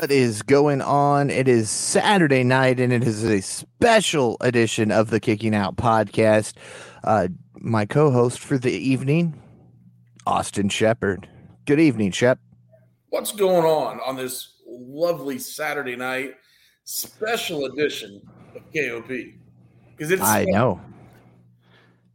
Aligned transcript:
What 0.00 0.10
is 0.10 0.40
going 0.40 0.80
on? 0.80 1.28
It 1.28 1.46
is 1.46 1.68
Saturday 1.68 2.42
night, 2.42 2.80
and 2.80 2.90
it 2.90 3.04
is 3.04 3.22
a 3.22 3.42
special 3.42 4.38
edition 4.40 4.90
of 4.90 5.10
the 5.10 5.20
Kicking 5.20 5.54
Out 5.54 5.76
podcast. 5.76 6.54
Uh, 7.04 7.28
my 7.56 7.84
co-host 7.84 8.38
for 8.38 8.56
the 8.56 8.72
evening, 8.72 9.38
Austin 10.26 10.70
Shepard. 10.70 11.28
Good 11.66 11.80
evening, 11.80 12.12
Shep. 12.12 12.38
What's 13.10 13.32
going 13.32 13.66
on 13.66 14.00
on 14.00 14.16
this 14.16 14.54
lovely 14.66 15.38
Saturday 15.38 15.96
night 15.96 16.32
special 16.84 17.66
edition 17.66 18.22
of 18.56 18.62
KOP? 18.74 19.06
Because 19.06 20.10
it's 20.10 20.22
I 20.22 20.46
know 20.46 20.80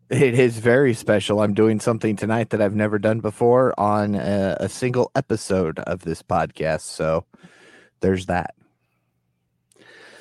it 0.09 0.39
is 0.39 0.57
very 0.57 0.95
special. 0.95 1.39
I'm 1.39 1.53
doing 1.53 1.79
something 1.79 2.15
tonight 2.15 2.49
that 2.49 2.63
I've 2.63 2.75
never 2.75 2.97
done 2.97 3.19
before 3.19 3.79
on 3.79 4.15
a, 4.15 4.57
a 4.59 4.69
single 4.69 5.11
episode 5.13 5.77
of 5.81 5.99
this 5.99 6.23
podcast. 6.23 6.81
So 6.81 7.25
there's 8.05 8.27
that. 8.27 8.53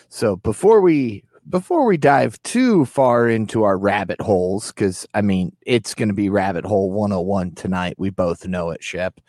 So 0.09 0.37
before 0.37 0.80
we 0.80 1.23
before 1.51 1.84
we 1.84 1.98
dive 1.98 2.43
too 2.43 2.87
far 2.87 3.29
into 3.29 3.65
our 3.65 3.77
rabbit 3.77 4.20
holes, 4.23 4.73
because 4.73 5.07
I 5.13 5.21
mean 5.21 5.54
it's 5.66 5.95
going 5.95 6.09
to 6.09 6.15
be 6.15 6.30
rabbit 6.30 6.65
hole 6.65 6.91
101 6.91 7.52
tonight. 7.52 7.96
We 7.99 8.09
both 8.09 8.46
know 8.46 8.71
it, 8.71 8.82
Shep. 8.82 9.21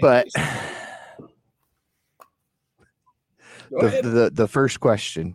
But 0.00 0.28
the, 3.70 4.00
the 4.02 4.30
the 4.32 4.46
first 4.46 4.78
question, 4.78 5.34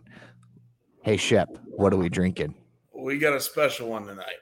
hey 1.02 1.18
Shep, 1.18 1.50
what 1.66 1.92
are 1.92 1.98
we 1.98 2.08
drinking? 2.08 2.54
We 2.94 3.18
got 3.18 3.34
a 3.34 3.40
special 3.40 3.90
one 3.90 4.06
tonight. 4.06 4.38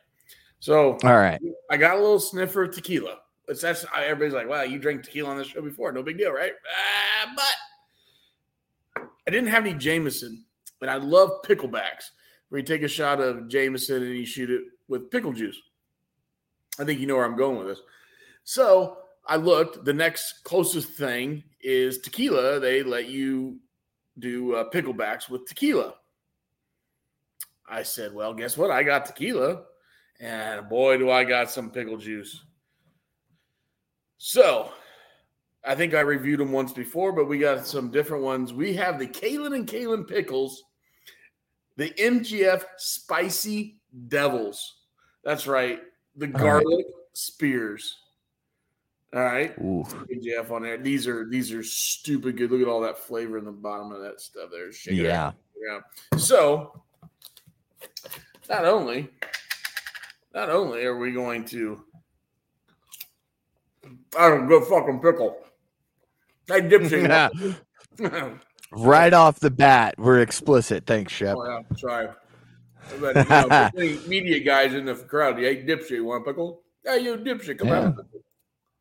So 0.61 0.97
all 1.03 1.16
right, 1.16 1.41
I 1.70 1.77
got 1.77 1.97
a 1.97 2.00
little 2.00 2.20
sniffer 2.20 2.62
of 2.62 2.75
tequila. 2.75 3.19
It's 3.48 3.61
that's 3.61 3.84
everybody's 3.95 4.34
like, 4.34 4.48
wow, 4.48 4.62
you 4.62 4.78
drank 4.78 5.03
tequila 5.03 5.31
on 5.31 5.39
this 5.39 5.48
show 5.48 5.61
before, 5.61 5.92
no 5.92 6.03
big 6.03 6.19
deal, 6.19 6.33
right? 6.33 6.53
Ah, 6.67 7.33
but 7.37 9.05
I 9.27 9.31
didn't 9.31 9.50
have 9.50 9.67
any 9.67 9.75
Jameson, 9.75 10.45
but 10.81 10.89
I 10.89 10.97
love 10.97 11.42
picklebacks, 11.45 12.11
where 12.48 12.59
you 12.59 12.65
take 12.65 12.83
a 12.83 12.89
shot 12.89 13.20
of 13.20 13.48
Jameson 13.48 14.03
and 14.03 14.17
you 14.17 14.27
shoot 14.27 14.50
it 14.50 14.62
with 14.89 15.11
pickle 15.11 15.33
juice. 15.33 15.61
I 16.78 16.84
think 16.84 17.00
you 17.00 17.06
know 17.06 17.17
where 17.17 17.25
I'm 17.25 17.37
going 17.37 17.59
with 17.59 17.67
this. 17.67 17.81
So 18.45 18.98
I 19.27 19.37
looked. 19.37 19.84
The 19.84 19.92
next 19.92 20.45
closest 20.45 20.91
thing 20.91 21.45
is 21.61 21.98
tequila. 21.98 22.61
They 22.61 22.83
let 22.83 23.09
you 23.09 23.59
do 24.19 24.55
uh, 24.55 24.70
picklebacks 24.70 25.28
with 25.28 25.47
tequila. 25.47 25.95
I 27.69 27.83
said, 27.83 28.15
well, 28.15 28.34
guess 28.34 28.59
what? 28.59 28.70
I 28.70 28.83
got 28.83 29.06
tequila, 29.06 29.62
and 30.20 30.69
boy, 30.69 30.98
do 30.98 31.11
I 31.11 31.25
got 31.25 31.50
some 31.50 31.70
pickle 31.70 31.97
juice. 31.97 32.45
So 34.27 34.72
I 35.67 35.75
think 35.75 35.92
I 35.92 36.00
reviewed 36.00 36.41
them 36.41 36.50
once 36.50 36.72
before, 36.72 37.12
but 37.12 37.27
we 37.27 37.39
got 37.39 37.67
some 37.67 37.91
different 37.91 38.25
ones. 38.25 38.55
We 38.55 38.72
have 38.72 38.98
the 38.98 39.06
Kalen 39.06 39.55
and 39.55 39.69
Kalen 39.69 40.08
pickles, 40.08 40.64
the 41.77 41.91
MJF 41.91 42.64
spicy 42.78 43.77
devils. 44.08 44.77
That's 45.25 45.47
right, 45.47 45.81
the 46.16 46.27
garlic 46.27 46.64
right. 46.64 46.94
spears. 47.12 47.98
All 49.15 49.21
right, 49.21 49.54
Ooh. 49.59 49.84
MJF 50.10 50.50
on 50.50 50.62
there. 50.62 50.78
These 50.78 51.06
are 51.06 51.28
these 51.28 51.53
are 51.53 51.62
stupid 51.62 52.38
good. 52.38 52.50
Look 52.50 52.62
at 52.62 52.66
all 52.69 52.81
that 52.81 52.98
flavor 52.98 53.37
in 53.37 53.44
the 53.44 53.53
bottom 53.53 53.93
of 53.93 54.00
that 54.00 54.22
stuff. 54.22 54.48
There, 54.50 54.71
yeah, 54.91 55.32
yeah. 55.54 55.81
So, 56.16 56.82
not 58.48 58.65
only, 58.65 59.10
not 60.34 60.48
only 60.48 60.82
are 60.87 60.97
we 60.97 61.12
going 61.12 61.44
to, 61.47 61.84
I 64.19 64.28
don't 64.28 64.49
go 64.49 64.61
fucking 64.61 65.00
pickle. 65.00 65.37
I 66.50 66.61
dipshit. 66.61 67.56
right 68.72 69.12
off 69.12 69.41
the 69.41 69.50
bat, 69.50 69.95
we're 69.99 70.21
explicit. 70.21 70.87
Thanks, 70.87 71.12
Shep. 71.12 71.37
Oh, 71.39 71.47
yeah, 71.47 71.77
sorry. 71.77 72.09
But, 73.00 73.17
you 73.17 73.91
know, 73.95 73.99
media 74.09 74.41
guys 74.41 74.75
in 74.75 74.84
the 74.84 74.95
crowd, 74.95 75.39
you 75.39 75.47
hey, 75.47 75.65
dipshit, 75.65 75.91
you 75.91 76.05
want 76.05 76.22
a 76.22 76.31
pickle? 76.31 76.62
Yeah, 76.84 76.97
you 76.97 77.17
dipshit, 77.17 77.59
come 77.59 77.69
yeah. 77.69 77.87
out. 77.87 78.06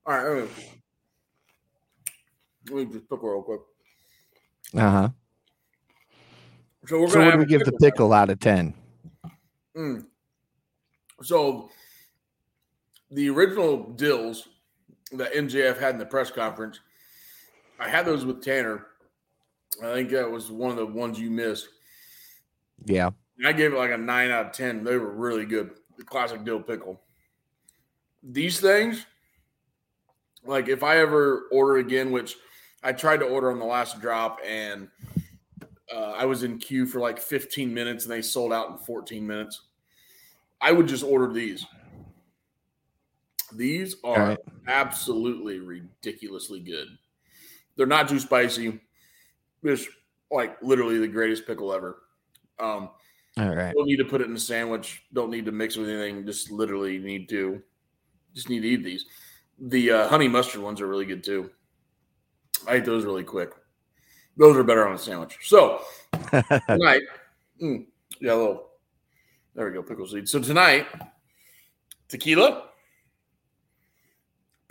All 0.05 0.13
right, 0.13 0.27
let 0.27 0.43
me, 0.43 0.49
let 2.69 2.75
me 2.75 2.93
just 2.93 3.09
pickle 3.09 3.29
real 3.29 3.41
quick. 3.41 3.61
Uh 4.75 4.91
huh. 4.91 5.09
So 6.85 6.99
we're 6.99 7.07
so 7.07 7.23
what 7.23 7.31
do 7.31 7.37
we 7.37 7.45
give 7.45 7.63
the 7.63 7.71
pickle 7.71 8.11
out 8.11 8.29
of 8.29 8.39
ten? 8.39 8.73
Mm. 9.77 10.05
So 11.21 11.69
the 13.09 13.29
original 13.29 13.91
dills 13.93 14.49
that 15.13 15.33
MJF 15.33 15.79
had 15.79 15.95
in 15.95 15.99
the 15.99 16.05
press 16.05 16.31
conference– 16.31 16.79
I 17.79 17.89
had 17.89 18.05
those 18.05 18.25
with 18.25 18.41
Tanner. 18.41 18.87
I 19.83 19.93
think 19.93 20.09
that 20.11 20.29
was 20.29 20.51
one 20.51 20.71
of 20.71 20.77
the 20.77 20.85
ones 20.85 21.19
you 21.19 21.29
missed. 21.29 21.67
Yeah. 22.85 23.09
I 23.45 23.51
gave 23.51 23.73
it 23.73 23.77
like 23.77 23.91
a 23.91 23.97
nine 23.97 24.31
out 24.31 24.45
of 24.47 24.51
ten. 24.51 24.83
They 24.83 24.97
were 24.97 25.11
really 25.11 25.45
good. 25.45 25.71
The 25.97 26.03
classic 26.03 26.43
dill 26.43 26.61
pickle. 26.61 27.01
These 28.23 28.59
things, 28.59 29.05
like 30.45 30.69
if 30.69 30.83
I 30.83 30.97
ever 30.97 31.47
order 31.51 31.77
again, 31.77 32.11
which 32.11 32.37
I 32.83 32.93
tried 32.93 33.17
to 33.17 33.25
order 33.25 33.51
on 33.51 33.59
the 33.59 33.65
last 33.65 33.99
drop 33.99 34.39
and 34.45 34.87
uh, 35.93 36.11
I 36.11 36.25
was 36.25 36.43
in 36.43 36.59
queue 36.59 36.85
for 36.85 36.99
like 36.99 37.19
15 37.19 37.73
minutes 37.73 38.05
and 38.05 38.13
they 38.13 38.21
sold 38.21 38.53
out 38.53 38.69
in 38.69 38.77
14 38.77 39.25
minutes. 39.25 39.61
I 40.61 40.71
would 40.71 40.87
just 40.87 41.03
order 41.03 41.31
these. 41.33 41.65
These 43.55 43.95
are 44.03 44.29
right. 44.29 44.39
absolutely 44.67 45.59
ridiculously 45.59 46.59
good. 46.59 46.87
They're 47.75 47.85
not 47.85 48.07
too 48.07 48.19
spicy. 48.19 48.79
Just 49.65 49.89
like 50.31 50.61
literally 50.61 50.97
the 50.97 51.07
greatest 51.07 51.45
pickle 51.47 51.73
ever. 51.73 52.03
Um, 52.59 52.89
All 53.37 53.55
right. 53.55 53.73
Don't 53.73 53.87
need 53.87 53.97
to 53.97 54.05
put 54.05 54.21
it 54.21 54.27
in 54.27 54.35
a 54.35 54.39
sandwich. 54.39 55.03
Don't 55.13 55.31
need 55.31 55.45
to 55.45 55.51
mix 55.51 55.77
with 55.77 55.89
anything. 55.89 56.25
Just 56.25 56.51
literally 56.51 56.97
need 56.99 57.29
to 57.29 57.61
just 58.33 58.49
need 58.49 58.61
to 58.61 58.67
eat 58.67 58.83
these. 58.83 59.05
The 59.59 59.91
uh, 59.91 60.07
honey 60.07 60.27
mustard 60.27 60.61
ones 60.61 60.81
are 60.81 60.87
really 60.87 61.05
good 61.05 61.23
too. 61.23 61.51
I 62.67 62.77
eat 62.77 62.85
those 62.85 63.05
really 63.05 63.23
quick. 63.23 63.51
Those 64.37 64.57
are 64.57 64.63
better 64.63 64.87
on 64.87 64.95
a 64.95 64.97
sandwich. 64.97 65.37
So 65.43 65.81
tonight, 66.31 67.01
mm, 67.61 67.85
yeah, 68.19 68.33
a 68.33 68.35
little. 68.35 68.69
There 69.55 69.67
we 69.67 69.73
go, 69.73 69.83
pickle 69.83 70.07
seed. 70.07 70.27
So 70.27 70.39
tonight, 70.39 70.87
tequila, 72.07 72.69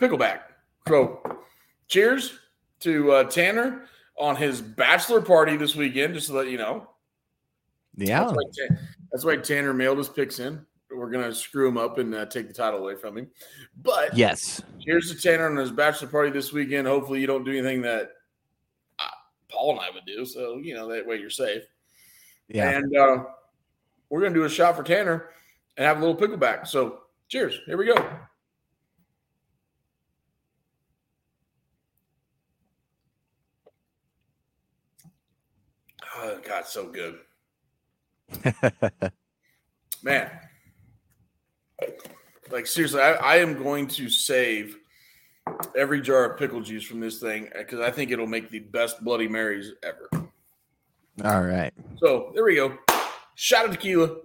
pickleback. 0.07 0.39
So 0.87 1.21
cheers 1.87 2.39
to 2.81 3.11
uh, 3.11 3.23
Tanner 3.25 3.85
on 4.19 4.35
his 4.35 4.61
bachelor 4.61 5.21
party 5.21 5.57
this 5.57 5.75
weekend, 5.75 6.13
just 6.13 6.27
to 6.27 6.33
let 6.33 6.49
you 6.49 6.57
know. 6.57 6.89
Yeah. 7.95 8.25
That's 8.25 8.33
why, 8.33 8.77
that's 9.11 9.25
why 9.25 9.37
Tanner 9.37 9.73
mailed 9.73 9.97
his 9.97 10.09
picks 10.09 10.39
in. 10.39 10.65
We're 10.91 11.09
going 11.09 11.25
to 11.25 11.33
screw 11.33 11.67
him 11.67 11.77
up 11.77 11.97
and 11.97 12.13
uh, 12.13 12.27
take 12.27 12.47
the 12.47 12.53
title 12.53 12.79
away 12.79 12.95
from 12.95 13.17
him. 13.17 13.27
But 13.81 14.15
yes, 14.15 14.61
here's 14.79 15.11
to 15.11 15.19
Tanner 15.19 15.49
on 15.49 15.55
his 15.55 15.71
bachelor 15.71 16.07
party 16.07 16.29
this 16.29 16.53
weekend. 16.53 16.87
Hopefully, 16.87 17.19
you 17.19 17.25
don't 17.25 17.43
do 17.43 17.51
anything 17.51 17.81
that 17.81 18.11
uh, 18.99 19.09
Paul 19.49 19.71
and 19.71 19.79
I 19.79 19.89
would 19.91 20.05
do. 20.05 20.23
So, 20.23 20.57
you 20.57 20.75
know, 20.75 20.87
that 20.89 21.07
way 21.07 21.15
you're 21.15 21.31
safe. 21.31 21.63
Yeah. 22.47 22.69
And 22.69 22.95
uh, 22.95 23.23
we're 24.09 24.19
going 24.19 24.33
to 24.33 24.39
do 24.39 24.45
a 24.45 24.49
shot 24.49 24.75
for 24.75 24.83
Tanner 24.83 25.29
and 25.77 25.85
have 25.87 25.97
a 25.97 26.05
little 26.05 26.15
pickleback. 26.15 26.67
So, 26.67 26.99
cheers. 27.27 27.59
Here 27.65 27.77
we 27.77 27.87
go. 27.87 27.95
Oh, 36.25 36.39
God, 36.47 36.65
so 36.65 36.85
good. 36.87 37.19
Man. 40.03 40.31
Like, 42.49 42.65
seriously, 42.65 43.01
I, 43.01 43.11
I, 43.15 43.35
am 43.37 43.61
going 43.61 43.87
to 43.87 44.09
save 44.09 44.77
every 45.75 45.99
jar 45.99 46.31
of 46.31 46.39
pickle 46.39 46.61
juice 46.61 46.85
from 46.85 47.01
this 47.01 47.19
thing 47.19 47.49
because 47.57 47.81
I 47.81 47.91
think 47.91 48.11
it'll 48.11 48.25
make 48.25 48.49
the 48.49 48.59
best 48.59 49.03
Bloody 49.03 49.27
Marys 49.27 49.73
ever. 49.83 50.09
All 51.25 51.41
right. 51.41 51.73
So 51.97 52.31
there 52.33 52.45
we 52.45 52.55
go. 52.55 52.77
Shot 53.35 53.65
of 53.65 53.71
tequila. 53.71 54.15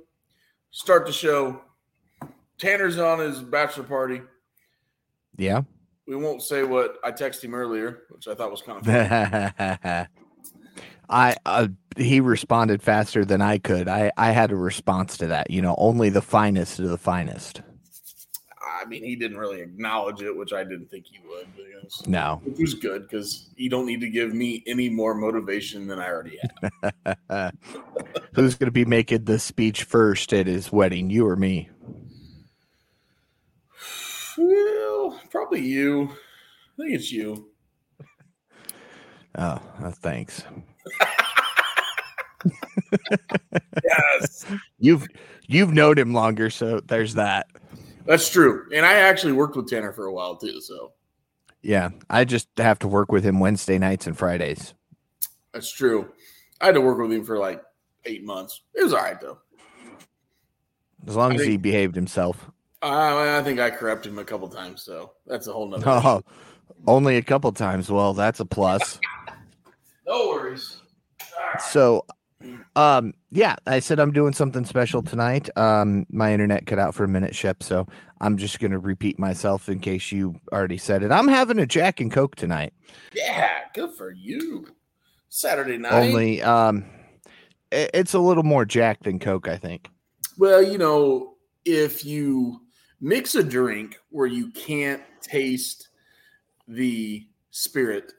Start 0.71 1.05
the 1.05 1.13
show. 1.13 1.63
Tanner's 2.59 2.99
on 2.99 3.19
his 3.19 3.41
bachelor 3.41 3.85
party. 3.85 4.23
Yeah. 5.37 5.63
We 6.07 6.15
won't 6.15 6.43
say 6.43 6.63
what 6.63 6.99
I 7.03 7.11
texted 7.11 7.47
him 7.47 7.55
earlier, 7.55 8.05
which 8.11 8.29
I 8.29 8.37
thought 8.37 8.53
was 8.53 8.63
kind 8.63 8.79
of 8.79 8.87
funny. 8.87 10.07
I 11.11 11.37
uh, 11.47 11.69
he 11.97 12.21
responded 12.21 12.83
faster 12.83 13.25
than 13.25 13.41
I 13.41 13.59
could. 13.59 13.89
I 13.89 14.13
I 14.17 14.31
had 14.31 14.53
a 14.53 14.57
response 14.57 15.17
to 15.19 15.27
that. 15.29 15.51
You 15.51 15.63
know, 15.63 15.75
only 15.79 16.09
the 16.11 16.23
finest 16.23 16.79
of 16.79 16.89
the 16.89 16.99
finest. 16.99 17.63
I 18.81 18.85
mean, 18.85 19.03
he 19.03 19.17
didn't 19.17 19.39
really 19.39 19.61
acknowledge 19.61 20.23
it, 20.23 20.37
which 20.37 20.53
I 20.53 20.63
didn't 20.63 20.91
think 20.91 21.07
he 21.07 21.19
would. 21.27 21.47
Was, 21.83 22.07
no, 22.07 22.41
which 22.45 22.59
was 22.59 22.75
good 22.75 23.03
because 23.03 23.51
you 23.57 23.71
don't 23.71 23.87
need 23.87 24.01
to 24.03 24.11
give 24.11 24.35
me 24.35 24.63
any 24.67 24.89
more 24.89 25.15
motivation 25.15 25.87
than 25.87 25.99
I 25.99 26.09
already 26.09 26.39
have. 27.33 27.53
Who's 28.35 28.55
going 28.55 28.67
to 28.69 28.73
be 28.73 28.85
making 28.85 29.25
the 29.25 29.39
speech 29.39 29.85
first 29.85 30.33
at 30.33 30.47
his 30.47 30.71
wedding? 30.71 31.11
You 31.11 31.27
or 31.27 31.37
me? 31.37 31.71
Well, 34.37 35.21
probably 35.31 35.63
you. 35.63 36.11
I 36.79 36.83
think 36.83 36.95
it's 36.95 37.11
you. 37.11 37.51
Oh, 39.37 39.61
uh, 39.83 39.91
thanks. 39.91 40.43
Yes, 43.85 44.45
You've 44.79 45.07
you've 45.47 45.73
known 45.73 45.99
him 45.99 46.13
longer, 46.13 46.51
so 46.51 46.81
there's 46.81 47.15
that. 47.15 47.47
that's 48.07 48.29
true. 48.31 48.65
And 48.75 48.85
I 48.87 48.95
actually 48.95 49.33
worked 49.33 49.57
with 49.57 49.69
Tanner 49.69 49.93
for 49.93 50.07
a 50.07 50.13
while 50.13 50.37
too, 50.37 50.61
so 50.61 50.93
Yeah, 51.63 51.91
I 52.09 52.25
just 52.25 52.49
have 52.59 52.79
to 52.81 52.89
work 52.89 53.11
with 53.13 53.25
him 53.25 53.41
Wednesday 53.41 53.79
nights 53.79 54.07
and 54.07 54.17
Fridays. 54.17 54.75
that's 55.53 55.71
true. 55.73 56.13
I 56.61 56.67
had 56.67 56.75
to 56.75 56.81
work 56.81 56.99
with 56.99 57.13
him 57.13 57.25
for 57.25 57.39
like 57.39 57.63
eight 58.05 58.25
months. 58.25 58.63
It 58.75 58.83
was 58.85 58.93
all 58.93 59.01
right 59.01 59.21
though. 59.21 59.39
As 61.07 61.17
long 61.17 61.33
I 61.33 61.35
as 61.37 61.43
he 61.47 61.57
behaved 61.57 61.95
himself. 61.95 62.51
I, 62.83 63.39
I 63.39 63.43
think 63.43 63.59
I 63.61 63.71
corrupted 63.71 64.13
him 64.13 64.19
a 64.19 64.25
couple 64.25 64.49
times, 64.49 64.83
so 64.83 65.13
that's 65.27 65.47
a 65.47 65.53
whole 65.53 65.69
nother. 65.69 65.85
Oh, 65.87 66.17
issue. 66.19 66.75
only 66.87 67.17
a 67.17 67.23
couple 67.23 67.51
times. 67.53 67.91
Well, 67.91 68.15
that's 68.15 68.41
a 68.41 68.45
plus. 68.47 68.99
No 70.09 70.29
worries. 70.29 70.79
So, 71.71 72.07
um, 72.77 73.13
yeah, 73.31 73.57
I 73.67 73.81
said 73.81 74.01
I'm 74.01 74.13
doing 74.13 74.33
something 74.33 74.65
special 74.65 75.03
tonight. 75.03 75.51
Um, 75.57 76.07
my 76.11 76.33
internet 76.33 76.67
cut 76.67 76.79
out 76.79 76.95
for 76.95 77.05
a 77.05 77.09
minute, 77.09 77.35
Shep. 77.35 77.63
So 77.63 77.87
I'm 78.21 78.39
just 78.39 78.59
gonna 78.59 78.79
repeat 78.79 79.19
myself 79.19 79.69
in 79.69 79.81
case 79.81 80.11
you 80.11 80.35
already 80.51 80.79
said 80.79 81.03
it. 81.03 81.11
I'm 81.13 81.29
having 81.29 81.59
a 81.59 81.67
Jack 81.67 82.01
and 82.01 82.11
Coke 82.11 82.37
tonight. 82.37 82.73
Yeah, 83.13 83.49
good 83.75 83.91
for 83.97 84.11
you. 84.11 84.69
Saturday 85.29 85.77
night. 85.77 85.93
Only, 85.93 86.41
um, 86.43 86.87
i- 87.71 87.91
it's 87.93 88.15
a 88.15 88.19
little 88.19 88.45
more 88.45 88.65
Jack 88.65 89.03
than 89.03 89.19
Coke, 89.19 89.47
I 89.47 89.59
think. 89.59 89.91
Well, 90.39 90.63
you 90.63 90.79
know, 90.79 91.35
if 91.67 92.03
you 92.05 92.63
mix 93.01 93.35
a 93.35 93.43
drink 93.43 93.99
where 94.09 94.27
you 94.27 94.51
can't 94.53 95.03
taste 95.21 95.89
the 96.67 97.27
spirit, 97.51 98.13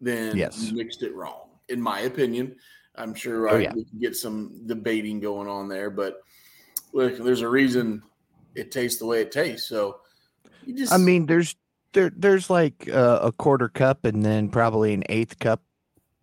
then 0.00 0.36
Yes. 0.36 0.60
you 0.62 0.76
mixed 0.76 1.02
it 1.02 1.14
wrong, 1.14 1.48
in 1.68 1.80
my 1.80 2.00
opinion. 2.00 2.56
I'm 2.96 3.14
sure 3.14 3.48
Oh, 3.48 3.56
I, 3.56 3.60
yeah. 3.60 3.72
we 3.74 3.84
can 3.84 3.98
get 3.98 4.16
some 4.16 4.62
debating 4.66 5.20
going 5.20 5.48
on 5.48 5.68
there, 5.68 5.90
but 5.90 6.20
look, 6.92 7.16
there's 7.18 7.40
a 7.40 7.48
reason 7.48 8.02
it 8.54 8.70
tastes 8.70 8.98
the 9.00 9.06
way 9.06 9.20
it 9.20 9.32
tastes. 9.32 9.68
So 9.68 9.98
you 10.64 10.74
just, 10.76 10.92
I 10.92 10.96
mean, 10.98 11.26
there's 11.26 11.56
there 11.92 12.10
there's 12.16 12.50
like 12.50 12.88
uh, 12.92 13.20
a 13.22 13.32
quarter 13.32 13.68
cup 13.68 14.04
and 14.04 14.24
then 14.24 14.48
probably 14.48 14.94
an 14.94 15.04
eighth 15.08 15.38
cup 15.38 15.62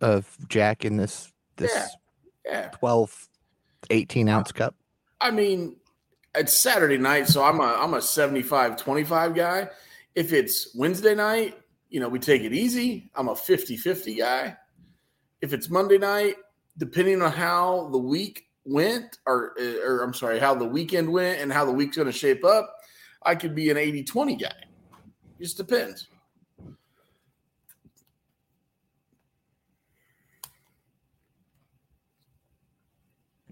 of 0.00 0.36
Jack 0.48 0.84
in 0.84 0.96
this 0.96 1.30
this 1.56 1.72
Yeah. 2.44 2.52
yeah. 2.62 2.68
12, 2.70 3.28
18 3.90 4.28
ounce 4.28 4.52
cup. 4.52 4.74
I 5.20 5.30
mean, 5.30 5.76
it's 6.34 6.58
Saturday 6.58 6.96
night, 6.98 7.28
so 7.28 7.44
I'm 7.44 7.60
a 7.60 7.64
I'm 7.78 7.94
a 7.94 8.00
75 8.02 8.76
25 8.78 9.34
guy. 9.34 9.68
If 10.14 10.32
it's 10.32 10.74
Wednesday 10.74 11.14
night, 11.14 11.58
you 11.92 12.00
know, 12.00 12.08
we 12.08 12.18
take 12.18 12.42
it 12.42 12.54
easy. 12.54 13.10
I'm 13.14 13.28
a 13.28 13.36
50 13.36 13.76
50 13.76 14.14
guy. 14.14 14.56
If 15.42 15.52
it's 15.52 15.68
Monday 15.68 15.98
night, 15.98 16.36
depending 16.78 17.20
on 17.20 17.30
how 17.30 17.90
the 17.92 17.98
week 17.98 18.46
went, 18.64 19.18
or, 19.26 19.52
eh, 19.58 19.76
or 19.84 20.02
I'm 20.02 20.14
sorry, 20.14 20.38
how 20.38 20.54
the 20.54 20.64
weekend 20.64 21.12
went 21.12 21.40
and 21.40 21.52
how 21.52 21.66
the 21.66 21.72
week's 21.72 21.96
going 21.96 22.06
to 22.06 22.12
shape 22.12 22.44
up, 22.44 22.74
I 23.24 23.34
could 23.34 23.54
be 23.54 23.70
an 23.70 23.76
80 23.76 24.04
20 24.04 24.36
guy. 24.36 24.54
Just 25.38 25.58
depends. 25.58 26.08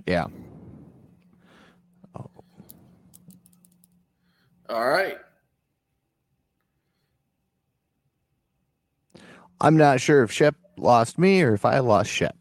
Yeah. 0.06 0.28
All 4.70 4.88
right. 4.88 5.18
I'm 9.60 9.76
not 9.76 10.00
sure 10.00 10.22
if 10.22 10.32
Shep 10.32 10.54
lost 10.76 11.18
me 11.18 11.42
or 11.42 11.54
if 11.54 11.64
I 11.64 11.78
lost 11.80 12.10
Shep. 12.10 12.36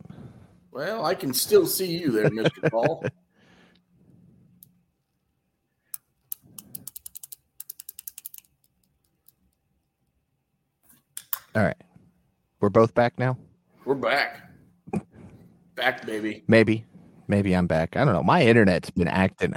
Well, 0.71 1.05
I 1.05 1.15
can 1.15 1.33
still 1.33 1.65
see 1.67 1.97
you 1.97 2.11
there, 2.11 2.29
Mr. 2.29 2.69
Paul. 2.71 3.03
All 11.55 11.63
right. 11.63 11.77
We're 12.59 12.69
both 12.69 12.93
back 12.93 13.17
now? 13.17 13.37
We're 13.85 13.95
back. 13.95 14.41
Back, 15.75 16.05
baby. 16.05 16.43
Maybe. 16.47 16.85
Maybe 17.27 17.53
I'm 17.55 17.67
back. 17.67 17.95
I 17.95 18.03
don't 18.05 18.13
know. 18.13 18.23
My 18.23 18.43
internet's 18.43 18.89
been 18.89 19.07
acting 19.07 19.53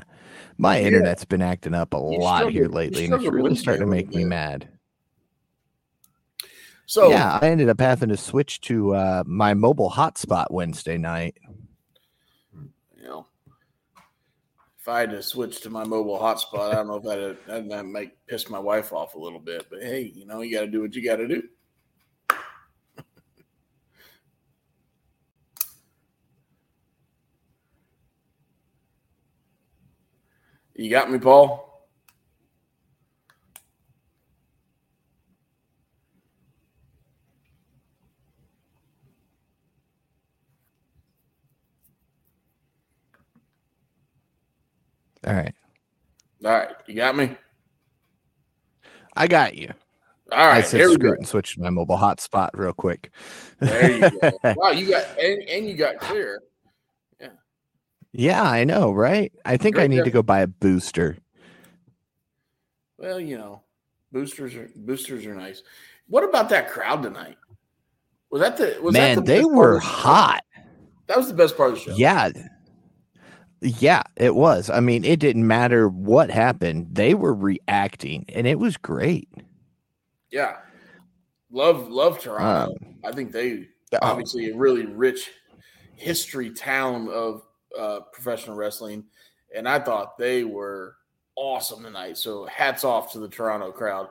my 0.59 0.79
Yeah. 0.79 0.89
internet's 0.89 1.25
been 1.25 1.43
acting 1.43 1.75
up 1.75 1.95
a 1.95 1.97
You 1.97 2.19
lot 2.19 2.51
here 2.51 2.69
lately, 2.69 3.07
and 3.07 3.15
it's 3.15 3.25
really 3.25 3.57
starting 3.57 3.87
to 3.87 3.91
make 3.91 4.15
me 4.15 4.25
mad. 4.25 4.69
So 6.93 7.09
yeah, 7.09 7.39
I 7.41 7.49
ended 7.49 7.71
up 7.71 7.81
having 7.81 8.11
to 8.11 8.19
switch 8.19 8.61
to 8.63 8.95
uh, 8.95 9.23
my 9.25 9.55
mobile 9.55 9.91
hotspot 9.91 10.51
Wednesday 10.51 10.99
night. 10.99 11.35
you 12.55 13.03
know, 13.03 13.27
if 14.79 14.87
I 14.87 15.01
had 15.01 15.11
to 15.13 15.23
switch 15.23 15.63
to 15.63 15.71
my 15.71 15.85
mobile 15.85 16.19
hotspot, 16.19 16.71
I 16.71 16.75
don't 16.75 16.89
know 16.89 16.97
if 16.97 17.05
that'd, 17.05 17.39
that 17.47 17.67
that 17.71 17.87
might 17.87 18.11
piss 18.27 18.51
my 18.51 18.59
wife 18.59 18.93
off 18.93 19.15
a 19.15 19.19
little 19.19 19.39
bit. 19.39 19.69
But 19.71 19.83
hey, 19.83 20.13
you 20.15 20.27
know, 20.27 20.43
you 20.43 20.55
got 20.55 20.67
to 20.67 20.67
do 20.67 20.83
what 20.83 20.95
you 20.95 21.03
got 21.03 21.17
to 21.17 21.27
do. 21.27 21.43
You 30.75 30.91
got 30.91 31.11
me, 31.11 31.19
Paul. 31.19 31.72
All 45.27 45.35
right. 45.35 45.55
All 46.45 46.51
right, 46.51 46.71
you 46.87 46.95
got 46.95 47.17
me. 47.17 47.37
I 49.17 49.27
got 49.29 49.55
you. 49.57 49.73
All 50.33 50.39
right, 50.39 50.59
I 50.59 50.63
said 50.63 50.81
here 50.81 50.89
we 50.89 50.95
screw 50.95 51.11
go. 51.11 51.13
it 51.15 51.19
and 51.19 51.29
switched 51.29 51.59
my 51.59 51.71
mobile 51.71 51.97
hotspot 51.99 52.51
real 52.55 52.73
quick. 52.73 53.11
There 53.61 53.91
you 53.93 54.21
go. 54.21 54.31
Wow, 54.57 54.71
you 54.71 54.89
got 54.89 55.05
and, 55.21 55.43
and 55.49 55.67
you 55.69 55.75
got 55.75 55.99
clear. 55.99 56.41
yeah, 57.21 57.29
Yeah, 58.13 58.43
I 58.43 58.65
know, 58.65 58.91
right? 58.93 59.31
I 59.45 59.57
think 59.59 59.79
I 59.79 59.87
need 59.87 59.99
there. 59.99 60.05
to 60.05 60.11
go 60.11 60.23
buy 60.23 60.41
a 60.41 60.47
booster. 60.47 61.19
Well, 62.97 63.21
you 63.21 63.37
know, 63.37 63.63
boosters 64.11 64.55
are 64.55 64.71
boosters 64.75 65.27
are 65.27 65.35
nice. 65.35 65.63
What 66.09 66.25
about 66.25 66.49
that 66.49 66.71
crowd 66.71 67.03
tonight? 67.03 67.37
Was 68.31 68.41
that 68.41 68.57
the 68.57 68.79
was 68.83 68.95
that 68.95 69.01
Man, 69.01 69.17
the 69.19 69.23
they 69.23 69.45
were 69.45 69.79
hot. 69.81 70.43
That 71.09 71.19
was 71.19 71.29
the 71.29 71.35
best 71.35 71.57
part 71.57 71.71
of 71.71 71.75
the 71.77 71.81
show. 71.83 71.95
Yeah. 71.95 72.31
Yeah, 73.63 74.03
it 74.17 74.35
was. 74.35 74.71
I 74.71 74.81
mean, 74.81 75.05
it 75.05 75.21
didn't 75.21 75.47
matter 75.47 75.89
what 75.89 76.31
happened. 76.31 76.89
They 76.91 77.15
were 77.15 77.33
reacting 77.33 78.25
and 78.29 78.47
it 78.47 78.59
was 78.59 78.77
great. 78.77 79.29
Yeah. 80.31 80.57
Love 81.53 81.89
love 81.89 82.19
Toronto. 82.19 82.73
Um, 82.73 82.97
I 83.05 83.13
think 83.13 83.31
they 83.31 83.69
oh, 83.93 83.99
obviously 84.03 84.51
a 84.51 84.57
really 84.57 84.87
rich 84.87 85.31
history 85.95 86.51
town 86.51 87.09
of 87.09 87.43
uh, 87.79 88.01
professional 88.13 88.57
wrestling, 88.57 89.05
and 89.55 89.69
I 89.69 89.79
thought 89.79 90.19
they 90.19 90.45
were 90.45 90.97
awesome 91.37 91.85
tonight. 91.85 92.17
So 92.17 92.47
hats 92.47 92.85
off 92.85 93.13
to 93.13 93.19
the 93.19 93.29
Toronto 93.29 93.71
crowd, 93.71 94.09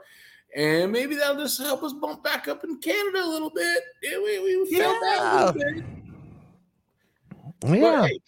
and 0.55 0.91
maybe 0.91 1.15
that'll 1.15 1.41
just 1.41 1.59
help 1.59 1.81
us 1.81 1.93
bump 1.93 2.23
back 2.23 2.47
up 2.47 2.63
in 2.63 2.77
Canada 2.77 3.23
a 3.23 3.25
little 3.25 3.49
bit. 3.49 3.83
Yeah, 4.03 4.17
we, 4.17 4.39
we 4.39 4.77
felt 4.77 4.99
that 5.01 5.19
a 5.19 5.45
little 5.45 5.73
bit. 5.73 5.85
But, 7.59 7.79
yeah. 7.79 8.05
hey, 8.07 8.19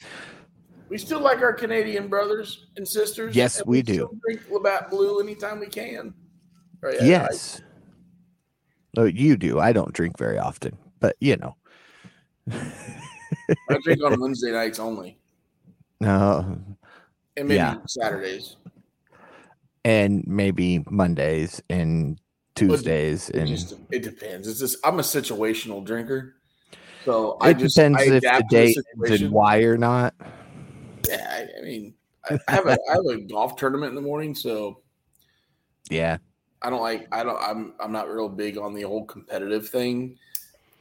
we 0.94 1.00
still 1.00 1.20
like 1.22 1.42
our 1.42 1.54
Canadian 1.54 2.08
brothers 2.08 2.68
and 2.78 2.88
sisters. 2.88 3.36
Yes, 3.36 3.58
and 3.60 3.68
we 3.68 3.82
still 3.82 4.10
do. 4.10 4.20
Drink 4.24 4.42
Labatt 4.52 4.92
Blue 4.92 5.20
anytime 5.20 5.60
we 5.60 5.66
can. 5.66 6.14
Right, 6.82 7.02
I- 7.02 7.06
Yes. 7.06 7.62
Oh, 8.96 9.06
you 9.06 9.36
do. 9.36 9.60
I 9.60 9.74
don't 9.74 9.92
drink 9.92 10.20
very 10.20 10.38
often, 10.38 10.78
but 11.00 11.16
you 11.20 11.36
know. 11.38 11.56
I 12.52 13.78
drink 13.84 14.04
on 14.04 14.20
Wednesday 14.22 14.52
nights 14.52 14.78
only, 14.78 15.18
No. 16.00 16.60
and 17.38 17.48
maybe 17.48 17.56
Yeah. 17.56 17.78
Saturdays. 17.88 18.58
and 19.84 20.24
maybe 20.28 20.84
Mondays 20.92 21.60
and 21.72 22.20
Tuesdays 22.54 23.30
It 23.30 23.36
and 23.40 23.48
just 23.48 23.74
it 23.90 24.04
depends. 24.04 24.48
It's 24.48 24.60
just 24.60 24.78
I'm 24.86 25.00
a 25.00 25.02
situational 25.02 25.84
drinker, 25.84 26.36
so 27.04 27.38
I 27.42 27.50
it 27.50 27.58
just 27.58 27.76
depends 27.76 27.98
I 28.00 28.04
if 28.04 28.22
the 28.22 28.46
date 28.52 28.78
and 29.10 29.32
why 29.32 29.64
or 29.64 29.76
not. 29.76 30.14
Yeah, 31.08 31.48
I, 31.58 31.62
mean, 31.62 31.94
I 32.30 32.40
have 32.48 32.68
a 32.68 32.78
I 32.90 32.94
have 32.94 33.06
a 33.06 33.22
golf 33.22 33.56
tournament 33.56 33.90
in 33.90 33.96
the 33.96 34.02
morning, 34.02 34.34
so 34.36 34.82
Yeah. 35.90 36.18
I 36.62 36.70
don't 36.70 36.82
like 36.82 37.08
I 37.12 37.24
don't 37.24 37.42
I'm 37.42 37.74
I'm 37.80 37.92
not 37.92 38.10
real 38.10 38.30
big 38.30 38.58
on 38.58 38.74
the 38.74 38.84
whole 38.84 39.06
competitive 39.06 39.68
thing 39.68 40.18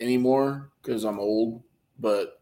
anymore 0.01 0.71
because 0.81 1.05
I'm 1.05 1.19
old. 1.19 1.63
But 1.99 2.41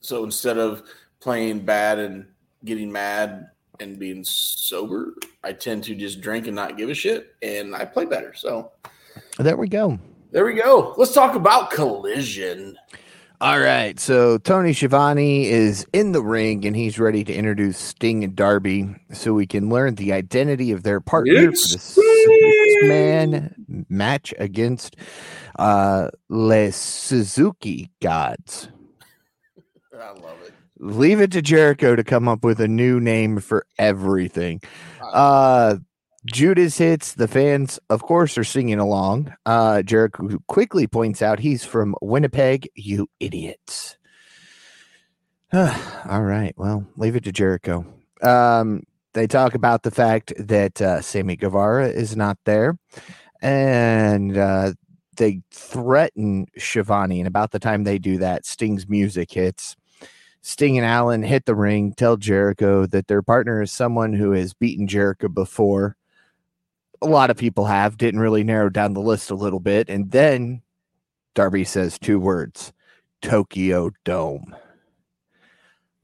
so 0.00 0.24
instead 0.24 0.58
of 0.58 0.82
playing 1.20 1.60
bad 1.60 1.98
and 1.98 2.26
getting 2.64 2.92
mad 2.92 3.46
and 3.80 3.98
being 3.98 4.24
sober, 4.24 5.14
I 5.44 5.52
tend 5.52 5.84
to 5.84 5.94
just 5.94 6.20
drink 6.20 6.46
and 6.46 6.56
not 6.56 6.76
give 6.76 6.90
a 6.90 6.94
shit, 6.94 7.34
and 7.42 7.74
I 7.74 7.84
play 7.84 8.04
better. 8.04 8.34
So 8.34 8.72
There 9.38 9.56
we 9.56 9.68
go. 9.68 9.98
There 10.30 10.44
we 10.44 10.54
go. 10.54 10.94
Let's 10.98 11.14
talk 11.14 11.34
about 11.34 11.70
collision. 11.70 12.76
All 13.40 13.60
right. 13.60 13.98
So 14.00 14.38
Tony 14.38 14.72
Schiavone 14.72 15.46
is 15.46 15.86
in 15.92 16.10
the 16.10 16.22
ring 16.22 16.64
and 16.64 16.74
he's 16.74 16.98
ready 16.98 17.22
to 17.22 17.32
introduce 17.32 17.78
Sting 17.78 18.24
and 18.24 18.34
Darby 18.34 18.96
so 19.12 19.32
we 19.32 19.46
can 19.46 19.68
learn 19.68 19.94
the 19.94 20.12
identity 20.12 20.72
of 20.72 20.82
their 20.82 21.00
partner 21.00 21.48
It's 21.50 21.72
for 21.72 21.76
the 21.76 21.78
six 21.78 22.88
man 22.88 23.86
match 23.88 24.34
against 24.38 24.96
uh 25.56 26.10
Les 26.28 26.74
Suzuki 26.74 27.92
gods. 28.02 28.70
I 29.94 30.10
love 30.10 30.38
it. 30.44 30.52
Leave 30.80 31.20
it 31.20 31.30
to 31.32 31.42
Jericho 31.42 31.94
to 31.94 32.02
come 32.02 32.26
up 32.26 32.42
with 32.42 32.60
a 32.60 32.68
new 32.68 32.98
name 32.98 33.38
for 33.38 33.64
everything. 33.78 34.60
Uh 35.00 35.76
Judas 36.32 36.78
hits 36.78 37.14
the 37.14 37.28
fans, 37.28 37.78
of 37.90 38.02
course, 38.02 38.36
are 38.38 38.44
singing 38.44 38.78
along. 38.78 39.34
Uh 39.46 39.82
Jericho 39.82 40.38
quickly 40.46 40.86
points 40.86 41.22
out 41.22 41.40
he's 41.40 41.64
from 41.64 41.94
Winnipeg, 42.02 42.68
you 42.74 43.08
idiots. 43.20 43.96
All 45.52 46.22
right, 46.22 46.54
well, 46.56 46.86
leave 46.96 47.16
it 47.16 47.24
to 47.24 47.32
Jericho. 47.32 47.86
Um, 48.22 48.82
they 49.14 49.26
talk 49.26 49.54
about 49.54 49.82
the 49.82 49.90
fact 49.90 50.32
that 50.38 50.80
uh, 50.82 51.00
Sammy 51.00 51.36
Guevara 51.36 51.88
is 51.88 52.16
not 52.16 52.36
there, 52.44 52.78
and 53.40 54.36
uh, 54.36 54.72
they 55.16 55.40
threaten 55.50 56.46
Schiavone. 56.58 57.20
And 57.20 57.26
about 57.26 57.52
the 57.52 57.58
time 57.58 57.84
they 57.84 57.98
do 57.98 58.18
that, 58.18 58.44
Sting's 58.44 58.88
music 58.88 59.32
hits. 59.32 59.74
Sting 60.42 60.78
and 60.78 60.86
Allin 60.86 61.22
hit 61.22 61.46
the 61.46 61.54
ring, 61.54 61.92
tell 61.94 62.16
Jericho 62.16 62.86
that 62.86 63.08
their 63.08 63.22
partner 63.22 63.62
is 63.62 63.72
someone 63.72 64.12
who 64.12 64.32
has 64.32 64.54
beaten 64.54 64.86
Jericho 64.86 65.28
before. 65.28 65.96
A 67.02 67.06
lot 67.06 67.30
of 67.30 67.36
people 67.36 67.66
have, 67.66 67.96
didn't 67.96 68.20
really 68.20 68.44
narrow 68.44 68.68
down 68.68 68.94
the 68.94 69.00
list 69.00 69.30
a 69.30 69.34
little 69.34 69.60
bit. 69.60 69.88
And 69.88 70.10
then 70.10 70.62
Darby 71.34 71.64
says 71.64 71.98
two 71.98 72.18
words 72.18 72.72
Tokyo 73.22 73.90
Dome. 74.04 74.54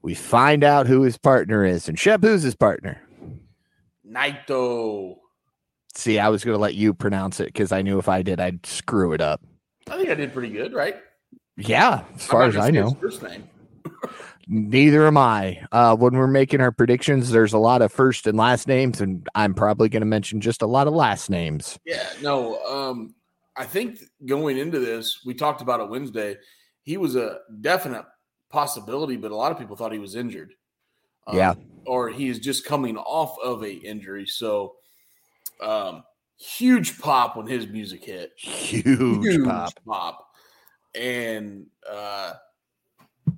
We 0.03 0.15
find 0.15 0.63
out 0.63 0.87
who 0.87 1.03
his 1.03 1.17
partner 1.17 1.65
is. 1.65 1.89
And 1.89 1.99
Shep, 1.99 2.23
who's 2.23 2.43
his 2.43 2.55
partner? 2.55 3.01
Naito. 4.07 5.17
See, 5.95 6.19
I 6.19 6.29
was 6.29 6.45
going 6.45 6.57
to 6.57 6.61
let 6.61 6.75
you 6.75 6.93
pronounce 6.93 7.41
it 7.41 7.47
because 7.47 7.73
I 7.73 7.83
knew 7.83 7.99
if 7.99 8.09
I 8.09 8.23
did, 8.23 8.41
I'd 8.41 8.67
screw 8.67 9.13
it 9.13 9.21
up. 9.21 9.41
I 9.89 9.97
think 9.97 10.11
I 10.11 10.15
did 10.15 10.33
pretty 10.33 10.51
good, 10.51 10.73
right? 10.73 10.97
Yeah, 11.57 12.05
as 12.15 12.27
far 12.27 12.43
as 12.45 12.57
I 12.57 12.71
know. 12.71 12.91
First 13.01 13.23
name. 13.23 13.49
Neither 14.49 15.07
am 15.07 15.17
I. 15.17 15.65
Uh, 15.73 15.97
when 15.97 16.15
we're 16.15 16.27
making 16.27 16.61
our 16.61 16.73
predictions, 16.73 17.31
there's 17.31 17.53
a 17.53 17.59
lot 17.59 17.83
of 17.83 17.93
first 17.93 18.27
and 18.27 18.37
last 18.37 18.69
names, 18.69 19.01
and 19.01 19.27
I'm 19.35 19.55
probably 19.55 19.89
going 19.89 20.03
to 20.03 20.07
mention 20.07 20.41
just 20.41 20.63
a 20.63 20.67
lot 20.67 20.87
of 20.87 20.93
last 20.95 21.31
names. 21.31 21.79
Yeah, 21.85 22.07
no. 22.23 22.63
Um, 22.65 23.15
I 23.57 23.65
think 23.65 23.99
going 24.27 24.59
into 24.59 24.79
this, 24.81 25.21
we 25.25 25.35
talked 25.35 25.63
about 25.63 25.81
it 25.81 25.89
Wednesday. 25.89 26.37
He 26.83 26.97
was 26.97 27.17
a 27.17 27.39
definite 27.61 28.05
possibility, 28.51 29.17
but 29.17 29.31
a 29.31 29.37
lot 29.37 29.53
of 29.53 29.59
people 29.59 29.77
thought 29.77 29.93
he 29.93 29.99
was 29.99 30.15
injured. 30.17 30.53
Um, 31.27 31.37
Yeah. 31.39 31.55
or 31.87 32.11
he 32.11 32.29
is 32.29 32.39
just 32.39 32.67
coming 32.67 32.97
off 32.99 33.37
of 33.43 33.63
a 33.65 33.73
injury. 33.73 34.27
So, 34.27 34.75
um, 35.63 36.03
huge 36.37 36.99
pop 36.99 37.37
when 37.37 37.47
his 37.47 37.67
music 37.67 38.05
hit. 38.05 38.33
Huge, 38.37 39.45
pop. 39.45 39.73
pop. 39.87 40.27
and 40.95 41.67
uh, 41.91 42.35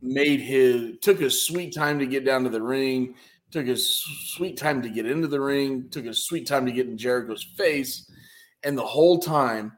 made 0.02 0.40
his 0.40 0.98
took 1.00 1.20
a 1.20 1.30
sweet 1.30 1.74
time 1.74 1.98
to 1.98 2.06
get 2.06 2.24
down 2.24 2.44
to 2.44 2.50
the 2.50 2.62
ring. 2.62 3.14
Took 3.50 3.68
a 3.68 3.76
sweet 3.76 4.56
time 4.56 4.82
to 4.82 4.88
get 4.88 5.06
into 5.06 5.28
the 5.28 5.40
ring. 5.40 5.88
Took 5.90 6.06
a 6.06 6.14
sweet 6.14 6.46
time 6.46 6.66
to 6.66 6.72
get 6.72 6.86
in 6.86 6.98
Jericho's 6.98 7.44
face, 7.56 8.10
and 8.62 8.76
the 8.76 8.84
whole 8.84 9.18
time, 9.18 9.72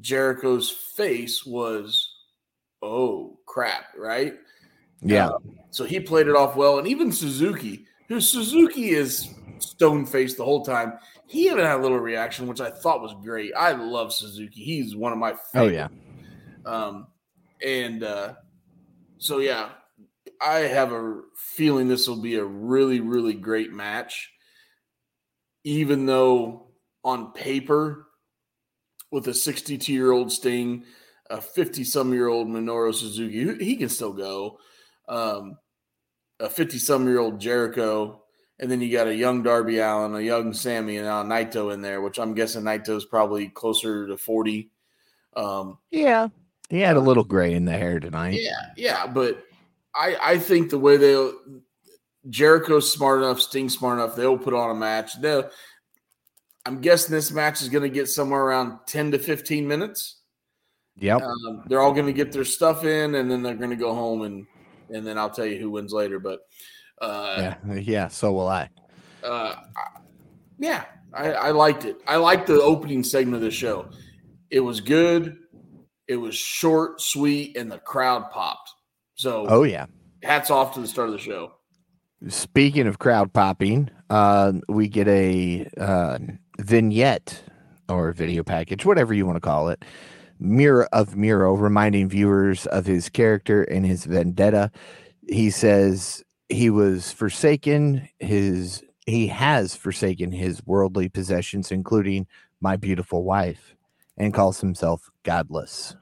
Jericho's 0.00 0.70
face 0.70 1.44
was, 1.44 2.14
"Oh 2.82 3.38
crap!" 3.46 3.86
Right? 3.96 4.34
Yeah. 5.00 5.28
Uh, 5.28 5.38
so 5.70 5.84
he 5.84 6.00
played 6.00 6.28
it 6.28 6.36
off 6.36 6.56
well, 6.56 6.78
and 6.78 6.88
even 6.88 7.12
Suzuki, 7.12 7.86
who 8.08 8.20
Suzuki 8.20 8.90
is 8.90 9.28
stone 9.58 10.06
faced 10.06 10.36
the 10.36 10.44
whole 10.44 10.64
time, 10.64 10.94
he 11.26 11.46
even 11.46 11.64
had 11.64 11.78
a 11.78 11.82
little 11.82 11.98
reaction, 11.98 12.46
which 12.46 12.60
I 12.60 12.70
thought 12.70 13.02
was 13.02 13.14
great. 13.22 13.52
I 13.56 13.72
love 13.72 14.12
Suzuki; 14.12 14.62
he's 14.62 14.96
one 14.96 15.12
of 15.12 15.18
my 15.18 15.34
oh, 15.54 15.68
yeah. 15.68 15.88
Um, 16.64 17.06
and 17.64 18.02
uh, 18.02 18.34
so 19.18 19.38
yeah, 19.38 19.70
I 20.40 20.60
have 20.60 20.92
a 20.92 21.20
feeling 21.36 21.88
this 21.88 22.08
will 22.08 22.20
be 22.20 22.36
a 22.36 22.44
really, 22.44 23.00
really 23.00 23.34
great 23.34 23.72
match. 23.72 24.32
Even 25.64 26.06
though 26.06 26.68
on 27.04 27.32
paper, 27.32 28.08
with 29.10 29.26
a 29.28 29.34
62 29.34 29.92
year 29.92 30.12
old 30.12 30.32
Sting, 30.32 30.84
a 31.30 31.40
50 31.40 31.84
some 31.84 32.12
year 32.12 32.28
old 32.28 32.48
Minoru 32.48 32.94
Suzuki, 32.94 33.64
he 33.64 33.76
can 33.76 33.88
still 33.88 34.12
go. 34.12 34.58
Um, 35.08 35.58
a 36.40 36.48
50 36.48 36.78
some 36.78 37.06
year 37.06 37.18
old 37.18 37.40
Jericho, 37.40 38.22
and 38.58 38.70
then 38.70 38.80
you 38.80 38.92
got 38.92 39.08
a 39.08 39.14
young 39.14 39.42
Darby 39.42 39.78
Allin, 39.78 40.14
a 40.14 40.20
young 40.20 40.52
Sammy, 40.52 40.96
and 40.96 41.06
now 41.06 41.22
Naito 41.22 41.72
in 41.72 41.80
there, 41.80 42.00
which 42.00 42.18
I'm 42.18 42.34
guessing 42.34 42.62
Naito's 42.62 43.04
probably 43.04 43.48
closer 43.48 44.06
to 44.06 44.16
40. 44.16 44.70
Um, 45.36 45.78
Yeah. 45.90 46.28
He 46.68 46.80
had 46.80 46.96
a 46.96 47.00
little 47.00 47.24
gray 47.24 47.54
in 47.54 47.64
the 47.64 47.72
hair 47.72 47.98
tonight. 48.00 48.38
yeah, 48.40 48.70
yeah, 48.76 49.06
but 49.06 49.42
I 49.94 50.16
I 50.20 50.38
think 50.38 50.70
the 50.70 50.78
way 50.78 50.96
they 50.96 51.30
Jericho's 52.28 52.92
smart 52.92 53.20
enough, 53.20 53.40
Sting 53.40 53.68
smart 53.68 53.98
enough, 53.98 54.14
they'll 54.16 54.36
put 54.38 54.52
on 54.54 54.70
a 54.70 54.74
match. 54.74 55.18
They'll, 55.20 55.48
I'm 56.66 56.80
guessing 56.80 57.14
this 57.14 57.30
match 57.32 57.62
is 57.62 57.68
going 57.70 57.84
to 57.84 57.88
get 57.88 58.08
somewhere 58.08 58.42
around 58.42 58.80
10 58.86 59.12
to 59.12 59.18
15 59.18 59.66
minutes. 59.66 60.16
Yep. 60.96 61.22
Um, 61.22 61.62
they're 61.66 61.80
all 61.80 61.92
going 61.92 62.06
to 62.06 62.12
get 62.12 62.32
their 62.32 62.44
stuff 62.44 62.84
in, 62.84 63.14
and 63.14 63.30
then 63.30 63.42
they're 63.42 63.54
going 63.54 63.70
to 63.70 63.76
go 63.76 63.94
home, 63.94 64.22
and 64.22 64.46
and 64.90 65.06
then 65.06 65.16
I'll 65.16 65.30
tell 65.30 65.46
you 65.46 65.58
who 65.58 65.70
wins 65.70 65.92
later. 65.92 66.18
But 66.18 66.40
uh, 67.00 67.54
yeah. 67.66 67.74
Yeah. 67.76 68.08
So 68.08 68.32
will 68.32 68.48
I. 68.48 68.68
uh, 69.24 69.54
I- 69.76 70.00
yeah, 70.58 70.86
I, 71.14 71.30
I 71.32 71.50
liked 71.52 71.84
it. 71.84 71.98
I 72.06 72.16
liked 72.16 72.48
the 72.48 72.60
opening 72.60 73.04
segment 73.04 73.36
of 73.36 73.42
the 73.42 73.50
show. 73.52 73.88
It 74.50 74.58
was 74.58 74.80
good. 74.80 75.38
It 76.08 76.16
was 76.16 76.34
short, 76.34 77.00
sweet, 77.00 77.56
and 77.56 77.70
the 77.70 77.78
crowd 77.78 78.30
popped. 78.30 78.70
So 79.14 79.46
Oh, 79.48 79.62
yeah. 79.64 79.86
hats 80.22 80.50
off 80.50 80.74
to 80.74 80.80
the 80.80 80.88
start 80.88 81.08
of 81.08 81.12
the 81.12 81.18
show. 81.20 81.52
Speaking 82.28 82.86
of 82.86 82.98
crowd 82.98 83.32
popping, 83.32 83.90
uh, 84.10 84.52
we 84.68 84.88
get 84.88 85.06
a 85.06 85.68
uh, 85.78 86.18
vignette 86.60 87.42
or 87.88 88.12
video 88.12 88.42
package, 88.42 88.84
whatever 88.84 89.14
you 89.14 89.24
want 89.24 89.36
to 89.36 89.40
call 89.40 89.68
it, 89.68 89.84
mirror 90.40 90.88
of 90.92 91.16
Miro, 91.16 91.54
reminding 91.54 92.08
viewers 92.08 92.66
of 92.66 92.86
his 92.86 93.08
character 93.08 93.62
and 93.64 93.86
his 93.86 94.04
vendetta. 94.04 94.70
He 95.28 95.50
says 95.50 96.24
he 96.48 96.70
was 96.70 97.12
forsaken 97.12 98.08
his 98.18 98.82
he 99.06 99.26
has 99.28 99.74
forsaken 99.74 100.32
his 100.32 100.60
worldly 100.66 101.08
possessions, 101.08 101.72
including 101.72 102.26
my 102.60 102.76
beautiful 102.76 103.24
wife, 103.24 103.74
and 104.18 104.34
calls 104.34 104.60
himself 104.60 105.08
godless. 105.28 105.94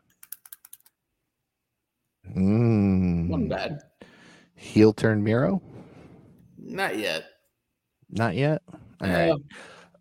Mm. 2.36 3.48
bad. 3.48 3.80
Heel 4.54 4.92
turn 4.92 5.24
Miro? 5.24 5.60
Not 6.56 6.96
yet. 6.96 7.24
Not 8.08 8.36
yet. 8.36 8.62
All 9.00 9.08
Uh, 9.08 9.12
right. 9.12 9.32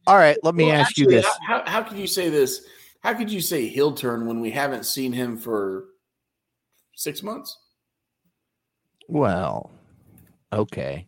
All 0.06 0.18
right. 0.18 0.38
Let 0.44 0.54
me 0.54 0.66
well, 0.66 0.76
ask 0.76 1.00
you 1.00 1.08
this. 1.08 1.26
How, 1.48 1.64
how 1.66 1.82
could 1.82 1.98
you 1.98 2.06
say 2.06 2.30
this? 2.30 2.68
How 3.00 3.16
could 3.16 3.32
you 3.32 3.42
say 3.42 3.68
heel 3.68 3.94
turn 3.94 4.28
when 4.28 4.42
we 4.42 4.52
haven't 4.52 4.86
seen 4.86 5.12
him 5.12 5.38
for 5.38 5.86
six 6.94 7.24
months? 7.24 7.58
Well, 9.08 9.72
okay. 10.54 11.08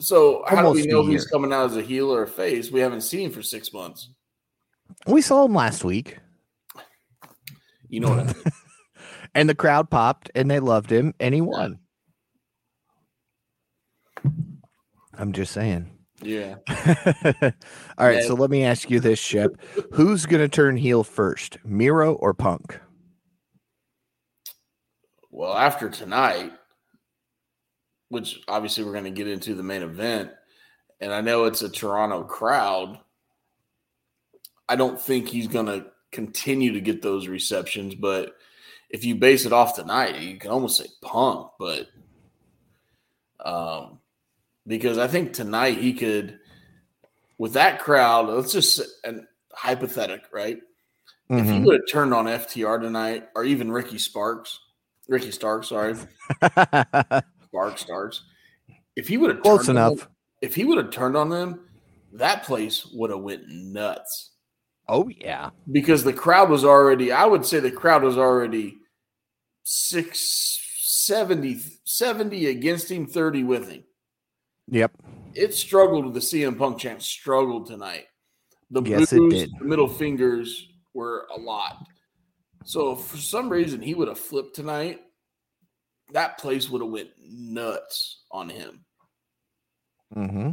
So 0.00 0.42
how 0.48 0.56
Almost 0.56 0.82
do 0.82 0.88
we 0.88 0.92
know 0.92 1.06
he's 1.06 1.26
coming 1.26 1.52
out 1.52 1.66
as 1.66 1.76
a 1.76 1.82
heel 1.82 2.12
or 2.12 2.24
a 2.24 2.28
face? 2.28 2.72
We 2.72 2.80
haven't 2.80 3.02
seen 3.02 3.26
him 3.26 3.32
for 3.32 3.42
six 3.42 3.72
months. 3.72 4.10
We 5.06 5.22
saw 5.22 5.44
him 5.44 5.54
last 5.54 5.84
week, 5.84 6.18
You 7.90 8.00
know 8.00 8.10
what 8.10 8.20
I 8.20 8.24
mean? 8.24 8.34
and 9.34 9.48
the 9.48 9.54
crowd 9.54 9.90
popped, 9.90 10.30
and 10.34 10.50
they 10.50 10.60
loved 10.60 10.90
him, 10.90 11.12
and 11.18 11.34
he 11.34 11.40
won. 11.40 11.80
I'm 15.12 15.32
just 15.32 15.52
saying. 15.52 15.90
yeah. 16.22 16.56
All 16.68 18.06
right. 18.06 18.18
Yeah. 18.18 18.26
So 18.26 18.34
let 18.34 18.48
me 18.48 18.64
ask 18.64 18.90
you 18.90 19.00
this, 19.00 19.18
Shep. 19.18 19.56
Who's 19.92 20.24
going 20.24 20.40
to 20.40 20.48
turn 20.48 20.76
heel 20.76 21.02
first, 21.02 21.58
Miro 21.64 22.14
or 22.14 22.32
Punk? 22.32 22.78
Well, 25.30 25.54
after 25.54 25.90
tonight, 25.90 26.52
which 28.08 28.40
obviously 28.46 28.84
we're 28.84 28.92
going 28.92 29.04
to 29.04 29.10
get 29.10 29.28
into 29.28 29.54
the 29.54 29.62
main 29.62 29.82
event, 29.82 30.30
and 31.00 31.12
I 31.12 31.22
know 31.22 31.44
it's 31.44 31.62
a 31.62 31.68
Toronto 31.68 32.22
crowd, 32.22 32.98
I 34.68 34.76
don't 34.76 35.00
think 35.00 35.28
he's 35.28 35.48
going 35.48 35.66
to 35.66 35.86
continue 36.12 36.72
to 36.72 36.80
get 36.80 37.02
those 37.02 37.28
receptions. 37.28 37.94
But 37.94 38.34
if 38.90 39.04
you 39.04 39.14
base 39.14 39.46
it 39.46 39.52
off 39.52 39.74
tonight, 39.76 40.20
you 40.20 40.38
can 40.38 40.50
almost 40.50 40.78
say 40.78 40.86
punk, 41.02 41.48
but 41.58 41.86
um, 43.44 43.98
because 44.66 44.98
I 44.98 45.06
think 45.06 45.32
tonight 45.32 45.78
he 45.78 45.92
could, 45.92 46.38
with 47.38 47.54
that 47.54 47.78
crowd, 47.80 48.28
let's 48.28 48.52
just 48.52 48.80
and 49.04 49.26
hypothetic, 49.52 50.22
right? 50.32 50.58
If 51.32 51.46
he 51.48 51.60
would 51.60 51.74
have 51.74 51.88
turned 51.88 52.12
on 52.12 52.24
FTR 52.26 52.80
tonight, 52.80 53.28
or 53.36 53.44
even 53.44 53.70
Ricky 53.70 53.98
Sparks, 53.98 54.58
Ricky 55.06 55.30
Stark, 55.30 55.62
sorry, 55.62 55.94
Sparks 57.44 57.82
Starks. 57.82 58.24
If 58.96 59.06
he 59.06 59.16
would 59.16 59.30
have 59.30 59.40
Close 59.42 59.68
enough. 59.68 59.98
them- 60.00 60.08
if 60.42 60.56
he 60.56 60.64
would 60.64 60.78
have 60.78 60.90
turned 60.90 61.16
on 61.16 61.28
them, 61.28 61.60
that 62.14 62.42
place 62.42 62.84
would 62.92 63.10
have 63.10 63.20
went 63.20 63.48
nuts 63.48 64.29
Oh 64.90 65.08
yeah. 65.08 65.50
because 65.70 66.02
the 66.02 66.12
crowd 66.12 66.50
was 66.50 66.64
already. 66.64 67.12
I 67.12 67.24
would 67.24 67.46
say 67.46 67.60
the 67.60 67.70
crowd 67.70 68.02
was 68.02 68.18
already 68.18 68.78
six, 69.62 70.58
70, 70.80 71.60
70 71.84 72.46
against 72.46 72.90
him, 72.90 73.06
thirty 73.06 73.44
with 73.44 73.68
him. 73.70 73.84
Yep. 74.68 74.92
It 75.34 75.54
struggled 75.54 76.04
with 76.06 76.14
the 76.14 76.20
CM 76.20 76.58
Punk 76.58 76.78
chant. 76.78 77.02
Struggled 77.02 77.66
tonight. 77.66 78.06
The 78.70 78.82
Yes, 78.82 79.10
did. 79.10 79.20
the 79.58 79.64
middle 79.64 79.88
fingers 79.88 80.68
were 80.94 81.26
a 81.36 81.40
lot. 81.40 81.86
So 82.64 82.92
if 82.92 83.00
for 83.00 83.16
some 83.16 83.48
reason 83.48 83.80
he 83.80 83.94
would 83.94 84.08
have 84.08 84.18
flipped 84.18 84.54
tonight, 84.54 85.00
that 86.12 86.38
place 86.38 86.68
would 86.68 86.82
have 86.82 86.90
went 86.90 87.10
nuts 87.18 88.24
on 88.30 88.48
him. 88.48 88.84
Mm-hmm. 90.16 90.50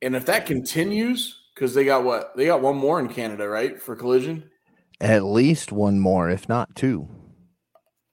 And 0.00 0.16
if 0.16 0.26
that 0.26 0.46
continues, 0.46 1.38
because 1.58 1.74
they 1.74 1.84
got 1.84 2.04
what 2.04 2.36
they 2.36 2.46
got 2.46 2.62
one 2.62 2.76
more 2.76 3.00
in 3.00 3.08
Canada, 3.08 3.48
right, 3.48 3.80
for 3.82 3.96
collision. 3.96 4.48
At 5.00 5.24
least 5.24 5.72
one 5.72 5.98
more, 5.98 6.30
if 6.30 6.48
not 6.48 6.74
two. 6.76 7.08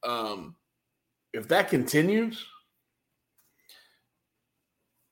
Um, 0.04 0.56
if 1.34 1.48
that 1.50 1.70
continues, 1.70 2.44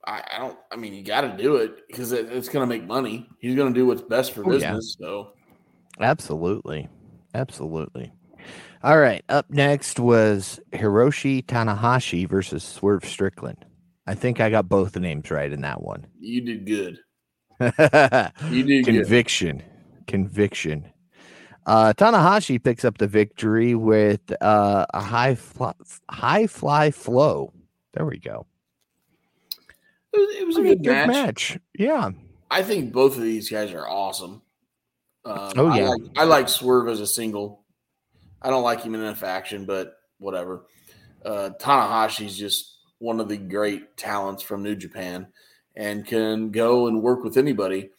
I, 0.06 0.24
I 0.34 0.40
don't. 0.40 0.58
I 0.72 0.76
mean, 0.76 0.94
you 0.94 1.04
got 1.04 1.22
to 1.22 1.38
do 1.38 1.58
it 1.58 1.88
because 1.88 2.12
it, 2.12 2.32
it's 2.32 2.50
going 2.50 2.68
to 2.68 2.76
make 2.76 2.86
money. 2.88 3.28
He's 3.40 3.56
going 3.56 3.74
to 3.74 3.80
do 3.80 3.86
what's 3.86 4.02
best 4.02 4.34
for 4.34 4.44
Oh, 4.46 4.52
yeah. 4.52 4.72
business. 4.74 4.96
So 5.00 5.34
Absolutely. 6.00 6.90
Absolutely. 7.36 8.12
All 8.84 8.98
right. 9.00 9.24
Up 9.30 9.50
next 9.50 10.00
was 10.00 10.60
Hiroshi 10.74 11.46
Tanahashi 11.46 12.28
versus 12.28 12.64
Swerve 12.64 13.06
Strickland. 13.06 13.66
I 14.06 14.16
think 14.16 14.40
I 14.42 14.50
got 14.50 14.68
both 14.68 14.92
the 14.92 15.00
names 15.00 15.32
right 15.32 15.52
in 15.52 15.62
that 15.62 15.82
one. 15.82 16.08
you 16.20 16.42
did 16.42 16.66
good. 16.66 17.00
You 18.50 18.64
did 18.64 18.86
good. 18.86 18.96
Conviction. 18.96 19.64
Conviction. 20.08 20.86
Uh, 21.66 21.94
Tanahashi 21.94 22.62
picks 22.62 22.84
up 22.84 22.98
the 22.98 23.08
victory 23.08 23.74
with 23.76 24.20
uh, 24.42 24.86
a 24.94 25.02
high 25.02 25.36
fly, 25.36 25.74
high 26.10 26.48
fly 26.48 26.92
flow. 26.92 27.54
There 27.94 28.06
we 28.06 28.18
go. 28.20 28.46
It 30.12 30.20
was, 30.20 30.36
it 30.36 30.48
was 30.48 30.58
a 30.58 30.60
I 30.60 30.64
mean, 30.64 30.82
good, 30.82 31.08
match. 31.08 31.58
Yeah. 31.78 32.12
I 32.52 32.64
think 32.64 32.92
both 32.92 33.16
of 33.16 33.24
these 33.24 33.50
guys 33.50 33.72
are 33.72 33.88
awesome. 33.88 34.42
Um, 35.26 35.54
Oh, 35.56 35.68
I 35.68 35.78
yeah. 35.78 35.90
like, 35.90 36.02
I 36.18 36.24
like 36.26 36.50
Swerve 36.50 36.90
as 36.90 37.00
a 37.00 37.08
single. 37.08 37.64
I 38.42 38.50
don't 38.50 38.64
like 38.64 38.82
him 38.82 38.94
in 38.94 39.02
a 39.02 39.16
faction, 39.16 39.66
but 39.66 39.96
whatever. 40.18 40.66
Uh, 41.26 41.52
Tanahashi's 41.60 42.38
just 42.38 42.78
one 43.00 43.22
of 43.22 43.30
the 43.30 43.38
great 43.38 43.96
talents 43.96 44.44
from 44.44 44.64
New 44.64 44.76
Japan 44.76 45.28
and 45.76 46.06
can 46.06 46.52
go 46.52 46.88
and 46.88 47.02
work 47.02 47.24
with 47.24 47.38
anybody. 47.38 47.90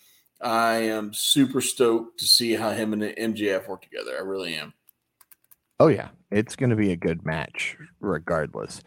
I 0.41 0.77
am 0.77 1.15
super 1.15 1.61
stoked 1.61 2.19
to 2.21 2.27
see 2.27 2.55
how 2.55 2.71
him 2.71 2.93
and 2.93 3.03
MJF 3.03 3.69
work 3.69 3.83
together. 3.83 4.17
I 4.17 4.23
really 4.23 4.55
am. 4.55 4.75
Oh 5.81 5.89
yeah, 5.89 6.09
it's 6.31 6.57
going 6.57 6.71
to 6.71 6.77
be 6.77 6.93
a 6.93 6.97
good 6.97 7.25
match 7.25 7.77
regardless. 8.01 8.83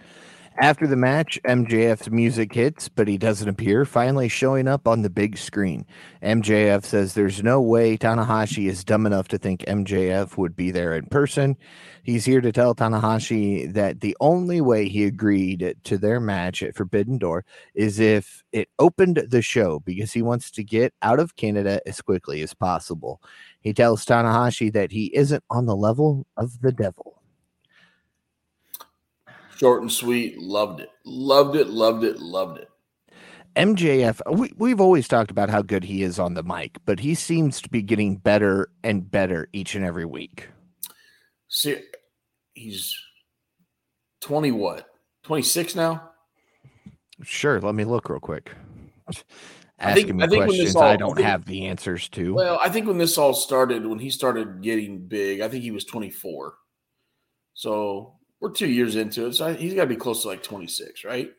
After 0.59 0.87
the 0.87 0.95
match, 0.95 1.39
MJF's 1.45 2.09
music 2.09 2.51
hits, 2.51 2.89
but 2.89 3.07
he 3.07 3.19
doesn't 3.19 3.47
appear, 3.47 3.85
finally 3.85 4.27
showing 4.27 4.67
up 4.67 4.87
on 4.87 5.03
the 5.03 5.09
big 5.09 5.37
screen. 5.37 5.85
MJF 6.23 6.83
says 6.83 7.13
there's 7.13 7.43
no 7.43 7.61
way 7.61 7.95
Tanahashi 7.95 8.67
is 8.67 8.83
dumb 8.83 9.05
enough 9.05 9.27
to 9.27 9.37
think 9.37 9.61
MJF 9.65 10.35
would 10.35 10.55
be 10.55 10.71
there 10.71 10.95
in 10.95 11.05
person. 11.05 11.57
He's 12.01 12.25
here 12.25 12.41
to 12.41 12.51
tell 12.51 12.73
Tanahashi 12.73 13.71
that 13.73 14.01
the 14.01 14.17
only 14.19 14.59
way 14.59 14.89
he 14.89 15.03
agreed 15.03 15.75
to 15.83 15.97
their 15.99 16.19
match 16.19 16.63
at 16.63 16.75
Forbidden 16.75 17.19
Door 17.19 17.45
is 17.75 17.99
if 17.99 18.43
it 18.51 18.67
opened 18.79 19.27
the 19.29 19.43
show 19.43 19.79
because 19.81 20.13
he 20.13 20.23
wants 20.23 20.49
to 20.49 20.63
get 20.63 20.91
out 21.03 21.19
of 21.19 21.35
Canada 21.35 21.81
as 21.85 22.01
quickly 22.01 22.41
as 22.41 22.55
possible. 22.55 23.21
He 23.59 23.73
tells 23.73 24.05
Tanahashi 24.05 24.73
that 24.73 24.91
he 24.91 25.15
isn't 25.15 25.43
on 25.51 25.67
the 25.67 25.75
level 25.75 26.25
of 26.35 26.61
the 26.61 26.71
devil. 26.71 27.16
Short 29.57 29.81
and 29.81 29.91
sweet. 29.91 30.37
Loved 30.39 30.79
it. 30.81 30.89
Loved 31.05 31.55
it. 31.55 31.67
Loved 31.67 32.03
it. 32.03 32.19
Loved 32.19 32.59
it. 32.59 32.67
MJF, 33.55 34.21
we, 34.37 34.51
we've 34.57 34.79
always 34.79 35.07
talked 35.07 35.31
about 35.31 35.49
how 35.49 35.63
good 35.63 35.83
he 35.83 36.03
is 36.03 36.19
on 36.19 36.35
the 36.35 36.43
mic, 36.43 36.77
but 36.85 36.99
he 36.99 37.15
seems 37.15 37.59
to 37.61 37.69
be 37.69 37.81
getting 37.81 38.15
better 38.17 38.69
and 38.83 39.09
better 39.09 39.49
each 39.51 39.73
and 39.73 39.83
every 39.83 40.05
week. 40.05 40.47
See, 41.47 41.79
he's 42.53 42.95
20 44.21 44.51
what? 44.51 44.85
26 45.23 45.73
now? 45.75 46.11
Sure, 47.23 47.59
let 47.59 47.73
me 47.73 47.83
look 47.83 48.09
real 48.11 48.19
quick. 48.19 48.51
I 49.07 49.13
think- 49.13 49.25
Asking 50.09 50.21
I 50.21 50.25
me 50.25 50.31
think 50.31 50.43
questions 50.45 50.75
all- 50.75 50.83
I 50.83 50.91
I 50.93 50.95
don't 50.97 51.15
think- 51.15 51.25
have 51.27 51.45
the 51.45 51.65
answers 51.65 52.09
to. 52.09 52.35
Well, 52.35 52.59
I 52.63 52.69
think 52.69 52.85
when 52.85 52.99
this 52.99 53.17
all 53.17 53.33
started, 53.33 53.87
when 53.87 53.97
he 53.97 54.11
started 54.11 54.61
getting 54.61 55.07
big, 55.07 55.41
I 55.41 55.47
think 55.49 55.63
he 55.63 55.71
was 55.71 55.83
24. 55.83 56.53
So 57.55 58.16
we're 58.39 58.51
two 58.51 58.67
years 58.67 58.95
into 58.95 59.25
it. 59.25 59.35
So 59.35 59.53
he's 59.53 59.73
got 59.73 59.83
to 59.83 59.87
be 59.87 59.95
close 59.95 60.21
to 60.21 60.27
like 60.27 60.43
26, 60.43 61.03
right? 61.03 61.31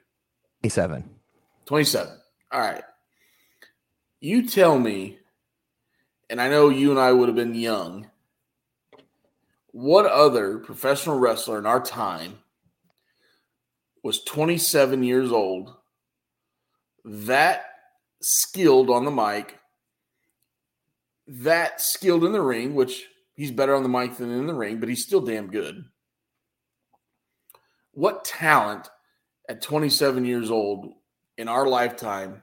27. 0.63 1.09
27. 1.67 2.13
All 2.51 2.61
right. 2.61 2.83
You 4.21 4.49
tell 4.49 4.79
me, 4.79 5.19
and 6.29 6.41
I 6.41 6.49
know 6.49 6.69
you 6.69 6.91
and 6.91 6.99
I 6.99 7.13
would 7.13 7.29
have 7.29 7.37
been 7.37 7.55
young, 7.55 8.11
what 9.71 10.07
other 10.07 10.59
professional 10.59 11.19
wrestler 11.19 11.59
in 11.59 11.67
our 11.67 11.81
time 11.81 12.39
was 14.03 14.25
27 14.25 15.03
years 15.03 15.31
old, 15.31 15.75
that 17.05 17.65
skilled 18.21 18.91
on 18.91 19.05
the 19.05 19.11
mic, 19.11 19.59
that 21.29 21.81
skilled 21.81 22.25
in 22.25 22.33
the 22.33 22.41
ring, 22.41 22.75
which 22.75 23.05
he's 23.35 23.53
better 23.53 23.75
on 23.75 23.83
the 23.83 23.89
mic 23.89 24.17
than 24.17 24.31
in 24.31 24.47
the 24.47 24.55
ring, 24.55 24.81
but 24.81 24.89
he's 24.89 25.05
still 25.05 25.21
damn 25.21 25.51
good. 25.51 25.85
What 27.99 28.25
talent 28.25 28.89
at 29.49 29.61
27 29.61 30.25
years 30.25 30.53
old 30.53 30.93
in 31.37 31.49
our 31.49 31.67
lifetime 31.67 32.43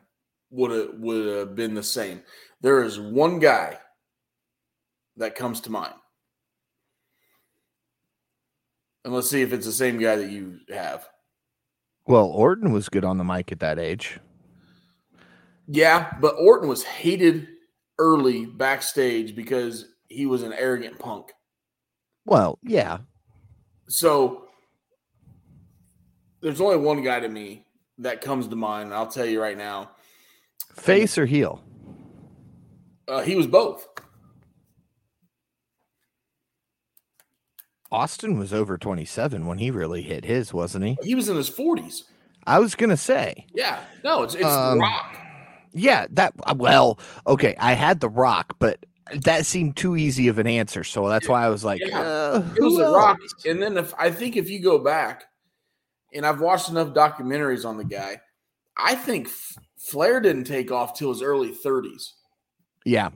would 0.50 0.70
have 0.70 1.00
would 1.00 1.38
have 1.38 1.56
been 1.56 1.74
the 1.74 1.82
same? 1.82 2.24
There 2.60 2.84
is 2.84 3.00
one 3.00 3.40
guy 3.40 3.78
that 5.16 5.36
comes 5.36 5.62
to 5.62 5.72
mind. 5.72 5.94
And 9.06 9.14
let's 9.14 9.30
see 9.30 9.44
if 9.44 9.54
it's 9.54 9.66
the 9.66 9.72
same 9.72 9.98
guy 9.98 10.18
that 10.18 10.30
you 10.30 10.60
have. 10.74 11.08
Well, 12.06 12.26
Orton 12.26 12.74
was 12.74 12.90
good 12.90 13.06
on 13.06 13.18
the 13.18 13.24
mic 13.24 13.54
at 13.54 13.62
that 13.62 13.80
age. 13.80 14.20
Yeah, 15.70 16.16
but 16.20 16.36
Orton 16.38 16.68
was 16.68 16.84
hated 16.84 17.48
early 17.98 18.46
backstage 18.46 19.38
because 19.38 19.86
he 20.10 20.26
was 20.26 20.44
an 20.44 20.52
arrogant 20.52 21.00
punk. 21.00 21.32
Well, 22.26 22.60
yeah. 22.62 22.98
So 23.88 24.45
there's 26.46 26.62
only 26.62 26.78
one 26.78 27.02
guy 27.02 27.20
to 27.20 27.28
me 27.28 27.66
that 27.98 28.22
comes 28.22 28.48
to 28.48 28.56
mind. 28.56 28.86
and 28.86 28.94
I'll 28.94 29.08
tell 29.08 29.26
you 29.26 29.42
right 29.42 29.58
now. 29.58 29.90
Face 30.76 31.18
or 31.18 31.26
heel? 31.26 31.64
Uh, 33.08 33.22
he 33.22 33.36
was 33.36 33.48
both. 33.48 33.88
Austin 37.92 38.38
was 38.38 38.54
over 38.54 38.78
27 38.78 39.48
when 39.48 39.58
he 39.58 39.72
really 39.72 40.04
hit 40.04 40.24
his, 40.26 40.54
wasn't 40.54 40.86
he? 40.86 40.98
He 41.02 41.16
was 41.16 41.30
in 41.30 41.36
his 41.36 41.50
40s. 41.50 42.04
I 42.46 42.60
was 42.60 42.76
going 42.76 42.92
to 42.92 42.98
say. 42.98 43.48
Yeah. 43.56 43.80
No, 44.04 44.22
it's 44.22 44.36
it's 44.36 44.46
Um, 44.46 44.80
Rock. 44.80 45.18
Yeah, 45.74 46.06
that 46.12 46.34
uh, 46.44 46.54
well, 46.56 47.00
okay, 47.26 47.56
I 47.60 47.74
had 47.74 48.02
the 48.02 48.10
rock, 48.10 48.56
but 48.60 48.86
that 49.24 49.48
seemed 49.48 49.76
too 49.78 49.96
easy 49.98 50.28
of 50.28 50.38
an 50.38 50.46
answer, 50.46 50.84
so 50.84 51.10
that's 51.10 51.28
why 51.28 51.44
I 51.44 51.50
was 51.50 51.66
like, 51.66 51.82
Yeah. 51.84 52.00
uh, 52.02 52.44
It 52.56 52.62
was 52.62 52.78
The 52.78 52.92
Rock. 52.92 53.18
And 53.48 53.62
then 53.64 53.78
if 53.78 53.94
I 53.98 54.12
think 54.12 54.38
if 54.38 54.48
you 54.48 54.62
go 54.62 54.78
back, 54.78 55.24
and 56.16 56.26
I've 56.26 56.42
watched 56.42 56.70
enough 56.70 56.94
documentaries 56.94 57.66
on 57.66 57.78
the 57.78 57.84
guy, 57.84 58.20
I 58.78 58.96
think 58.96 59.30
Flair 59.78 60.20
didn't 60.20 60.46
take 60.46 60.72
off 60.72 60.98
till 60.98 61.10
his 61.10 61.22
early 61.22 61.52
30s. 61.54 62.14
Yeah, 62.86 63.10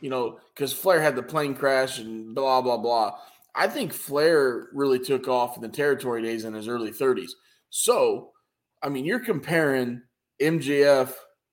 you 0.00 0.10
know, 0.10 0.38
because 0.54 0.72
Flair 0.72 1.00
had 1.00 1.16
the 1.16 1.22
plane 1.22 1.54
crash 1.54 1.98
and 1.98 2.34
blah 2.34 2.60
blah 2.60 2.76
blah. 2.76 3.16
I 3.54 3.68
think 3.68 3.92
Flair 3.92 4.68
really 4.72 4.98
took 4.98 5.28
off 5.28 5.56
in 5.56 5.62
the 5.62 5.68
territory 5.68 6.22
days 6.22 6.44
in 6.44 6.54
his 6.54 6.68
early 6.68 6.90
30s. 6.90 7.30
So, 7.70 8.32
I 8.82 8.88
mean, 8.88 9.04
you're 9.04 9.20
comparing 9.20 10.02
MJF 10.42 11.12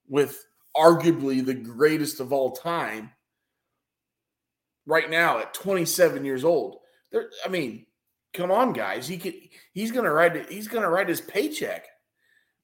with 0.09 0.43
arguably 0.75 1.45
the 1.45 1.53
greatest 1.53 2.19
of 2.19 2.33
all 2.33 2.51
time 2.51 3.11
right 4.85 5.09
now 5.09 5.39
at 5.39 5.53
27 5.53 6.25
years 6.25 6.43
old. 6.43 6.79
There, 7.11 7.29
I 7.45 7.49
mean, 7.49 7.85
come 8.33 8.51
on, 8.51 8.73
guys. 8.73 9.07
He 9.07 9.17
could 9.17 9.35
he's 9.73 9.91
gonna 9.91 10.11
write 10.11 10.49
he's 10.49 10.67
gonna 10.67 10.89
write 10.89 11.09
his 11.09 11.21
paycheck. 11.21 11.85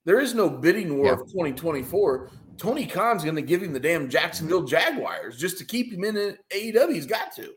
There 0.06 0.20
is 0.20 0.34
no 0.34 0.50
bidding 0.50 0.98
war 0.98 1.08
Yeah. 1.08 1.14
of 1.14 1.20
2024. 1.28 2.32
Tony 2.58 2.86
Khan's 2.86 3.24
going 3.24 3.36
to 3.36 3.42
give 3.42 3.62
him 3.62 3.74
the 3.74 3.80
damn 3.80 4.10
Jacksonville 4.10 4.64
Jaguars 4.64 5.38
just 5.38 5.58
to 5.60 5.66
keep 5.66 5.94
him 5.94 6.04
in 6.04 6.38
AEW. 6.50 6.94
He's 6.94 7.06
got 7.06 7.36
to. 7.36 7.54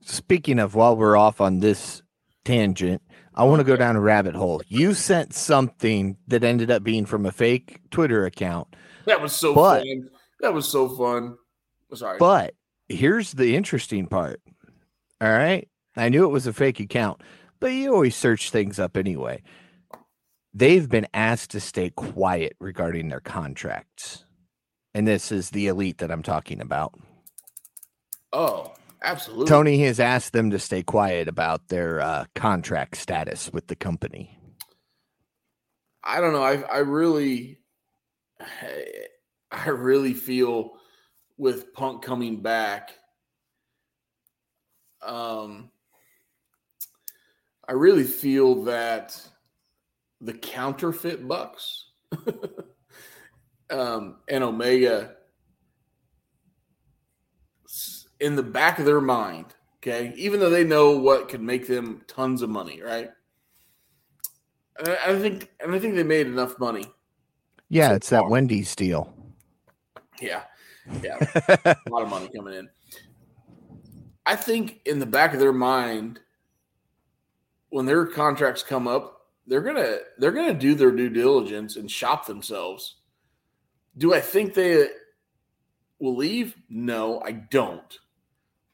Speaking 0.00 0.58
of, 0.58 0.74
while 0.74 0.96
we're 0.96 1.16
off 1.16 1.40
on 1.40 1.60
this 1.60 2.02
tangent, 2.44 3.02
I 3.34 3.44
want 3.44 3.60
to 3.60 3.64
go 3.64 3.76
down 3.76 3.96
a 3.96 4.00
rabbit 4.00 4.34
hole. 4.34 4.62
You 4.66 4.94
sent 4.94 5.34
something 5.34 6.16
that 6.26 6.42
ended 6.42 6.70
up 6.70 6.82
being 6.82 7.06
from 7.06 7.26
a 7.26 7.32
fake 7.32 7.80
Twitter 7.90 8.24
account. 8.24 8.74
That 9.04 9.20
was 9.20 9.32
so 9.34 9.54
but, 9.54 9.82
fun. 9.82 10.08
That 10.40 10.54
was 10.54 10.68
so 10.68 10.88
fun. 10.88 11.36
Sorry. 11.94 12.18
But 12.18 12.54
here's 12.88 13.32
the 13.32 13.54
interesting 13.56 14.06
part. 14.06 14.40
All 15.20 15.28
right. 15.30 15.68
I 15.96 16.08
knew 16.08 16.24
it 16.24 16.28
was 16.32 16.46
a 16.46 16.52
fake 16.52 16.80
account, 16.80 17.20
but 17.58 17.68
you 17.68 17.92
always 17.92 18.16
search 18.16 18.50
things 18.50 18.78
up 18.78 18.96
anyway. 18.96 19.42
They've 20.52 20.88
been 20.88 21.06
asked 21.14 21.50
to 21.50 21.60
stay 21.60 21.90
quiet 21.90 22.56
regarding 22.58 23.08
their 23.08 23.20
contracts. 23.20 24.24
And 24.94 25.06
this 25.06 25.30
is 25.30 25.50
the 25.50 25.68
elite 25.68 25.98
that 25.98 26.10
I'm 26.10 26.22
talking 26.22 26.60
about. 26.60 26.94
Oh, 28.32 28.72
absolutely. 29.02 29.46
Tony 29.46 29.82
has 29.84 30.00
asked 30.00 30.32
them 30.32 30.50
to 30.50 30.58
stay 30.58 30.82
quiet 30.82 31.28
about 31.28 31.68
their 31.68 32.00
uh, 32.00 32.24
contract 32.34 32.96
status 32.96 33.52
with 33.52 33.68
the 33.68 33.76
company. 33.76 34.36
I 36.02 36.20
don't 36.20 36.32
know. 36.32 36.42
I 36.42 36.62
I 36.62 36.78
really 36.78 37.58
I 39.52 39.68
really 39.68 40.14
feel 40.14 40.72
with 41.36 41.72
Punk 41.72 42.02
coming 42.02 42.42
back 42.42 42.90
um 45.02 45.70
I 47.70 47.74
really 47.74 48.02
feel 48.02 48.64
that 48.64 49.16
the 50.20 50.32
counterfeit 50.32 51.28
Bucks 51.28 51.90
um, 53.70 54.16
and 54.28 54.42
Omega 54.42 55.12
in 58.18 58.34
the 58.34 58.42
back 58.42 58.80
of 58.80 58.86
their 58.86 59.00
mind, 59.00 59.54
okay, 59.76 60.12
even 60.16 60.40
though 60.40 60.50
they 60.50 60.64
know 60.64 60.98
what 60.98 61.28
could 61.28 61.40
make 61.40 61.68
them 61.68 62.02
tons 62.08 62.42
of 62.42 62.50
money, 62.50 62.82
right? 62.82 63.10
I 64.84 65.16
think, 65.20 65.48
and 65.60 65.72
I 65.72 65.78
think 65.78 65.94
they 65.94 66.02
made 66.02 66.26
enough 66.26 66.58
money. 66.58 66.90
Yeah, 67.68 67.90
so 67.90 67.94
it's 67.94 68.10
far. 68.10 68.22
that 68.22 68.30
Wendy's 68.30 68.74
deal. 68.74 69.14
Yeah, 70.20 70.42
yeah, 71.02 71.18
a 71.64 71.76
lot 71.88 72.02
of 72.02 72.08
money 72.08 72.28
coming 72.34 72.54
in. 72.54 72.68
I 74.26 74.34
think 74.34 74.80
in 74.86 74.98
the 74.98 75.06
back 75.06 75.34
of 75.34 75.38
their 75.38 75.52
mind, 75.52 76.18
when 77.70 77.86
their 77.86 78.06
contracts 78.06 78.62
come 78.62 78.86
up, 78.86 79.20
they're 79.46 79.62
gonna 79.62 79.98
they're 80.18 80.32
gonna 80.32 80.54
do 80.54 80.74
their 80.74 80.92
due 80.92 81.08
diligence 81.08 81.76
and 81.76 81.90
shop 81.90 82.26
themselves. 82.26 82.96
Do 83.96 84.14
I 84.14 84.20
think 84.20 84.54
they 84.54 84.88
will 85.98 86.16
leave? 86.16 86.54
No, 86.68 87.20
I 87.24 87.32
don't. 87.32 87.98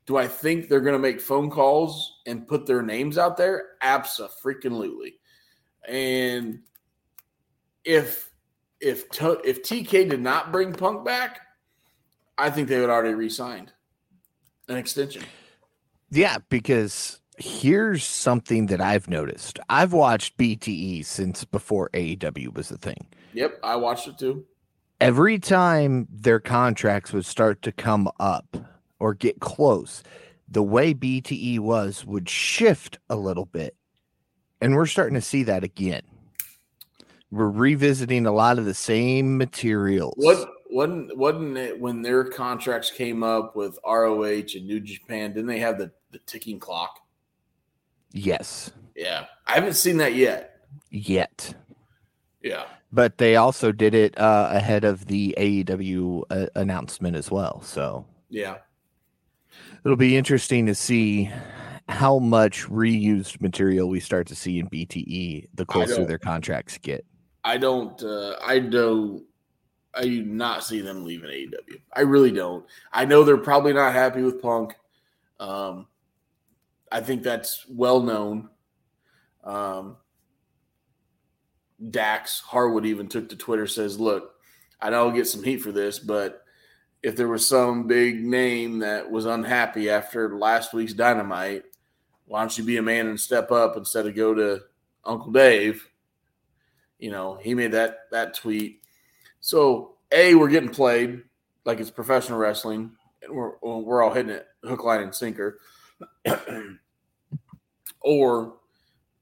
Do 0.06 0.16
I 0.16 0.28
think 0.28 0.68
they're 0.68 0.80
gonna 0.80 0.98
make 0.98 1.20
phone 1.20 1.50
calls 1.50 2.20
and 2.26 2.46
put 2.46 2.66
their 2.66 2.82
names 2.82 3.16
out 3.16 3.36
there? 3.36 3.70
Absolutely. 3.80 5.18
And 5.88 6.60
if 7.84 8.30
if 8.80 9.04
if 9.44 9.62
TK 9.62 10.10
did 10.10 10.20
not 10.20 10.52
bring 10.52 10.72
Punk 10.72 11.04
back, 11.04 11.40
I 12.36 12.50
think 12.50 12.68
they 12.68 12.80
would 12.80 12.90
already 12.90 13.14
re-signed 13.14 13.72
an 14.68 14.76
extension. 14.76 15.22
Yeah, 16.10 16.38
because 16.48 17.20
here's 17.38 18.04
something 18.04 18.66
that 18.66 18.80
I've 18.80 19.08
noticed. 19.08 19.58
I've 19.68 19.92
watched 19.92 20.36
BTE 20.36 21.04
since 21.04 21.44
before 21.44 21.90
AEW 21.92 22.54
was 22.54 22.70
a 22.70 22.78
thing. 22.78 23.06
Yep, 23.34 23.60
I 23.62 23.76
watched 23.76 24.08
it 24.08 24.18
too. 24.18 24.44
Every 25.00 25.38
time 25.38 26.08
their 26.10 26.40
contracts 26.40 27.12
would 27.12 27.26
start 27.26 27.60
to 27.62 27.72
come 27.72 28.08
up 28.18 28.56
or 28.98 29.12
get 29.12 29.40
close, 29.40 30.02
the 30.48 30.62
way 30.62 30.94
BTE 30.94 31.58
was 31.58 32.06
would 32.06 32.28
shift 32.28 32.98
a 33.10 33.16
little 33.16 33.44
bit. 33.44 33.76
And 34.60 34.74
we're 34.74 34.86
starting 34.86 35.14
to 35.14 35.20
see 35.20 35.42
that 35.42 35.64
again. 35.64 36.02
We're 37.30 37.50
revisiting 37.50 38.24
a 38.24 38.32
lot 38.32 38.58
of 38.58 38.64
the 38.64 38.72
same 38.72 39.36
materials. 39.36 40.14
What 40.16 40.48
wasn't 40.70 41.16
wasn't 41.18 41.58
it 41.58 41.78
when 41.78 42.00
their 42.00 42.24
contracts 42.24 42.90
came 42.90 43.22
up 43.22 43.54
with 43.54 43.78
ROH 43.84 44.22
and 44.54 44.66
New 44.66 44.80
Japan? 44.80 45.32
Didn't 45.32 45.48
they 45.48 45.58
have 45.58 45.76
the, 45.76 45.90
the 46.12 46.18
ticking 46.20 46.58
clock? 46.58 47.00
Yes. 48.18 48.70
Yeah. 48.94 49.26
I 49.46 49.54
haven't 49.54 49.74
seen 49.74 49.98
that 49.98 50.14
yet. 50.14 50.60
Yet. 50.90 51.54
Yeah. 52.42 52.64
But 52.92 53.18
they 53.18 53.36
also 53.36 53.72
did 53.72 53.94
it 53.94 54.18
uh, 54.18 54.48
ahead 54.52 54.84
of 54.84 55.06
the 55.06 55.34
AEW 55.38 56.22
uh, 56.30 56.46
announcement 56.54 57.16
as 57.16 57.30
well. 57.30 57.60
So, 57.62 58.06
yeah. 58.30 58.58
It'll 59.84 59.96
be 59.96 60.16
interesting 60.16 60.66
to 60.66 60.74
see 60.74 61.30
how 61.88 62.18
much 62.18 62.64
reused 62.64 63.40
material 63.40 63.88
we 63.88 64.00
start 64.00 64.26
to 64.28 64.34
see 64.34 64.58
in 64.58 64.68
BTE 64.68 65.48
the 65.54 65.66
closer 65.66 66.04
their 66.04 66.18
contracts 66.18 66.78
get. 66.78 67.04
I 67.44 67.58
don't, 67.58 68.02
uh, 68.02 68.36
I 68.44 68.58
don't, 68.58 69.24
I 69.94 70.02
do 70.02 70.24
not 70.24 70.64
see 70.64 70.80
them 70.80 71.04
leaving 71.04 71.30
AEW. 71.30 71.80
I 71.92 72.00
really 72.00 72.32
don't. 72.32 72.66
I 72.92 73.04
know 73.04 73.24
they're 73.24 73.36
probably 73.36 73.72
not 73.72 73.92
happy 73.92 74.22
with 74.22 74.42
Punk. 74.42 74.74
Um, 75.38 75.86
I 76.90 77.00
think 77.00 77.22
that's 77.22 77.66
well 77.68 78.00
known. 78.00 78.48
Um, 79.44 79.96
Dax 81.90 82.40
Harwood 82.40 82.86
even 82.86 83.08
took 83.08 83.28
to 83.28 83.36
Twitter 83.36 83.66
says, 83.66 84.00
"Look, 84.00 84.34
I 84.80 84.90
know 84.90 85.06
I'll 85.06 85.10
get 85.10 85.28
some 85.28 85.42
heat 85.42 85.58
for 85.58 85.72
this, 85.72 85.98
but 85.98 86.44
if 87.02 87.16
there 87.16 87.28
was 87.28 87.46
some 87.46 87.86
big 87.86 88.24
name 88.24 88.78
that 88.80 89.10
was 89.10 89.26
unhappy 89.26 89.90
after 89.90 90.36
last 90.36 90.72
week's 90.72 90.94
Dynamite, 90.94 91.64
why 92.24 92.40
don't 92.40 92.56
you 92.56 92.64
be 92.64 92.78
a 92.78 92.82
man 92.82 93.06
and 93.08 93.20
step 93.20 93.52
up 93.52 93.76
instead 93.76 94.06
of 94.06 94.14
go 94.14 94.34
to 94.34 94.62
Uncle 95.04 95.32
Dave?" 95.32 95.88
You 96.98 97.10
know, 97.10 97.36
he 97.36 97.54
made 97.54 97.72
that 97.72 98.10
that 98.10 98.34
tweet. 98.34 98.80
So, 99.40 99.96
a 100.12 100.34
we're 100.34 100.48
getting 100.48 100.70
played 100.70 101.22
like 101.64 101.80
it's 101.80 101.90
professional 101.90 102.38
wrestling, 102.38 102.92
and 103.22 103.32
we're 103.34 103.52
we're 103.60 104.02
all 104.02 104.14
hitting 104.14 104.32
it 104.32 104.46
hook, 104.64 104.84
line, 104.84 105.02
and 105.02 105.14
sinker. 105.14 105.60
or 108.00 108.54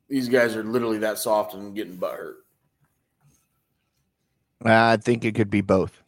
these 0.08 0.28
guys 0.28 0.56
are 0.56 0.64
literally 0.64 0.98
that 0.98 1.18
soft 1.18 1.54
and 1.54 1.74
getting 1.74 1.96
butt 1.96 2.16
hurt? 2.16 2.36
I 4.64 4.96
think 4.96 5.24
it 5.24 5.34
could 5.34 5.50
be 5.50 5.60
both. 5.60 6.02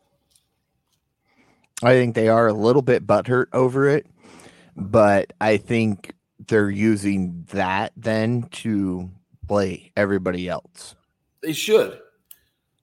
I 1.82 1.92
think 1.92 2.14
they 2.14 2.28
are 2.28 2.48
a 2.48 2.54
little 2.54 2.82
bit 2.82 3.06
butthurt 3.06 3.46
over 3.52 3.88
it, 3.88 4.06
but 4.74 5.32
I 5.40 5.58
think 5.58 6.14
they're 6.48 6.70
using 6.70 7.46
that 7.50 7.92
then 7.96 8.44
to 8.50 9.10
play 9.46 9.92
everybody 9.96 10.48
else. 10.48 10.94
They 11.42 11.52
should. 11.52 11.98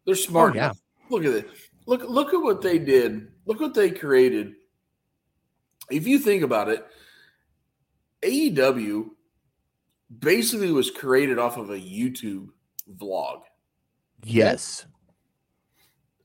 They're 0.05 0.11
oh, 0.11 0.13
smart. 0.13 0.53
Oh, 0.53 0.57
yeah. 0.57 0.73
Look 1.09 1.25
at 1.25 1.33
it. 1.33 1.49
Look 1.85 2.03
look 2.07 2.33
at 2.33 2.41
what 2.41 2.61
they 2.61 2.79
did. 2.79 3.29
Look 3.45 3.59
what 3.59 3.73
they 3.73 3.91
created. 3.91 4.53
If 5.89 6.07
you 6.07 6.19
think 6.19 6.43
about 6.43 6.69
it, 6.69 6.85
AEW 8.23 9.09
basically 10.19 10.71
was 10.71 10.91
created 10.91 11.39
off 11.39 11.57
of 11.57 11.69
a 11.69 11.77
YouTube 11.77 12.49
vlog. 12.91 13.41
Yes. 14.23 14.85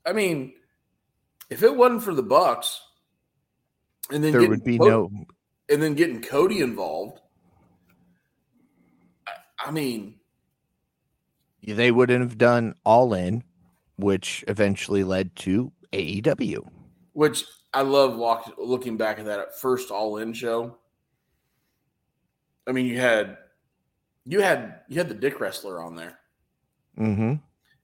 I 0.06 0.12
mean, 0.12 0.54
if 1.50 1.62
it 1.62 1.74
wasn't 1.74 2.02
for 2.02 2.14
the 2.14 2.22
Bucks, 2.22 2.80
and 4.10 4.22
then 4.22 4.32
there 4.32 4.48
would 4.48 4.64
be 4.64 4.78
Cody, 4.78 4.90
no, 4.90 5.10
and 5.68 5.82
then 5.82 5.94
getting 5.94 6.22
Cody 6.22 6.60
involved. 6.60 7.20
I, 9.26 9.32
I 9.66 9.70
mean, 9.70 10.14
they 11.62 11.90
wouldn't 11.90 12.20
have 12.20 12.38
done 12.38 12.74
All 12.84 13.12
In, 13.14 13.44
which 13.96 14.44
eventually 14.48 15.04
led 15.04 15.34
to 15.36 15.72
AEW. 15.92 16.66
Which 17.12 17.44
I 17.74 17.82
love 17.82 18.16
walk, 18.16 18.54
looking 18.56 18.96
back 18.96 19.18
at 19.18 19.26
that 19.26 19.58
first 19.58 19.90
All 19.90 20.18
In 20.18 20.32
show. 20.32 20.78
I 22.68 22.72
mean, 22.72 22.86
you 22.86 23.00
had 23.00 23.38
you 24.26 24.40
had 24.40 24.80
you 24.88 24.98
had 24.98 25.08
the 25.08 25.14
dick 25.14 25.40
wrestler 25.40 25.82
on 25.82 25.96
there. 25.96 26.18
Mm-hmm. 26.98 27.34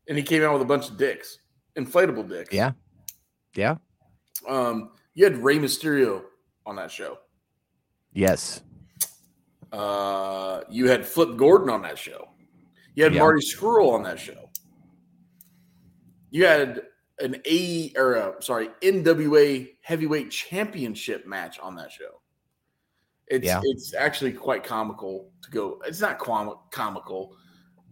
And 0.08 0.18
he 0.18 0.22
came 0.22 0.42
out 0.42 0.52
with 0.52 0.62
a 0.62 0.66
bunch 0.66 0.90
of 0.90 0.98
dicks, 0.98 1.38
inflatable 1.76 2.28
dicks. 2.28 2.52
Yeah. 2.52 2.72
Yeah. 3.54 3.76
Um, 4.46 4.90
you 5.14 5.24
had 5.24 5.42
Rey 5.42 5.58
Mysterio 5.58 6.22
on 6.66 6.76
that 6.76 6.90
show. 6.90 7.18
Yes. 8.12 8.60
Uh, 9.72 10.60
you 10.68 10.88
had 10.88 11.06
Flip 11.06 11.36
Gordon 11.36 11.70
on 11.70 11.82
that 11.82 11.98
show. 11.98 12.28
You 12.94 13.04
had 13.04 13.14
yeah. 13.14 13.20
Marty 13.20 13.44
Scurll 13.44 13.92
on 13.92 14.02
that 14.02 14.20
show. 14.20 14.50
You 16.30 16.44
had 16.44 16.82
an 17.20 17.40
A 17.46 17.92
or 17.96 18.14
a, 18.14 18.42
sorry 18.42 18.68
NWA 18.82 19.68
Heavyweight 19.82 20.30
Championship 20.30 21.26
match 21.26 21.58
on 21.60 21.74
that 21.76 21.90
show. 21.90 22.20
It's 23.28 23.46
yeah. 23.46 23.60
it's 23.64 23.94
actually 23.94 24.32
quite 24.32 24.64
comical 24.64 25.30
to 25.42 25.50
go. 25.50 25.80
It's 25.86 26.00
not 26.00 26.18
com- 26.18 26.58
comical. 26.70 27.36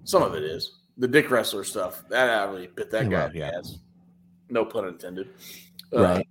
Some 0.05 0.23
of 0.23 0.35
it 0.35 0.43
is 0.43 0.81
the 0.99 1.09
Dick 1.09 1.31
Wrestler 1.31 1.65
stuff. 1.65 2.03
That 2.11 2.29
I 2.29 2.45
really 2.51 2.67
bit 2.67 2.91
that 2.91 3.09
guy. 3.09 3.27
Well, 3.27 3.37
yeah. 3.37 3.51
No 4.51 4.65
pun 4.65 4.89
intended. 4.89 5.31
Uh, 5.93 6.03
Right. 6.03 6.29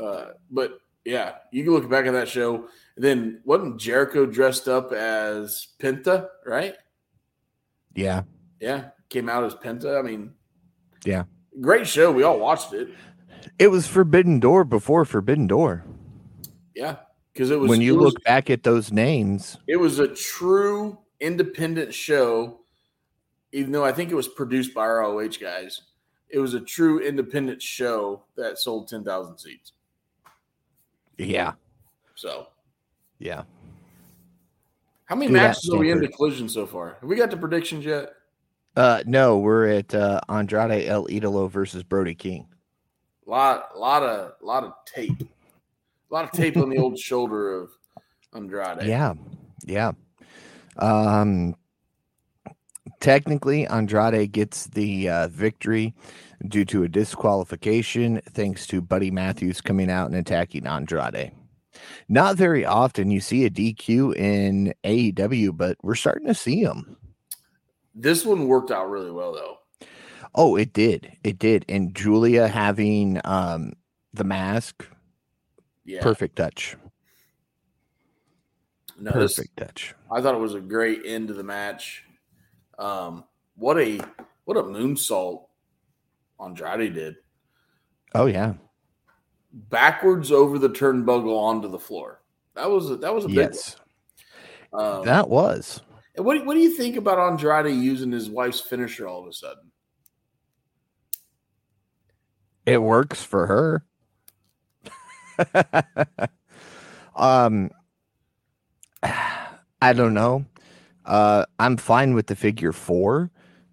Uh, 0.00 0.24
but 0.50 0.78
yeah, 1.04 1.34
you 1.52 1.64
can 1.64 1.72
look 1.72 1.88
back 1.88 2.06
at 2.06 2.12
that 2.12 2.28
show. 2.28 2.68
Then 2.96 3.40
wasn't 3.44 3.80
Jericho 3.80 4.26
dressed 4.26 4.68
up 4.68 4.92
as 4.92 5.68
Penta? 5.80 6.28
Right? 6.46 6.74
Yeah. 7.94 8.22
Yeah, 8.60 8.90
came 9.08 9.28
out 9.28 9.44
as 9.44 9.54
Penta. 9.54 9.98
I 9.98 10.02
mean, 10.02 10.32
Yeah. 11.04 11.24
great 11.60 11.86
show. 11.86 12.12
We 12.12 12.22
all 12.22 12.38
watched 12.38 12.72
it. 12.72 12.88
It 13.58 13.68
was 13.68 13.86
Forbidden 13.86 14.40
Door 14.40 14.64
before 14.64 15.04
Forbidden 15.04 15.46
Door. 15.46 15.84
Yeah, 16.74 16.96
because 17.34 17.50
it 17.50 17.58
was 17.58 17.68
when 17.68 17.80
you 17.82 17.96
was- 17.96 18.14
look 18.14 18.24
back 18.24 18.48
at 18.48 18.62
those 18.62 18.90
names, 18.92 19.58
It 19.66 19.76
was 19.76 19.98
a 19.98 20.08
true 20.08 20.96
independent 21.20 21.92
show, 21.92 22.60
even 23.52 23.72
though 23.72 23.84
I 23.84 23.92
think 23.92 24.10
it 24.10 24.14
was 24.14 24.28
produced 24.28 24.72
by 24.74 24.86
ROH 24.86 25.36
guys. 25.40 25.82
It 26.30 26.38
was 26.38 26.54
a 26.54 26.60
true 26.60 27.00
independent 27.00 27.60
show 27.62 28.24
that 28.36 28.58
sold 28.58 28.88
10,000 28.88 29.38
seats. 29.38 29.72
yeah. 31.18 31.52
So, 32.16 32.48
Yeah. 33.18 33.44
how 35.06 35.16
many 35.16 35.28
Do 35.28 35.32
matches 35.34 35.68
are 35.70 35.76
we 35.78 35.86
Stanford. 35.88 36.04
into 36.04 36.16
collision 36.16 36.48
so 36.48 36.66
far? 36.66 36.96
Have 37.00 37.08
we 37.08 37.16
got 37.16 37.30
the 37.30 37.36
predictions 37.36 37.84
yet? 37.84 38.14
Uh 38.76 39.02
no, 39.06 39.38
we're 39.38 39.68
at 39.68 39.94
uh 39.94 40.20
Andrade 40.28 40.86
El 40.88 41.06
Idolo 41.06 41.48
versus 41.50 41.82
Brody 41.84 42.14
King. 42.14 42.48
A 43.26 43.30
lot, 43.30 43.68
a 43.74 43.78
lot 43.78 44.02
of, 44.02 44.32
lot 44.42 44.64
of 44.64 44.72
tape, 44.84 45.22
a 46.14 46.16
lot 46.16 46.24
of 46.26 46.30
tape 46.30 46.56
on 46.56 46.68
the 46.68 46.78
old 46.78 46.96
shoulder 46.96 47.60
of 47.60 47.70
Andrade. 48.34 48.82
Yeah. 48.86 49.14
Yeah. 49.64 49.92
Um 50.78 51.56
technically 53.00 53.66
Andrade 53.66 54.30
gets 54.30 54.66
the 54.66 55.08
uh, 55.08 55.28
victory 55.28 55.92
due 56.46 56.64
to 56.66 56.84
a 56.84 56.88
disqualification 56.88 58.20
thanks 58.30 58.66
to 58.68 58.80
Buddy 58.80 59.10
Matthews 59.10 59.60
coming 59.60 59.90
out 59.90 60.06
and 60.06 60.16
attacking 60.16 60.66
Andrade. 60.66 61.32
Not 62.08 62.36
very 62.36 62.64
often 62.64 63.10
you 63.10 63.20
see 63.20 63.44
a 63.44 63.50
DQ 63.50 64.14
in 64.14 64.72
AEW, 64.84 65.56
but 65.56 65.76
we're 65.82 65.96
starting 65.96 66.28
to 66.28 66.34
see 66.34 66.62
them. 66.62 66.96
This 67.92 68.24
one 68.24 68.46
worked 68.46 68.70
out 68.70 68.88
really 68.88 69.10
well, 69.10 69.32
though. 69.32 69.86
Oh, 70.34 70.54
it 70.56 70.72
did. 70.72 71.16
It 71.24 71.38
did. 71.38 71.64
And 71.68 71.94
Julia 71.94 72.46
having 72.46 73.20
um 73.24 73.72
the 74.12 74.24
mask, 74.24 74.86
Yeah, 75.84 76.02
perfect 76.02 76.36
touch. 76.36 76.76
No, 78.98 79.10
this- 79.12 79.36
Perfect 79.36 79.56
touch. 79.56 79.94
I 80.10 80.20
thought 80.20 80.34
it 80.34 80.40
was 80.40 80.54
a 80.54 80.60
great 80.60 81.02
end 81.04 81.28
to 81.28 81.34
the 81.34 81.42
match. 81.42 82.04
Um, 82.78 83.24
what 83.56 83.78
a 83.78 84.00
what 84.44 84.56
a 84.56 84.62
moonsault 84.62 85.46
Andrade 86.44 86.94
did 86.94 87.16
Oh 88.14 88.26
yeah. 88.26 88.54
backwards 89.52 90.30
over 90.32 90.58
the 90.58 90.68
turnbuckle 90.68 91.36
onto 91.38 91.68
the 91.68 91.78
floor. 91.78 92.20
That 92.54 92.70
was 92.70 92.90
a, 92.90 92.96
that 92.96 93.14
was 93.14 93.24
a 93.24 93.28
big. 93.28 93.36
Yes. 93.36 93.76
one. 94.70 94.84
Um, 94.84 95.04
That 95.04 95.28
was. 95.28 95.82
and 96.16 96.24
what 96.26 96.44
what 96.46 96.54
do 96.54 96.60
you 96.60 96.76
think 96.76 96.96
about 96.96 97.18
Andrade 97.18 97.74
using 97.74 98.10
his 98.12 98.28
wife's 98.30 98.60
finisher 98.60 99.06
all 99.08 99.22
of 99.22 99.28
a 99.28 99.32
sudden? 99.32 99.70
It 102.66 102.80
works 102.82 103.22
for 103.22 103.46
her. 103.46 103.84
um 107.16 107.70
I 109.82 109.92
don't 109.92 110.14
know. 110.14 110.44
Uh 111.04 111.44
I'm 111.58 111.76
fine 111.76 112.14
with 112.14 112.26
the 112.28 112.36
figure 112.36 112.72
4, 112.72 113.30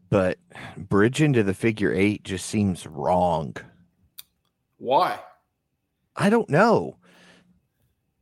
but 0.09 0.37
bridge 0.77 1.21
into 1.21 1.43
the 1.43 1.53
figure 1.53 1.93
8 1.93 2.23
just 2.23 2.45
seems 2.45 2.85
wrong. 2.87 3.55
Why 4.77 5.19
I 6.15 6.29
don't 6.29 6.49
know. 6.49 6.97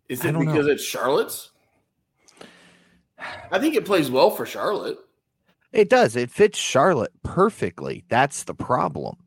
is 0.08 0.24
it 0.24 0.32
don't 0.34 0.46
know. 0.46 0.52
because 0.52 0.68
it's 0.68 0.84
Charlotte's? 0.84 1.52
I 3.52 3.60
think 3.60 3.76
it 3.76 3.86
plays 3.86 4.10
well 4.10 4.30
for 4.30 4.46
Charlotte. 4.46 4.98
It 5.72 5.90
does. 5.90 6.16
It 6.16 6.32
fits 6.32 6.58
Charlotte 6.58 7.12
perfectly. 7.24 8.04
That's 8.10 8.44
the 8.44 8.54
problem. 8.56 9.18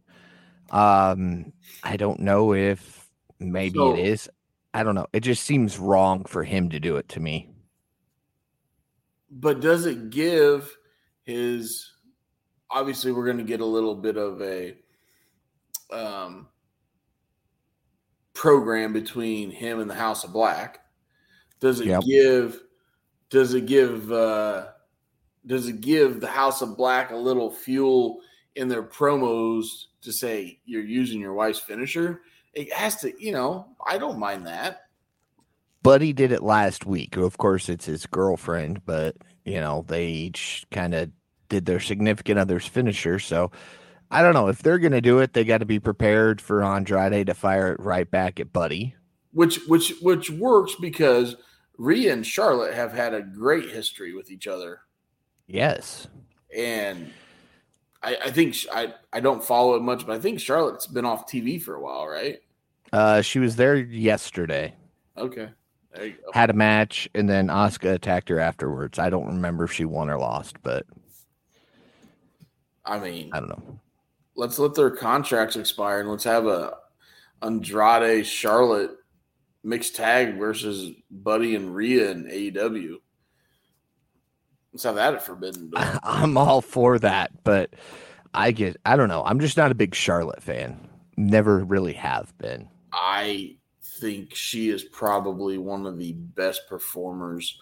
Um, 0.70 1.53
I 1.83 1.96
don't 1.96 2.20
know 2.20 2.55
if 2.55 3.02
maybe 3.50 3.78
So- 3.78 3.94
it 3.94 3.98
is. 4.07 4.28
I 4.74 4.83
don't 4.83 4.94
know. 4.94 5.07
It 5.12 5.20
just 5.20 5.42
seems 5.44 5.78
wrong 5.78 6.24
for 6.24 6.44
him 6.44 6.70
to 6.70 6.81
do 6.81 6.96
it 6.96 7.09
to 7.11 7.20
me. 7.20 7.48
but 9.35 9.61
does 9.61 9.87
it 9.87 10.11
give 10.11 10.76
his 11.24 11.90
obviously 12.70 13.12
we're 13.12 13.24
going 13.24 13.38
to 13.38 13.42
get 13.44 13.61
a 13.61 13.64
little 13.64 13.94
bit 13.94 14.18
of 14.18 14.42
a 14.42 14.76
um 15.90 16.48
program 18.35 18.92
between 18.92 19.50
him 19.50 19.81
and 19.81 19.88
the 19.90 19.94
house 19.94 20.24
of 20.24 20.33
black 20.33 20.81
does 21.61 21.81
it 21.81 21.87
Yep. 21.87 22.02
give 22.05 22.61
does 23.31 23.55
it 23.55 23.66
give 23.66 24.11
uh 24.12 24.68
does 25.46 25.66
it 25.68 25.81
give 25.81 26.20
the 26.20 26.26
house 26.26 26.61
of 26.62 26.76
black 26.76 27.11
a 27.11 27.16
little 27.16 27.50
fuel 27.50 28.20
in 28.57 28.68
their 28.68 28.83
promos 28.83 29.64
to 30.02 30.12
say 30.12 30.61
you're 30.64 30.85
using 30.85 31.20
your 31.20 31.33
wife's 31.35 31.59
finisher 31.61 32.20
it 32.55 32.73
has 32.73 32.97
to 32.97 33.12
you 33.23 33.33
know 33.33 33.67
i 33.87 33.99
don't 33.99 34.19
mind 34.19 34.47
that 34.47 34.83
Buddy 35.83 36.12
did 36.12 36.31
it 36.31 36.45
last 36.45 36.87
week. 36.87 37.17
Of 37.17 37.38
course, 37.38 37.69
it's 37.69 37.87
his 37.87 38.07
girlfriend, 38.07 38.87
but 38.87 39.17
you 39.45 39.59
know, 39.59 39.85
they 39.88 40.07
each 40.07 40.65
kind 40.71 40.95
of 40.95 41.11
did 41.49 41.67
their 41.67 41.81
significant 41.81 42.38
other's 42.38 42.65
finisher. 42.69 43.19
So 43.19 43.51
I 44.09 44.23
don't 44.23 44.33
know. 44.35 44.47
If 44.47 44.62
they're 44.62 44.79
gonna 44.79 45.01
do 45.01 45.19
it, 45.19 45.33
they 45.33 45.43
got 45.43 45.59
to 45.59 45.65
be 45.65 45.81
prepared 45.81 46.41
for 46.41 46.62
Andrade 46.62 47.27
to 47.27 47.35
fire 47.35 47.73
it 47.73 47.81
right 47.81 48.09
back 48.09 48.38
at 48.38 48.53
Buddy. 48.53 48.95
which 49.33 49.59
which 49.67 49.95
which 50.01 50.31
works 50.31 50.77
because 50.81 51.35
Rhea 51.79 52.12
and 52.12 52.25
Charlotte 52.25 52.75
have 52.75 52.93
had 52.93 53.12
a 53.12 53.21
great 53.23 53.69
history 53.71 54.15
with 54.15 54.31
each 54.31 54.47
other, 54.47 54.83
Yes. 55.49 56.07
and 56.57 57.11
I, 58.03 58.17
I 58.25 58.31
think 58.31 58.55
sh- 58.55 58.67
I 58.73 58.95
I 59.12 59.21
don't 59.21 59.43
follow 59.43 59.75
it 59.77 59.83
much, 59.83 60.07
but 60.07 60.15
I 60.17 60.19
think 60.19 60.41
Charlotte's 60.41 60.87
been 60.87 61.05
off 61.05 61.27
TV 61.31 61.62
for 61.62 61.75
a 61.77 61.81
while, 61.81 62.07
right? 62.07 62.41
Uh, 62.93 63.23
she 63.23 63.38
was 63.38 63.57
there 63.57 63.77
yesterday. 63.77 64.75
Okay, 65.17 65.49
there 65.95 66.07
you 66.07 66.12
go. 66.15 66.31
had 66.33 66.51
a 66.51 66.55
match 66.55 67.09
and 67.15 67.29
then 67.29 67.49
Asuka 67.49 67.95
attacked 67.95 68.29
her 68.29 68.38
afterwards. 68.41 68.99
I 68.99 69.09
don't 69.11 69.27
remember 69.27 69.65
if 69.65 69.73
she 69.73 69.85
won 69.85 70.11
or 70.11 70.19
lost, 70.19 70.57
but 70.62 70.85
I 72.85 72.99
mean, 72.99 73.31
I 73.33 73.41
don't 73.41 73.49
know. 73.51 73.79
let's 74.37 74.59
let 74.59 74.75
their 74.75 74.91
contracts 74.91 75.57
expire 75.57 76.01
and 76.01 76.11
let's 76.11 76.25
have 76.25 76.47
a 76.47 76.77
Andrade 77.43 78.27
Charlotte 78.27 78.91
mixed 79.65 79.95
tag 79.97 80.38
versus 80.38 80.93
Buddy 81.11 81.55
and 81.55 81.75
Rhea 81.75 82.11
in 82.11 82.25
AEW. 82.25 82.97
Let's 84.72 84.85
have 84.85 84.94
that 84.94 85.14
at 85.14 85.22
Forbidden 85.22 85.70
Door. 85.70 85.82
I'm 86.02 86.37
all 86.37 86.61
for 86.62 86.98
that, 86.98 87.30
but 87.44 87.70
I 88.35 88.52
get 88.52 88.76
I 88.87 88.96
don't 88.96 89.08
know. 89.08 89.22
I'm 89.24 89.40
just 89.40 89.56
not 89.56 89.70
a 89.70 89.74
big 89.74 89.94
Charlotte 89.94 90.42
fan. 90.42 90.88
Never 91.16 91.58
really 91.58 91.92
have 91.92 92.37
been. 92.38 92.68
I 92.92 93.56
think 93.82 94.35
she 94.35 94.70
is 94.70 94.82
probably 94.82 95.58
one 95.58 95.87
of 95.87 95.98
the 95.98 96.12
best 96.12 96.68
performers 96.68 97.58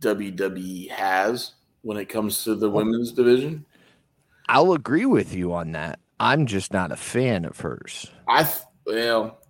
WWE 0.00 0.88
has 0.90 1.54
when 1.82 1.96
it 1.96 2.06
comes 2.08 2.44
to 2.44 2.54
the 2.54 2.70
women's 2.70 3.12
division. 3.12 3.64
I'll 4.48 4.72
agree 4.72 5.06
with 5.06 5.34
you 5.34 5.52
on 5.52 5.72
that. 5.72 5.98
I'm 6.20 6.46
just 6.46 6.72
not 6.72 6.92
a 6.92 6.96
fan 6.96 7.44
of 7.44 7.58
hers. 7.58 8.10
I 8.28 8.44
th- 8.44 8.64
well, 8.86 9.40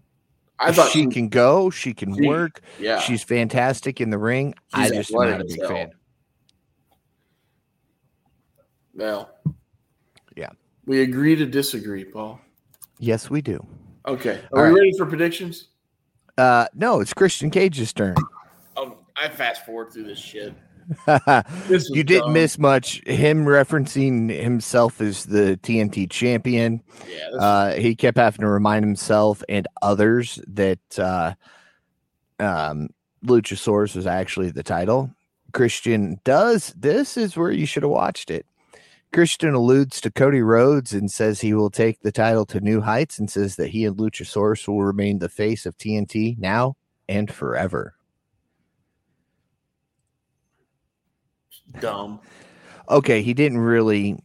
I 0.59 0.73
thought 0.73 0.91
she 0.91 1.07
can 1.07 1.29
go, 1.29 1.69
she 1.71 1.93
can 1.93 2.15
she- 2.15 2.27
work. 2.27 2.61
yeah. 2.81 2.99
She's 3.01 3.23
fantastic 3.23 4.01
in 4.01 4.11
the 4.11 4.19
ring. 4.19 4.55
I 4.73 4.85
She's 4.89 4.97
just 4.97 5.15
am 5.15 5.31
not 5.31 5.41
a 5.43 5.45
big 5.45 5.67
fan. 5.67 5.91
Well, 8.97 9.31
Yeah. 10.37 10.51
We 10.87 11.03
agree 11.03 11.35
to 11.37 11.47
disagree, 11.47 12.05
Paul. 12.05 12.41
Yes, 12.99 13.29
we 13.31 13.43
do. 13.43 13.65
Okay, 14.07 14.41
All 14.53 14.61
are 14.61 14.63
we 14.65 14.69
right. 14.71 14.79
ready 14.81 14.93
for 14.99 15.07
predictions? 15.07 15.69
Uh 16.39 16.67
no, 16.75 17.01
it's 17.01 17.13
Christian 17.15 17.51
Cage's 17.51 17.93
turn. 17.93 18.15
Oh, 18.77 18.99
I 19.17 19.29
fast 19.29 19.65
forward 19.67 19.93
through 19.93 20.05
this 20.05 20.19
shit. 20.19 20.55
This 21.67 21.89
you 21.91 21.97
was 21.97 22.05
didn't 22.05 22.21
dumb. 22.27 22.33
miss 22.35 22.59
much. 22.59 23.03
Him 23.07 23.45
referencing 23.47 24.31
himself 24.31 25.01
as 25.01 25.25
the 25.25 25.59
TNT 25.63 26.09
champion. 26.09 26.81
Yeah, 27.09 27.17
this, 27.33 27.43
Uh, 27.43 27.75
he 27.77 27.97
kept 27.97 28.17
having 28.19 28.43
to 28.43 28.49
remind 28.49 28.85
himself 28.85 29.43
and 29.49 29.67
others 29.83 30.39
that 30.47 30.79
uh, 30.99 31.35
um, 32.39 32.91
Luchasaurus 33.25 33.97
was 33.97 34.07
actually 34.07 34.51
the 34.53 34.63
title. 34.63 35.11
Christian 35.53 36.21
does 36.23 36.73
this 36.77 37.17
is 37.17 37.37
where 37.37 37.51
you 37.51 37.67
should 37.67 37.83
have 37.83 37.91
watched 37.91 38.31
it. 38.31 38.47
Christian 39.17 39.55
alludes 39.55 39.99
to 40.03 40.11
Cody 40.11 40.43
Rhodes 40.43 40.93
and 40.93 41.11
says 41.11 41.41
he 41.41 41.55
will 41.55 41.71
take 41.71 42.03
the 42.03 42.13
title 42.13 42.45
to 42.45 42.61
new 42.61 42.83
heights 42.83 43.19
and 43.19 43.31
says 43.31 43.57
that 43.57 43.71
he 43.71 43.87
and 43.87 43.97
Luchasaurus 43.97 44.69
will 44.69 44.85
remain 44.85 45.21
the 45.21 45.31
face 45.31 45.65
of 45.65 45.79
TNT 45.79 46.37
now 46.37 46.77
and 47.09 47.33
forever. 47.33 47.95
dumb. 51.81 52.21
okay, 52.91 53.23
he 53.23 53.33
didn't 53.33 53.57
really 53.57 54.19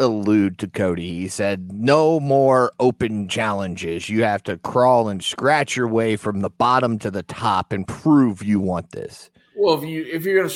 allude 0.00 0.58
to 0.60 0.68
Cody. 0.68 1.18
He 1.18 1.28
said, 1.28 1.74
No 1.74 2.18
more 2.18 2.72
open 2.80 3.28
challenges. 3.28 4.08
You 4.08 4.24
have 4.24 4.42
to 4.44 4.56
crawl 4.56 5.10
and 5.10 5.22
scratch 5.22 5.76
your 5.76 5.88
way 5.88 6.16
from 6.16 6.40
the 6.40 6.48
bottom 6.48 6.98
to 7.00 7.10
the 7.10 7.24
top 7.24 7.72
and 7.72 7.86
prove 7.86 8.42
you 8.42 8.58
want 8.58 8.92
this. 8.92 9.28
Well, 9.54 9.74
if 9.74 9.84
you 9.84 10.06
if 10.10 10.24
you're 10.24 10.38
gonna 10.42 10.54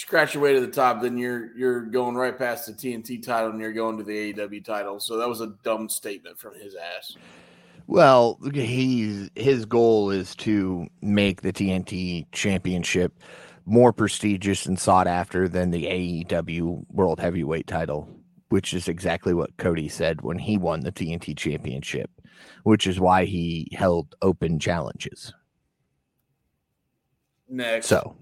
scratch 0.00 0.34
your 0.34 0.42
way 0.42 0.54
to 0.54 0.60
the 0.60 0.68
top, 0.68 1.02
then 1.02 1.18
you're 1.18 1.56
you're 1.56 1.82
going 1.82 2.14
right 2.14 2.36
past 2.36 2.66
the 2.66 2.72
TNT 2.72 3.22
title 3.22 3.50
and 3.50 3.60
you're 3.60 3.72
going 3.72 3.98
to 3.98 4.04
the 4.04 4.32
AEW 4.32 4.64
title. 4.64 4.98
So 4.98 5.18
that 5.18 5.28
was 5.28 5.40
a 5.40 5.54
dumb 5.62 5.88
statement 5.88 6.38
from 6.38 6.54
his 6.54 6.74
ass. 6.74 7.16
Well, 7.86 8.38
he's 8.54 9.30
his 9.34 9.66
goal 9.66 10.10
is 10.10 10.34
to 10.36 10.86
make 11.02 11.42
the 11.42 11.52
TNT 11.52 12.26
championship 12.32 13.20
more 13.66 13.92
prestigious 13.92 14.66
and 14.66 14.78
sought 14.78 15.06
after 15.06 15.48
than 15.48 15.70
the 15.70 15.84
AEW 15.84 16.84
World 16.90 17.20
Heavyweight 17.20 17.66
title, 17.66 18.08
which 18.48 18.72
is 18.72 18.88
exactly 18.88 19.34
what 19.34 19.56
Cody 19.58 19.88
said 19.88 20.22
when 20.22 20.38
he 20.38 20.56
won 20.56 20.80
the 20.80 20.92
TNT 20.92 21.36
championship, 21.36 22.10
which 22.64 22.86
is 22.86 22.98
why 22.98 23.26
he 23.26 23.68
held 23.72 24.14
open 24.22 24.58
challenges. 24.58 25.34
Next. 27.48 27.86
So, 27.86 28.16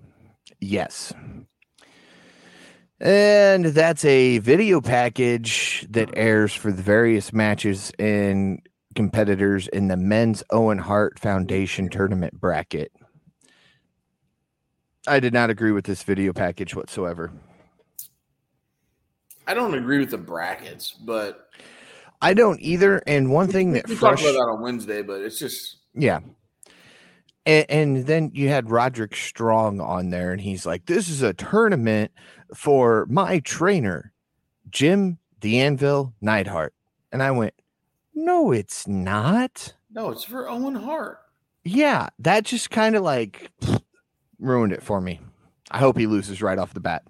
yes. 0.60 1.12
And 3.00 3.66
that's 3.66 4.04
a 4.04 4.38
video 4.38 4.80
package 4.80 5.86
that 5.90 6.10
airs 6.16 6.52
for 6.52 6.72
the 6.72 6.82
various 6.82 7.32
matches 7.32 7.92
and 7.98 8.60
competitors 8.96 9.68
in 9.68 9.86
the 9.86 9.96
men's 9.96 10.42
Owen 10.50 10.78
Hart 10.78 11.18
Foundation 11.18 11.88
tournament 11.88 12.40
bracket. 12.40 12.90
I 15.06 15.20
did 15.20 15.32
not 15.32 15.48
agree 15.48 15.70
with 15.70 15.84
this 15.84 16.02
video 16.02 16.32
package 16.32 16.74
whatsoever. 16.74 17.30
I 19.46 19.54
don't 19.54 19.74
agree 19.74 19.98
with 19.98 20.10
the 20.10 20.18
brackets, 20.18 20.90
but 20.90 21.48
I 22.20 22.34
don't 22.34 22.60
either. 22.60 23.00
And 23.06 23.30
one 23.30 23.48
thing 23.48 23.72
that 23.72 23.88
we 23.88 23.94
frust- 23.94 24.00
talked 24.00 24.20
about 24.22 24.32
that 24.32 24.38
on 24.40 24.60
Wednesday, 24.60 25.02
but 25.02 25.22
it's 25.22 25.38
just 25.38 25.76
Yeah. 25.94 26.20
And, 27.48 27.66
and 27.70 28.06
then 28.06 28.30
you 28.34 28.50
had 28.50 28.70
Roderick 28.70 29.16
Strong 29.16 29.80
on 29.80 30.10
there, 30.10 30.32
and 30.32 30.40
he's 30.40 30.66
like, 30.66 30.84
This 30.84 31.08
is 31.08 31.22
a 31.22 31.32
tournament 31.32 32.12
for 32.54 33.06
my 33.08 33.40
trainer, 33.40 34.12
Jim 34.70 35.18
the 35.40 35.60
Anvil 35.60 36.12
Neidhart. 36.20 36.74
And 37.10 37.22
I 37.22 37.30
went, 37.30 37.54
No, 38.14 38.52
it's 38.52 38.86
not. 38.86 39.74
no, 39.90 40.10
it's 40.10 40.24
for 40.24 40.48
Owen 40.48 40.74
Hart. 40.74 41.20
Yeah, 41.64 42.08
that 42.18 42.44
just 42.44 42.70
kind 42.70 42.94
of 42.94 43.02
like 43.02 43.50
ruined 44.38 44.72
it 44.72 44.82
for 44.82 45.00
me. 45.00 45.18
I 45.70 45.78
hope 45.78 45.96
he 45.98 46.06
loses 46.06 46.42
right 46.42 46.58
off 46.58 46.74
the 46.74 46.80
bat. 46.80 47.02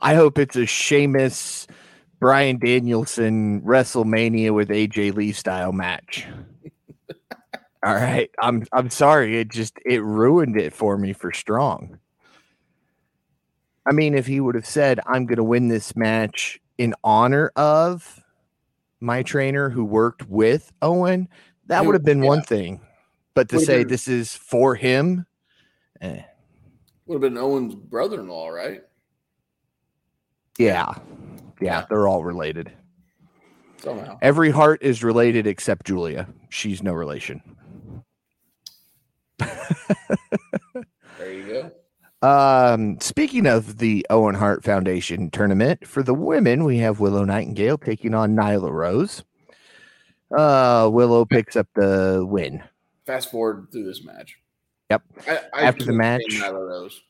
I 0.00 0.14
hope 0.14 0.38
it's 0.38 0.56
a 0.56 0.64
Sheamus, 0.64 1.66
Bryan 2.18 2.58
Danielson 2.58 3.60
WrestleMania 3.62 4.54
with 4.54 4.68
AJ 4.68 5.14
Lee 5.14 5.32
style 5.32 5.72
match. 5.72 6.26
All 7.88 7.94
right, 7.94 8.30
I'm 8.42 8.66
I'm 8.72 8.90
sorry. 8.90 9.38
It 9.38 9.48
just 9.48 9.78
it 9.86 10.02
ruined 10.02 10.60
it 10.60 10.74
for 10.74 10.98
me 10.98 11.14
for 11.14 11.32
Strong. 11.32 11.98
I 13.86 13.92
mean, 13.94 14.12
if 14.14 14.26
he 14.26 14.40
would 14.40 14.54
have 14.56 14.66
said, 14.66 15.00
"I'm 15.06 15.24
going 15.24 15.36
to 15.38 15.44
win 15.44 15.68
this 15.68 15.96
match 15.96 16.60
in 16.76 16.94
honor 17.02 17.50
of 17.56 18.22
my 19.00 19.22
trainer 19.22 19.70
who 19.70 19.86
worked 19.86 20.28
with 20.28 20.70
Owen," 20.82 21.28
that 21.68 21.86
would 21.86 21.94
have 21.94 22.04
been 22.04 22.20
one 22.20 22.42
thing. 22.42 22.82
But 23.34 23.48
to 23.48 23.56
Would've 23.56 23.66
say 23.66 23.78
been- 23.78 23.88
this 23.88 24.06
is 24.06 24.34
for 24.34 24.74
him, 24.74 25.24
eh, 26.02 26.22
Would 27.06 27.14
have 27.14 27.22
been 27.22 27.38
Owen's 27.38 27.74
brother-in-law, 27.74 28.48
right? 28.50 28.82
yeah, 30.58 30.92
yeah, 30.92 31.62
Yeah. 31.62 31.86
they're 31.88 32.06
all 32.06 32.22
related. 32.22 32.70
Somehow. 33.82 34.18
Every 34.20 34.50
Hart 34.50 34.82
is 34.82 35.02
related 35.02 35.46
except 35.46 35.86
Julia. 35.86 36.28
She's 36.50 36.82
no 36.82 36.92
relation. 36.92 37.40
There 39.38 41.32
you 41.32 41.46
go. 41.46 41.72
Um, 42.20 42.98
speaking 43.00 43.46
of 43.46 43.78
the 43.78 44.06
Owen 44.10 44.34
Hart 44.34 44.64
Foundation 44.64 45.30
tournament, 45.30 45.86
for 45.86 46.02
the 46.02 46.14
women, 46.14 46.64
we 46.64 46.78
have 46.78 47.00
Willow 47.00 47.24
Nightingale 47.24 47.78
taking 47.78 48.14
on 48.14 48.34
Nyla 48.34 48.72
Rose. 48.72 49.24
Uh, 50.36 50.88
Willow 50.92 51.24
picks 51.24 51.56
up 51.56 51.68
the 51.74 52.24
win. 52.28 52.62
Fast 53.06 53.30
forward 53.30 53.68
through 53.72 53.84
this 53.84 54.04
match. 54.04 54.36
Yep. 54.90 55.02
I, 55.28 55.40
I 55.54 55.62
After 55.62 55.84
the 55.84 55.92
match- 55.92 56.22
Nyla 56.30 56.68
Rose. 56.68 57.00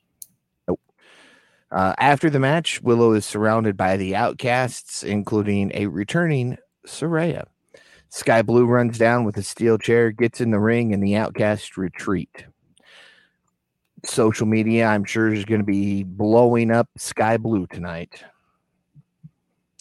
Uh, 1.71 1.95
after 1.99 2.31
the 2.31 2.39
match, 2.39 2.81
Willow 2.83 3.13
is 3.13 3.27
surrounded 3.27 3.77
by 3.77 3.99
the 3.99 4.17
outcasts, 4.17 5.03
including 5.03 5.71
a 5.75 5.87
returning 5.87 6.57
Saraya. 6.87 7.45
Skye 8.11 8.43
Blue 8.43 8.67
runs 8.67 8.99
down 8.99 9.25
with 9.25 9.37
a 9.37 9.43
steel 9.43 9.79
chair, 9.79 10.11
gets 10.11 10.41
in 10.41 10.51
the 10.51 10.59
ring, 10.59 10.93
and 10.95 11.03
the 11.03 11.17
outcasts 11.17 11.77
retreat. 11.77 12.47
Social 14.05 14.47
media, 14.47 14.87
I'm 14.87 15.05
sure, 15.05 15.33
is 15.33 15.45
going 15.45 15.61
to 15.61 15.67
be 15.67 16.05
blowing 16.05 16.71
up 16.71 16.89
Skye 16.97 17.37
Blue 17.37 17.67
tonight. 17.67 18.25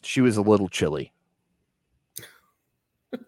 She 0.03 0.21
was 0.21 0.37
a 0.37 0.41
little 0.41 0.69
chilly. 0.69 1.11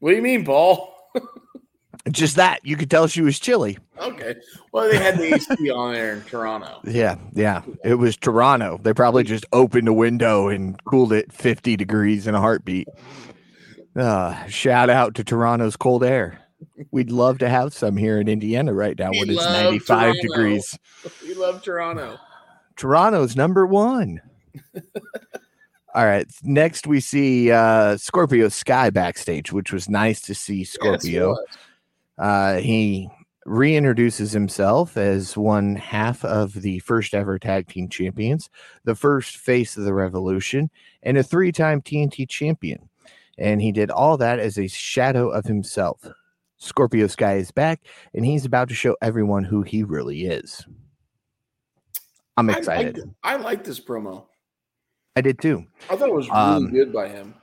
What 0.00 0.10
do 0.10 0.16
you 0.16 0.22
mean, 0.22 0.44
Paul? 0.44 0.94
Just 2.10 2.36
that 2.36 2.64
you 2.64 2.76
could 2.76 2.90
tell 2.90 3.06
she 3.06 3.22
was 3.22 3.38
chilly. 3.38 3.78
Okay. 4.00 4.34
Well, 4.72 4.88
they 4.90 4.98
had 4.98 5.18
the 5.18 5.34
AC 5.34 5.70
on 5.70 5.94
there 5.94 6.14
in 6.14 6.22
Toronto. 6.22 6.80
Yeah, 6.84 7.16
yeah. 7.34 7.62
It 7.84 7.94
was 7.94 8.16
Toronto. 8.16 8.78
They 8.82 8.92
probably 8.92 9.24
just 9.24 9.46
opened 9.52 9.88
a 9.88 9.92
window 9.92 10.48
and 10.48 10.82
cooled 10.84 11.12
it 11.12 11.32
50 11.32 11.76
degrees 11.76 12.26
in 12.26 12.34
a 12.34 12.40
heartbeat. 12.40 12.88
Uh, 13.96 14.46
shout 14.46 14.90
out 14.90 15.14
to 15.16 15.24
Toronto's 15.24 15.76
cold 15.76 16.04
air. 16.04 16.40
We'd 16.90 17.10
love 17.10 17.38
to 17.38 17.48
have 17.48 17.72
some 17.72 17.96
here 17.96 18.20
in 18.20 18.28
Indiana 18.28 18.72
right 18.72 18.98
now 18.98 19.10
we 19.10 19.20
when 19.20 19.30
it's 19.30 19.44
95 19.44 19.86
Toronto. 19.86 20.22
degrees. 20.22 20.78
We 21.22 21.34
love 21.34 21.62
Toronto. 21.62 22.18
Toronto's 22.76 23.36
number 23.36 23.66
one. 23.66 24.20
All 25.94 26.04
right. 26.04 26.26
Next, 26.42 26.86
we 26.86 27.00
see 27.00 27.50
uh, 27.50 27.96
Scorpio 27.96 28.48
Sky 28.48 28.90
backstage, 28.90 29.52
which 29.52 29.72
was 29.72 29.88
nice 29.88 30.20
to 30.22 30.34
see 30.34 30.62
Scorpio. 30.64 31.30
was. 31.30 31.46
Uh, 32.18 32.56
he 32.56 33.08
reintroduces 33.48 34.32
himself 34.32 34.96
as 34.96 35.36
one 35.36 35.76
half 35.76 36.24
of 36.24 36.52
the 36.54 36.78
first 36.80 37.14
ever 37.14 37.38
tag 37.38 37.66
team 37.68 37.88
champions, 37.88 38.50
the 38.84 38.94
first 38.94 39.38
face 39.38 39.76
of 39.76 39.84
the 39.84 39.94
revolution, 39.94 40.70
and 41.02 41.16
a 41.18 41.22
three 41.22 41.52
time 41.52 41.80
TNT 41.80 42.28
champion. 42.28 42.88
And 43.38 43.62
he 43.62 43.72
did 43.72 43.90
all 43.90 44.16
that 44.18 44.38
as 44.38 44.58
a 44.58 44.66
shadow 44.68 45.28
of 45.30 45.44
himself. 45.44 46.04
Scorpio 46.58 47.06
Sky 47.06 47.34
is 47.36 47.52
back, 47.52 47.82
and 48.14 48.26
he's 48.26 48.44
about 48.44 48.68
to 48.68 48.74
show 48.74 48.96
everyone 49.00 49.44
who 49.44 49.62
he 49.62 49.84
really 49.84 50.26
is. 50.26 50.66
I'm 52.36 52.50
I 52.50 52.58
excited. 52.58 53.00
I 53.22 53.36
like 53.36 53.64
this 53.64 53.80
promo. 53.80 54.26
I 55.16 55.20
did 55.20 55.40
too. 55.40 55.66
I 55.88 55.96
thought 55.96 56.08
it 56.08 56.14
was 56.14 56.28
really 56.28 56.38
Um, 56.40 56.70
good 56.70 56.92
by 56.92 57.08
him. 57.08 57.34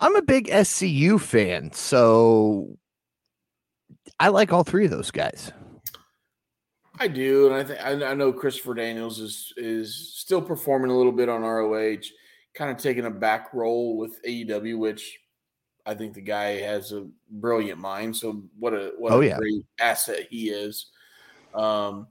I'm 0.00 0.16
a 0.16 0.22
big 0.22 0.48
SCU 0.48 1.20
fan, 1.20 1.72
so 1.72 2.76
I 4.20 4.28
like 4.28 4.52
all 4.52 4.64
three 4.64 4.84
of 4.84 4.90
those 4.90 5.10
guys. 5.10 5.52
I 7.00 7.08
do, 7.08 7.46
and 7.46 7.54
I 7.54 7.64
think 7.64 7.80
I, 7.84 8.14
know 8.14 8.32
Christopher 8.32 8.74
Daniels 8.74 9.18
is 9.18 9.52
is 9.56 10.12
still 10.16 10.42
performing 10.42 10.90
a 10.90 10.96
little 10.96 11.12
bit 11.12 11.28
on 11.28 11.42
ROH, 11.42 12.02
kind 12.54 12.70
of 12.70 12.76
taking 12.76 13.06
a 13.06 13.10
back 13.10 13.52
role 13.54 13.96
with 13.96 14.22
AEW, 14.24 14.78
which 14.78 15.18
I 15.86 15.94
think 15.94 16.14
the 16.14 16.20
guy 16.20 16.58
has 16.60 16.92
a 16.92 17.08
brilliant 17.30 17.80
mind. 17.80 18.16
So 18.16 18.42
what 18.58 18.74
a 18.74 18.92
what 18.98 19.12
Oh, 19.12 19.20
a 19.22 19.26
yeah. 19.26 19.38
great 19.38 19.64
asset 19.80 20.26
he 20.30 20.50
is. 20.50 20.86
Um, 21.54 22.06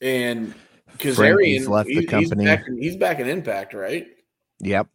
and 0.00 0.54
Kazarian 0.98 1.68
left 1.68 1.86
the 1.88 1.94
he- 1.94 2.00
he's 2.00 2.08
company. 2.10 2.44
back 2.44 2.66
in- 2.66 2.80
He's 2.82 2.96
back 2.96 3.20
in 3.20 3.28
Impact, 3.28 3.74
right? 3.74 4.06
Yep. 4.60 4.88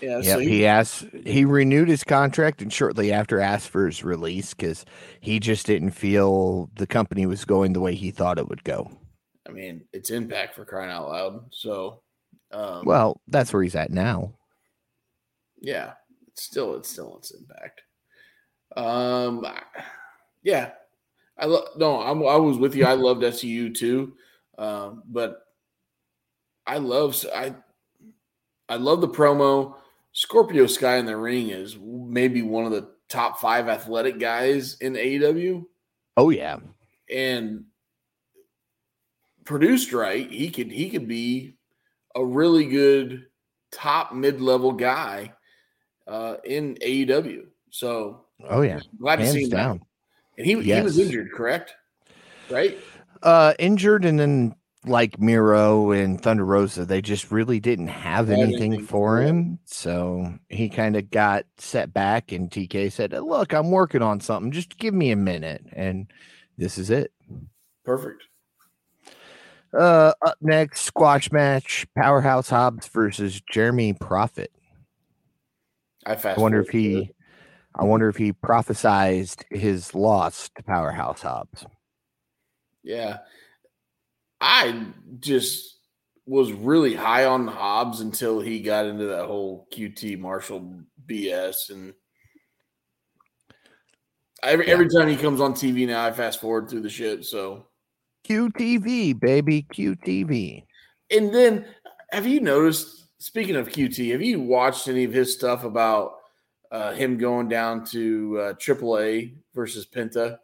Yeah. 0.00 0.18
Yep. 0.18 0.24
so 0.24 0.38
he, 0.38 0.48
he 0.48 0.66
asked, 0.66 1.04
he 1.24 1.44
renewed 1.44 1.88
his 1.88 2.04
contract 2.04 2.62
and 2.62 2.72
shortly 2.72 3.12
after 3.12 3.40
asked 3.40 3.68
for 3.68 3.86
his 3.86 4.04
release 4.04 4.54
because 4.54 4.84
he 5.20 5.40
just 5.40 5.66
didn't 5.66 5.90
feel 5.92 6.70
the 6.76 6.86
company 6.86 7.26
was 7.26 7.44
going 7.44 7.72
the 7.72 7.80
way 7.80 7.94
he 7.94 8.10
thought 8.10 8.38
it 8.38 8.48
would 8.48 8.64
go. 8.64 8.90
I 9.48 9.52
mean, 9.52 9.84
it's 9.92 10.10
Impact 10.10 10.54
for 10.54 10.64
crying 10.64 10.90
out 10.90 11.08
loud. 11.08 11.44
So, 11.52 12.02
um, 12.52 12.84
Well, 12.84 13.20
that's 13.28 13.52
where 13.52 13.62
he's 13.62 13.76
at 13.76 13.90
now. 13.90 14.32
yeah, 15.60 15.92
it's 16.28 16.42
still 16.42 16.74
it's 16.76 16.88
still 16.90 17.16
it's 17.18 17.30
impact. 17.32 17.82
Um, 18.76 19.46
yeah, 20.42 20.72
I 21.38 21.46
lo- 21.46 21.68
no, 21.76 22.00
I'm, 22.00 22.18
I 22.26 22.36
was 22.36 22.58
with 22.58 22.74
you. 22.74 22.84
I 22.84 22.92
loved 22.94 23.22
SCU 23.22 23.74
too, 23.74 24.14
um, 24.58 25.02
but 25.06 25.42
I 26.66 26.78
love 26.78 27.16
I 27.34 27.54
I 28.68 28.76
love 28.76 29.00
the 29.00 29.08
promo. 29.08 29.74
Scorpio 30.12 30.66
Sky 30.66 30.96
in 30.96 31.06
the 31.06 31.16
ring 31.16 31.50
is 31.50 31.76
maybe 31.80 32.42
one 32.42 32.64
of 32.64 32.72
the 32.72 32.88
top 33.08 33.38
five 33.38 33.68
athletic 33.68 34.18
guys 34.18 34.76
in 34.80 34.94
AEW, 34.94 35.64
Oh, 36.16 36.30
yeah. 36.30 36.58
and 37.14 37.64
produced 39.44 39.92
right, 39.92 40.30
he 40.30 40.50
could 40.50 40.70
he 40.72 40.88
could 40.90 41.06
be 41.06 41.54
a 42.14 42.24
really 42.24 42.64
good 42.64 43.26
top 43.70 44.12
mid 44.14 44.40
level 44.40 44.72
guy 44.72 45.32
uh, 46.08 46.36
in 46.44 46.76
AEW. 46.76 47.44
So 47.70 48.24
Oh 48.48 48.62
yeah, 48.62 48.80
glad 48.98 49.16
to 49.16 49.26
see 49.26 49.40
hands 49.40 49.44
him 49.44 49.50
down. 49.50 49.76
down. 49.78 49.86
And 50.38 50.46
he 50.46 50.62
he 50.62 50.80
was 50.80 50.98
injured, 50.98 51.30
correct? 51.32 51.74
Right? 52.50 52.78
Uh, 53.22 53.54
injured, 53.58 54.04
and 54.04 54.18
then 54.18 54.54
like 54.86 55.20
Miro 55.20 55.90
and 55.90 56.20
Thunder 56.20 56.44
Rosa, 56.44 56.84
they 56.84 57.02
just 57.02 57.30
really 57.30 57.60
didn't 57.60 57.88
have 57.88 58.30
anything 58.30 58.84
for 58.84 59.20
him. 59.20 59.58
So 59.64 60.32
he 60.48 60.68
kind 60.68 60.96
of 60.96 61.10
got 61.10 61.44
set 61.58 61.92
back, 61.92 62.32
and 62.32 62.50
TK 62.50 62.92
said, 62.92 63.12
"Look, 63.12 63.52
I'm 63.52 63.70
working 63.70 64.02
on 64.02 64.20
something. 64.20 64.52
Just 64.52 64.78
give 64.78 64.94
me 64.94 65.10
a 65.10 65.16
minute." 65.16 65.64
And 65.72 66.06
this 66.56 66.78
is 66.78 66.90
it. 66.90 67.12
Perfect. 67.84 68.22
Uh, 69.72 70.12
up 70.24 70.38
next, 70.40 70.82
squash 70.82 71.30
match: 71.32 71.86
Powerhouse 71.96 72.48
Hobbs 72.48 72.86
versus 72.88 73.40
Jeremy 73.50 73.92
Prophet. 73.92 74.52
I 76.06 76.14
fast 76.14 76.38
I 76.38 76.40
wonder 76.40 76.60
if 76.60 76.68
he, 76.68 77.10
I 77.74 77.84
wonder 77.84 78.08
if 78.08 78.16
he 78.16 78.32
prophesized 78.32 79.44
his 79.50 79.94
loss 79.94 80.48
to 80.56 80.62
Powerhouse 80.62 81.22
Hobbs. 81.22 81.66
Yeah. 82.84 83.18
I 84.40 84.86
just 85.20 85.78
was 86.26 86.52
really 86.52 86.94
high 86.94 87.24
on 87.24 87.46
Hobbs 87.46 88.00
until 88.00 88.40
he 88.40 88.60
got 88.60 88.86
into 88.86 89.06
that 89.06 89.26
whole 89.26 89.68
QT 89.72 90.18
Marshall 90.18 90.82
BS. 91.06 91.70
And 91.70 91.94
every, 94.42 94.66
Yeah. 94.66 94.72
every 94.72 94.88
time 94.88 95.08
he 95.08 95.16
comes 95.16 95.40
on 95.40 95.54
TV 95.54 95.86
now, 95.86 96.04
I 96.04 96.12
fast 96.12 96.40
forward 96.40 96.68
through 96.68 96.80
the 96.82 96.90
shit. 96.90 97.24
So, 97.24 97.66
QTV, 98.24 99.18
baby, 99.18 99.66
QTV. 99.72 100.64
and 101.10 101.32
then 101.32 101.64
have 102.10 102.26
you 102.26 102.40
noticed, 102.40 103.06
speaking 103.18 103.54
of 103.56 103.68
QT, 103.68 104.10
have 104.10 104.22
you 104.22 104.40
watched 104.40 104.88
any 104.88 105.04
of 105.04 105.12
his 105.12 105.32
stuff 105.32 105.62
about 105.64 106.14
uh, 106.72 106.92
him 106.92 107.16
going 107.16 107.46
down 107.48 107.84
to 107.84 108.38
uh, 108.40 108.52
AAA 108.54 109.36
versus 109.54 109.86
Penta? 109.86 110.38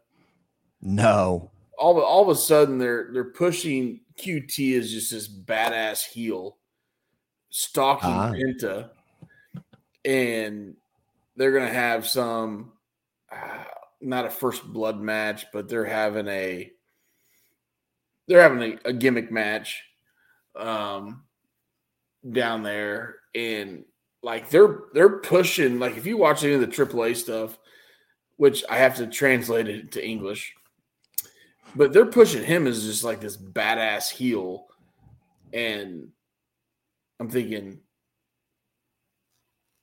No. 0.80 1.50
All 1.78 1.98
of, 1.98 2.04
all 2.04 2.22
of 2.22 2.28
a 2.28 2.40
sudden 2.40 2.78
they're 2.78 3.08
they're 3.12 3.24
pushing 3.24 4.00
QT 4.18 4.78
as 4.78 4.90
just 4.90 5.10
this 5.10 5.28
badass 5.28 6.04
heel, 6.04 6.58
stalking 7.50 8.10
Ah. 8.10 8.32
Penta, 8.32 8.90
and 10.04 10.76
they're 11.36 11.52
gonna 11.52 11.72
have 11.72 12.06
some 12.06 12.72
uh, 13.30 13.64
not 14.00 14.26
a 14.26 14.30
first 14.30 14.64
blood 14.64 15.00
match, 15.00 15.46
but 15.52 15.68
they're 15.68 15.84
having 15.84 16.28
a 16.28 16.70
they're 18.28 18.42
having 18.42 18.78
a, 18.84 18.88
a 18.88 18.92
gimmick 18.92 19.30
match 19.30 19.82
um 20.56 21.22
down 22.30 22.62
there 22.62 23.16
and 23.34 23.84
like 24.22 24.50
they're 24.50 24.80
they're 24.92 25.18
pushing 25.18 25.78
like 25.78 25.96
if 25.96 26.06
you 26.06 26.16
watch 26.16 26.44
any 26.44 26.52
of 26.52 26.60
the 26.60 26.66
AAA 26.66 27.16
stuff 27.16 27.58
which 28.36 28.62
I 28.68 28.76
have 28.76 28.96
to 28.96 29.06
translate 29.06 29.68
it 29.68 29.92
to 29.92 30.06
English 30.06 30.54
but 31.74 31.92
they're 31.92 32.06
pushing 32.06 32.44
him 32.44 32.66
as 32.66 32.84
just 32.84 33.04
like 33.04 33.20
this 33.20 33.36
badass 33.36 34.10
heel. 34.10 34.66
And 35.52 36.08
i'm 37.20 37.28
thinking 37.28 37.78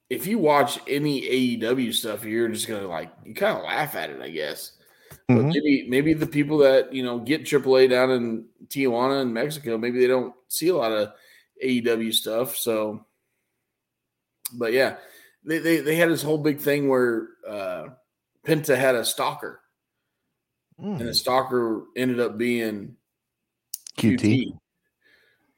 if 0.09 0.25
you 0.27 0.37
watch 0.39 0.79
any 0.87 1.21
aew 1.21 1.93
stuff 1.93 2.25
you're 2.25 2.49
just 2.49 2.67
gonna 2.67 2.87
like 2.87 3.11
you 3.23 3.33
kind 3.33 3.55
of 3.57 3.63
laugh 3.63 3.95
at 3.95 4.09
it 4.09 4.21
i 4.21 4.29
guess. 4.29 4.73
But 5.27 5.35
Mhm. 5.37 5.53
maybe 5.53 5.85
maybe 5.87 6.13
the 6.13 6.25
people 6.27 6.57
that 6.59 6.91
you 6.91 7.03
know 7.03 7.19
get 7.19 7.43
aaa 7.43 7.89
down 7.89 8.09
in 8.11 8.45
tijuana 8.67 9.21
and 9.21 9.33
mexico 9.33 9.77
maybe 9.77 9.99
they 9.99 10.07
don't 10.07 10.33
see 10.47 10.69
a 10.69 10.75
lot 10.75 10.91
of 10.91 11.13
aew 11.63 12.13
stuff 12.13 12.57
so. 12.57 13.05
But 14.53 14.73
yeah 14.73 14.97
they, 15.45 15.59
they, 15.59 15.77
they 15.77 15.95
had 15.95 16.09
this 16.09 16.23
whole 16.23 16.39
big 16.39 16.59
thing 16.59 16.89
where 16.89 17.27
uh 17.47 17.89
penta 18.45 18.75
had 18.75 18.95
a 18.95 19.05
stalker 19.05 19.61
and 20.81 20.99
the 20.99 21.05
Mm. 21.05 21.15
stalker 21.15 21.83
ended 21.95 22.19
up 22.19 22.37
being 22.37 22.95
QT. 23.97 24.19
QT. 24.19 24.59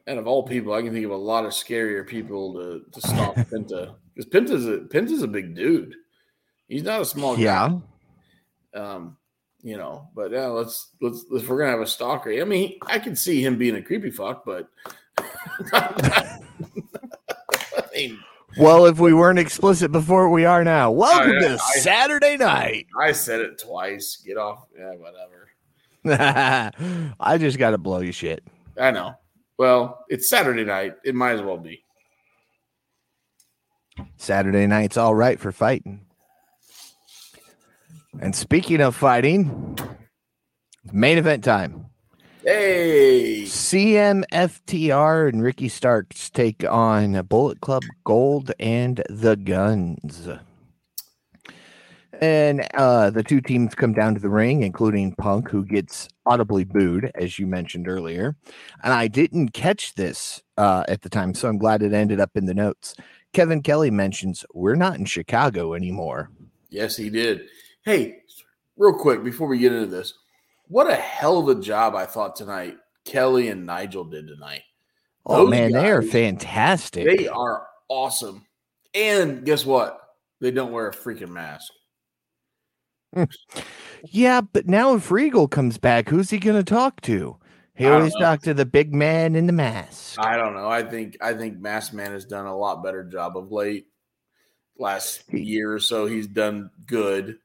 And 0.07 0.17
of 0.19 0.27
all 0.27 0.43
people, 0.43 0.73
I 0.73 0.81
can 0.81 0.91
think 0.93 1.05
of 1.05 1.11
a 1.11 1.15
lot 1.15 1.45
of 1.45 1.51
scarier 1.51 2.05
people 2.05 2.53
to, 2.55 2.81
to 2.91 3.07
stalk 3.07 3.35
Penta 3.51 3.95
because 4.13 4.29
Penta's 4.29 4.67
a 4.67 4.79
Penta's 4.79 5.21
a 5.21 5.27
big 5.27 5.55
dude. 5.55 5.95
He's 6.67 6.83
not 6.83 7.01
a 7.01 7.05
small 7.05 7.35
guy. 7.35 7.41
Yeah. 7.43 7.79
Um, 8.73 9.17
you 9.61 9.77
know, 9.77 10.07
but 10.15 10.31
yeah, 10.31 10.47
let's 10.47 10.87
let's 11.01 11.23
if 11.31 11.47
we're 11.47 11.59
gonna 11.59 11.71
have 11.71 11.81
a 11.81 11.85
stalker. 11.87 12.31
I 12.31 12.43
mean, 12.45 12.79
I 12.87 12.97
can 12.97 13.15
see 13.15 13.45
him 13.45 13.57
being 13.57 13.75
a 13.75 13.81
creepy 13.81 14.09
fuck, 14.09 14.43
but 14.43 14.69
Well, 18.57 18.85
if 18.85 18.99
we 18.99 19.13
weren't 19.13 19.39
explicit 19.39 19.91
before, 19.91 20.29
we 20.29 20.45
are 20.45 20.63
now. 20.63 20.91
Welcome 20.91 21.31
oh, 21.31 21.33
yeah, 21.41 21.47
to 21.49 21.53
I- 21.53 21.79
Saturday 21.79 22.37
night. 22.37 22.87
I 22.99 23.11
said 23.13 23.41
it 23.41 23.59
twice. 23.59 24.21
Get 24.25 24.37
off. 24.37 24.65
Yeah, 24.77 24.93
whatever. 24.95 25.49
I 27.19 27.37
just 27.37 27.57
got 27.57 27.71
to 27.71 27.77
blow 27.77 27.99
you 27.99 28.11
shit. 28.11 28.43
I 28.79 28.91
know. 28.91 29.13
Well, 29.57 30.05
it's 30.09 30.29
Saturday 30.29 30.65
night. 30.65 30.95
It 31.03 31.15
might 31.15 31.33
as 31.33 31.41
well 31.41 31.57
be. 31.57 31.83
Saturday 34.17 34.67
night's 34.67 34.97
all 34.97 35.13
right 35.13 35.39
for 35.39 35.51
fighting. 35.51 36.05
And 38.19 38.35
speaking 38.35 38.81
of 38.81 38.95
fighting, 38.95 39.77
main 40.91 41.17
event 41.17 41.43
time. 41.43 41.90
Hey, 42.43 43.43
CMFTR 43.43 45.29
and 45.29 45.43
Ricky 45.43 45.69
Starks 45.69 46.27
take 46.31 46.63
on 46.67 47.21
Bullet 47.27 47.61
Club 47.61 47.83
Gold 48.03 48.51
and 48.59 49.03
the 49.09 49.35
Guns. 49.35 50.27
And 52.19 52.67
uh, 52.73 53.11
the 53.11 53.21
two 53.21 53.41
teams 53.41 53.75
come 53.75 53.93
down 53.93 54.15
to 54.15 54.19
the 54.19 54.29
ring, 54.29 54.63
including 54.63 55.13
Punk, 55.13 55.49
who 55.49 55.63
gets 55.63 56.09
audibly 56.25 56.63
booed, 56.63 57.11
as 57.13 57.37
you 57.37 57.45
mentioned 57.45 57.87
earlier. 57.87 58.35
And 58.83 58.91
I 58.91 59.07
didn't 59.07 59.49
catch 59.49 59.93
this 59.93 60.41
uh, 60.57 60.83
at 60.87 61.03
the 61.03 61.09
time, 61.09 61.35
so 61.35 61.47
I'm 61.47 61.59
glad 61.59 61.83
it 61.83 61.93
ended 61.93 62.19
up 62.19 62.31
in 62.33 62.47
the 62.47 62.55
notes. 62.55 62.95
Kevin 63.33 63.61
Kelly 63.61 63.91
mentions, 63.91 64.43
We're 64.51 64.73
not 64.73 64.97
in 64.97 65.05
Chicago 65.05 65.75
anymore. 65.75 66.31
Yes, 66.71 66.97
he 66.97 67.11
did. 67.11 67.41
Hey, 67.85 68.23
real 68.77 68.95
quick 68.95 69.23
before 69.23 69.47
we 69.47 69.59
get 69.59 69.73
into 69.73 69.85
this, 69.85 70.15
what 70.71 70.89
a 70.89 70.95
hell 70.95 71.37
of 71.37 71.49
a 71.49 71.61
job 71.61 71.95
I 71.95 72.05
thought 72.05 72.35
tonight 72.35 72.77
Kelly 73.03 73.49
and 73.49 73.65
Nigel 73.65 74.05
did 74.05 74.27
tonight. 74.27 74.63
Oh, 75.25 75.43
Those 75.43 75.49
man, 75.51 75.71
they 75.73 75.91
are 75.91 76.01
fantastic. 76.01 77.05
They 77.05 77.27
are 77.27 77.67
awesome. 77.89 78.45
And 78.93 79.45
guess 79.45 79.65
what? 79.65 79.99
They 80.39 80.51
don't 80.51 80.71
wear 80.71 80.87
a 80.87 80.93
freaking 80.93 81.29
mask. 81.29 81.71
Hmm. 83.13 83.23
Yeah, 84.05 84.41
but 84.41 84.67
now 84.67 84.95
if 84.95 85.11
Regal 85.11 85.47
comes 85.47 85.77
back, 85.77 86.09
who's 86.09 86.29
he 86.29 86.39
going 86.39 86.57
to 86.57 86.63
talk 86.63 87.01
to? 87.01 87.37
He 87.75 87.85
always 87.85 88.13
know. 88.13 88.21
talk 88.21 88.41
to 88.43 88.53
the 88.53 88.65
big 88.65 88.93
man 88.93 89.35
in 89.35 89.47
the 89.47 89.53
mask. 89.53 90.19
I 90.19 90.37
don't 90.37 90.53
know. 90.53 90.69
I 90.69 90.83
think 90.83 91.17
I 91.21 91.33
think 91.33 91.59
Mask 91.59 91.93
Man 91.93 92.11
has 92.11 92.25
done 92.25 92.45
a 92.45 92.55
lot 92.55 92.83
better 92.83 93.03
job 93.03 93.35
of 93.37 93.51
late. 93.51 93.87
Last 94.77 95.31
year 95.33 95.73
or 95.73 95.79
so, 95.79 96.05
he's 96.05 96.27
done 96.27 96.69
good. 96.85 97.37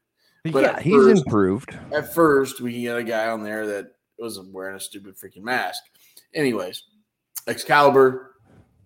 But 0.53 0.63
yeah, 0.63 0.81
he's 0.81 0.95
first- 0.95 1.25
improved. 1.27 1.77
At 1.93 2.15
first, 2.15 2.61
we 2.61 2.85
had 2.85 2.97
a 2.97 3.05
guy 3.05 3.29
on 3.29 3.43
there 3.43 3.67
that 3.67 3.93
wasn't 4.19 4.53
wearing 4.53 4.77
a 4.77 4.81
stupid 4.81 5.17
freaking 5.17 5.43
mask. 5.43 5.83
Anyways, 6.35 6.83
Excalibur, 7.47 8.35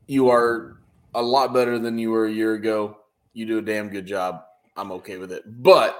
you 0.07 0.29
are 0.31 0.79
a 1.15 1.23
lot 1.23 1.53
better 1.53 1.79
than 1.79 1.99
you 1.99 2.11
were 2.11 2.27
a 2.27 2.33
year 2.33 2.55
ago. 2.55 2.97
You 3.33 3.47
do 3.47 3.59
a 3.59 3.63
damn 3.63 3.89
good 3.89 4.07
job. 4.07 4.43
I'm 4.77 4.93
okay 4.93 5.19
with 5.19 5.33
it. 5.33 5.43
But 5.47 5.97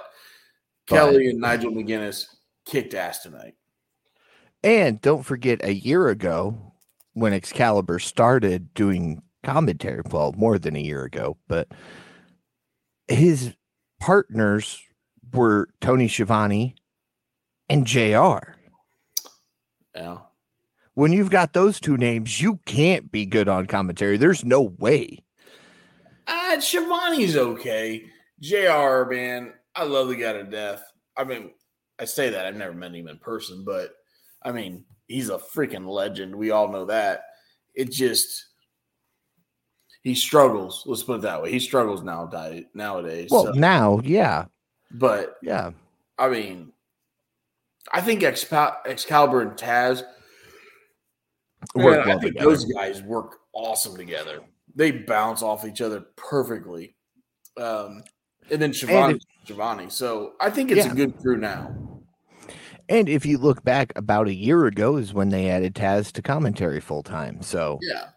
But- 0.87 0.95
Kelly 0.95 1.29
and 1.29 1.39
Nigel 1.39 1.71
McGuinness 1.71 2.25
kicked 2.65 2.93
ass 2.93 3.23
tonight. 3.23 3.55
And 4.63 5.01
don't 5.01 5.23
forget, 5.23 5.63
a 5.63 5.73
year 5.73 6.09
ago, 6.09 6.73
when 7.13 7.33
Excalibur 7.33 7.99
started 7.99 8.73
doing 8.73 9.21
commentary, 9.43 10.01
well, 10.11 10.33
more 10.37 10.59
than 10.59 10.75
a 10.75 10.81
year 10.81 11.03
ago, 11.03 11.37
but 11.47 11.67
his 13.07 13.53
partners 13.99 14.81
were 15.33 15.69
Tony 15.81 16.07
Schiavone 16.07 16.75
and 17.69 17.85
JR. 17.85 18.55
Yeah. 19.95 20.17
When 20.93 21.11
you've 21.13 21.29
got 21.29 21.53
those 21.53 21.79
two 21.79 21.97
names, 21.97 22.41
you 22.41 22.59
can't 22.65 23.11
be 23.11 23.25
good 23.25 23.47
on 23.47 23.65
commentary. 23.65 24.17
There's 24.17 24.43
no 24.43 24.61
way. 24.61 25.23
Uh, 26.27 26.59
Schiavone's 26.59 27.35
okay. 27.35 28.05
JR, 28.41 29.03
man, 29.09 29.53
I 29.75 29.83
love 29.83 30.09
the 30.09 30.15
guy 30.15 30.33
to 30.33 30.43
death. 30.43 30.83
I 31.15 31.23
mean, 31.23 31.51
I 31.99 32.05
say 32.05 32.29
that 32.29 32.45
I've 32.45 32.55
never 32.55 32.73
met 32.73 32.93
him 32.93 33.07
in 33.07 33.17
person, 33.19 33.63
but 33.65 33.93
I 34.43 34.51
mean, 34.51 34.85
he's 35.07 35.29
a 35.29 35.37
freaking 35.37 35.87
legend. 35.87 36.35
We 36.35 36.51
all 36.51 36.69
know 36.71 36.85
that. 36.85 37.23
It 37.75 37.91
just 37.91 38.45
he 40.01 40.15
struggles. 40.15 40.83
Let's 40.85 41.03
put 41.03 41.17
it 41.17 41.21
that 41.21 41.41
way. 41.41 41.51
He 41.51 41.59
struggles 41.59 42.01
nowadays. 42.03 42.65
Nowadays, 42.73 43.29
Well, 43.31 43.45
so- 43.45 43.51
now, 43.51 43.99
yeah, 44.03 44.45
but 44.93 45.37
yeah. 45.41 45.71
I 46.17 46.29
mean, 46.29 46.71
I 47.91 48.01
think 48.01 48.21
Excal- 48.21 48.77
Excalibur 48.85 49.41
and 49.41 49.51
Taz 49.51 50.03
work 51.75 52.05
Man, 52.05 52.17
I 52.17 52.19
think 52.19 52.33
together. 52.33 52.49
those 52.49 52.65
guys 52.65 53.01
work 53.01 53.39
awesome 53.53 53.97
together. 53.97 54.41
They 54.75 54.91
bounce 54.91 55.41
off 55.41 55.65
each 55.65 55.81
other 55.81 56.05
perfectly. 56.15 56.95
Um, 57.57 58.03
and 58.49 58.61
then 58.61 58.73
and 58.87 59.21
Schiavone. 59.45 59.89
So 59.89 60.33
I 60.39 60.49
think 60.49 60.71
it's 60.71 60.85
yeah. 60.85 60.91
a 60.91 60.95
good 60.95 61.17
crew 61.17 61.37
now. 61.37 61.75
And 62.89 63.07
if 63.07 63.25
you 63.25 63.37
look 63.37 63.63
back 63.63 63.93
about 63.95 64.27
a 64.27 64.33
year 64.33 64.65
ago 64.65 64.97
is 64.97 65.13
when 65.13 65.29
they 65.29 65.49
added 65.49 65.75
Taz 65.75 66.11
to 66.13 66.21
commentary 66.21 66.81
full 66.81 67.03
time. 67.03 67.41
So 67.41 67.79
yeah, 67.81 68.09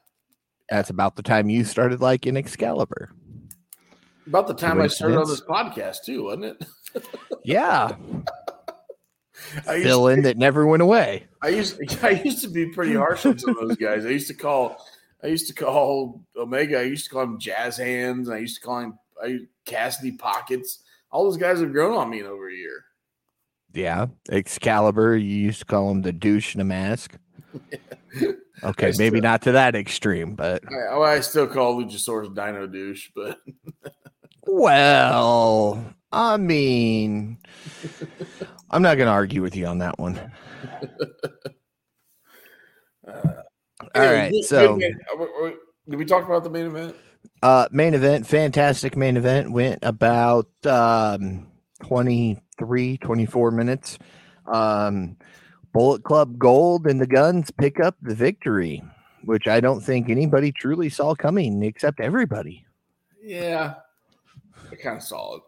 that's 0.68 0.91
about 0.91 1.16
the 1.16 1.22
time 1.22 1.49
you 1.49 1.64
started 1.64 2.01
liking 2.01 2.37
Excalibur. 2.37 3.11
About 4.27 4.47
the 4.47 4.55
time 4.55 4.81
I 4.81 4.87
started 4.87 5.18
on 5.18 5.29
this 5.29 5.41
podcast 5.41 6.05
too, 6.05 6.25
wasn't 6.25 6.45
it? 6.45 7.09
yeah. 7.45 7.97
I 9.66 9.83
Fill 9.83 10.09
in 10.09 10.22
that 10.22 10.39
never 10.39 10.66
went 10.66 10.83
away. 10.83 11.27
I 11.43 11.49
used 11.49 11.81
I 12.05 12.11
used 12.11 12.43
to 12.43 12.49
be 12.49 12.66
pretty 12.66 12.95
harsh 12.95 13.27
on 13.27 13.39
some 13.39 13.51
of 13.59 13.68
those 13.68 13.77
guys. 13.77 14.07
I 14.07 14.11
used 14.11 14.29
to 14.29 14.35
call 14.35 14.79
I 15.22 15.29
used 15.29 15.47
to 15.49 15.55
call 15.55 16.22
Omega. 16.37 16.81
I 16.81 16.83
used 16.83 17.05
to 17.05 17.11
call 17.11 17.22
him 17.25 17.39
Jazz 17.39 17.77
Hands. 17.77 18.29
I 18.29 18.39
used 18.39 18.61
to 18.61 18.66
call 18.66 18.81
him 18.81 18.99
I, 19.22 19.41
Cassidy 19.64 20.12
Pockets. 20.12 20.81
All 21.11 21.25
those 21.25 21.37
guys 21.37 21.61
have 21.61 21.72
grown 21.72 21.97
on 21.97 22.11
me 22.11 22.20
in 22.20 22.27
over 22.27 22.49
a 22.49 22.55
year. 22.55 22.85
Yeah, 23.72 24.07
Excalibur. 24.31 25.16
You 25.16 25.37
used 25.37 25.61
to 25.61 25.64
call 25.66 25.91
him 25.91 26.03
the 26.03 26.12
douche 26.12 26.55
in 26.55 26.61
a 26.61 26.64
mask. 26.64 27.16
Okay, 28.62 28.93
still, 28.93 29.05
maybe 29.05 29.20
not 29.20 29.43
to 29.43 29.53
that 29.53 29.75
extreme, 29.75 30.35
but 30.35 30.62
I, 30.72 30.97
I 30.97 31.20
still 31.20 31.47
call 31.47 31.83
Luchasaurus 31.83 32.35
Dino 32.35 32.66
douche, 32.66 33.11
but 33.14 33.39
well, 34.47 35.85
I 36.13 36.37
mean, 36.37 37.39
I'm 38.71 38.83
not 38.83 38.97
going 38.97 39.07
to 39.07 39.13
argue 39.13 39.43
with 39.43 39.57
you 39.57 39.67
on 39.67 39.79
that 39.79 39.99
one. 39.99 40.21
Uh, 43.95 44.01
All 44.01 44.13
right, 44.13 44.33
so 44.45 44.79
did 44.79 45.99
we 45.99 46.07
talk 46.07 46.25
about 46.25 46.43
the 46.43 46.49
main 46.49 46.67
event? 46.67 46.97
Uh, 47.43 47.69
main 47.71 47.93
event, 47.93 48.27
fantastic 48.27 48.97
main 48.97 49.17
event. 49.17 49.53
Went 49.53 49.79
about 49.83 50.49
um, 50.65 51.47
23, 51.83 52.97
24 52.97 53.51
minutes. 53.51 53.99
Um, 54.47 55.17
Bullet 55.73 56.03
Club 56.05 56.39
Gold 56.39 56.87
and 56.87 57.01
the 57.01 57.07
Guns 57.07 57.51
pick 57.51 57.79
up 57.81 57.97
the 58.01 58.15
victory, 58.15 58.83
which 59.25 59.47
I 59.47 59.61
don't 59.61 59.81
think 59.81 60.09
anybody 60.09 60.53
truly 60.53 60.89
saw 60.89 61.15
coming 61.15 61.63
except 61.63 62.01
everybody. 62.01 62.65
Yeah, 63.23 63.75
kind 64.83 64.97
of 64.97 65.03
solid. 65.03 65.43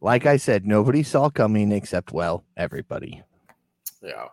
Like 0.00 0.26
I 0.26 0.36
said, 0.36 0.66
nobody 0.66 1.02
saw 1.02 1.28
coming 1.28 1.72
except, 1.72 2.12
well, 2.12 2.44
everybody. 2.56 3.22
Yeah. 4.02 4.26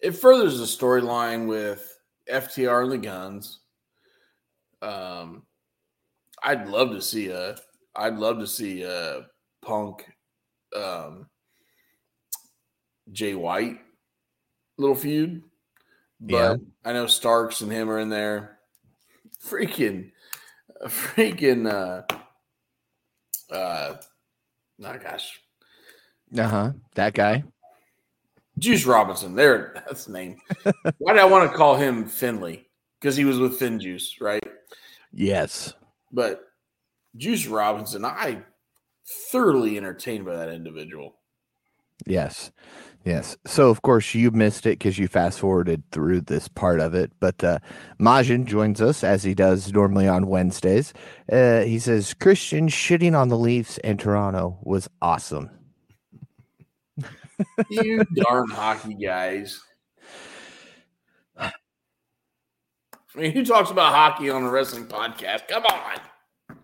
It 0.00 0.12
furthers 0.12 0.58
the 0.58 0.64
storyline 0.64 1.46
with 1.46 1.98
FTR 2.30 2.84
and 2.84 2.92
the 2.92 2.98
Guns. 2.98 3.60
Um, 4.80 5.42
I'd 6.42 6.66
love 6.66 6.90
to 6.90 7.02
see 7.02 7.28
a. 7.28 7.56
I'd 7.94 8.14
love 8.14 8.38
to 8.38 8.46
see 8.46 8.82
a 8.82 9.26
Punk 9.60 10.06
um, 10.74 11.26
Jay 13.12 13.34
White 13.34 13.78
little 14.78 14.96
feud. 14.96 15.42
But 16.20 16.34
yeah. 16.34 16.56
I 16.84 16.92
know 16.92 17.06
Starks 17.06 17.60
and 17.60 17.72
him 17.72 17.90
are 17.90 17.98
in 17.98 18.08
there. 18.08 18.58
Freaking, 19.44 20.11
freaking, 20.86 21.70
uh, 21.70 22.02
uh, 23.52 23.96
oh 24.84 24.98
gosh. 24.98 25.40
Uh 26.36 26.48
huh. 26.48 26.72
That 26.94 27.14
guy. 27.14 27.44
Juice 28.58 28.84
Robinson. 28.84 29.34
There, 29.34 29.72
that's 29.74 30.06
the 30.06 30.12
name. 30.12 30.38
Why 30.98 31.12
did 31.12 31.22
I 31.22 31.24
want 31.24 31.50
to 31.50 31.56
call 31.56 31.76
him 31.76 32.06
Finley? 32.06 32.68
Because 33.00 33.16
he 33.16 33.24
was 33.24 33.38
with 33.38 33.58
Fin 33.58 33.80
Juice, 33.80 34.16
right? 34.20 34.42
Yes. 35.12 35.74
But 36.12 36.42
Juice 37.16 37.46
Robinson, 37.46 38.04
I 38.04 38.42
thoroughly 39.30 39.76
entertained 39.76 40.24
by 40.24 40.36
that 40.36 40.50
individual. 40.50 41.16
Yes. 42.06 42.50
Yes. 43.04 43.36
So, 43.46 43.68
of 43.68 43.82
course, 43.82 44.14
you 44.14 44.30
missed 44.30 44.64
it 44.64 44.78
because 44.78 44.96
you 44.98 45.08
fast 45.08 45.40
forwarded 45.40 45.82
through 45.90 46.20
this 46.22 46.46
part 46.46 46.78
of 46.78 46.94
it. 46.94 47.10
But 47.18 47.42
uh, 47.42 47.58
Majin 48.00 48.44
joins 48.44 48.80
us 48.80 49.02
as 49.02 49.24
he 49.24 49.34
does 49.34 49.72
normally 49.72 50.06
on 50.06 50.28
Wednesdays. 50.28 50.92
Uh, 51.30 51.62
he 51.62 51.78
says 51.80 52.14
Christian 52.14 52.68
shitting 52.68 53.18
on 53.18 53.28
the 53.28 53.38
Leafs 53.38 53.78
in 53.78 53.96
Toronto 53.96 54.58
was 54.62 54.88
awesome. 55.00 55.50
you 57.70 58.04
darn 58.14 58.48
hockey 58.48 58.94
guys. 58.94 59.60
I 63.14 63.20
mean, 63.20 63.32
who 63.32 63.44
talks 63.44 63.70
about 63.70 63.92
hockey 63.92 64.30
on 64.30 64.44
a 64.44 64.50
wrestling 64.50 64.86
podcast? 64.86 65.48
Come 65.48 65.64
on. 65.66 66.58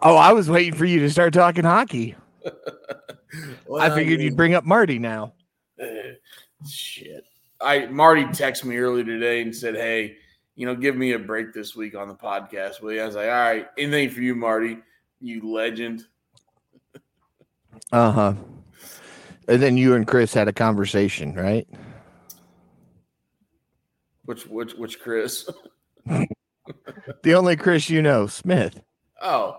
Oh, 0.00 0.16
I 0.16 0.32
was 0.32 0.50
waiting 0.50 0.74
for 0.74 0.84
you 0.84 0.98
to 1.00 1.10
start 1.10 1.32
talking 1.32 1.64
hockey. 1.64 2.16
well, 3.66 3.80
I 3.80 3.88
figured 3.90 4.14
I 4.14 4.16
mean, 4.16 4.20
you'd 4.20 4.36
bring 4.36 4.54
up 4.54 4.64
Marty 4.64 4.98
now. 4.98 5.34
Shit. 6.68 7.24
I 7.60 7.86
Marty 7.86 8.24
texted 8.24 8.64
me 8.64 8.76
earlier 8.76 9.04
today 9.04 9.42
and 9.42 9.54
said, 9.54 9.74
"Hey, 9.74 10.16
you 10.56 10.66
know, 10.66 10.74
give 10.74 10.96
me 10.96 11.12
a 11.12 11.18
break 11.18 11.52
this 11.52 11.76
week 11.76 11.94
on 11.94 12.08
the 12.08 12.14
podcast." 12.14 12.80
Will 12.80 12.92
you? 12.92 13.02
I 13.02 13.06
was 13.06 13.14
like, 13.14 13.28
"All 13.28 13.32
right, 13.32 13.68
anything 13.78 14.10
for 14.10 14.20
you, 14.20 14.34
Marty, 14.34 14.78
you 15.20 15.52
legend." 15.52 16.04
Uh 17.90 18.10
huh. 18.10 18.34
And 19.48 19.62
then 19.62 19.76
you 19.76 19.94
and 19.94 20.06
Chris 20.06 20.32
had 20.32 20.48
a 20.48 20.52
conversation, 20.52 21.34
right? 21.34 21.68
Which 24.24 24.46
which 24.46 24.74
which 24.74 25.00
Chris? 25.00 25.48
the 26.06 27.34
only 27.34 27.56
Chris 27.56 27.90
you 27.90 28.02
know, 28.02 28.26
Smith. 28.26 28.80
Oh, 29.20 29.56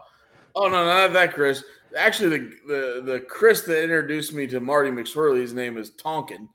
oh 0.56 0.68
no, 0.68 0.86
not 0.86 1.14
that 1.14 1.34
Chris. 1.34 1.64
Actually, 1.98 2.38
the 2.38 2.52
the 2.68 3.02
the 3.06 3.20
Chris 3.20 3.62
that 3.62 3.84
introduced 3.84 4.34
me 4.34 4.48
to 4.48 4.60
Marty 4.60 4.90
McSorley, 4.90 5.42
his 5.42 5.54
name 5.54 5.78
is 5.78 5.92
Tonkin, 5.92 6.50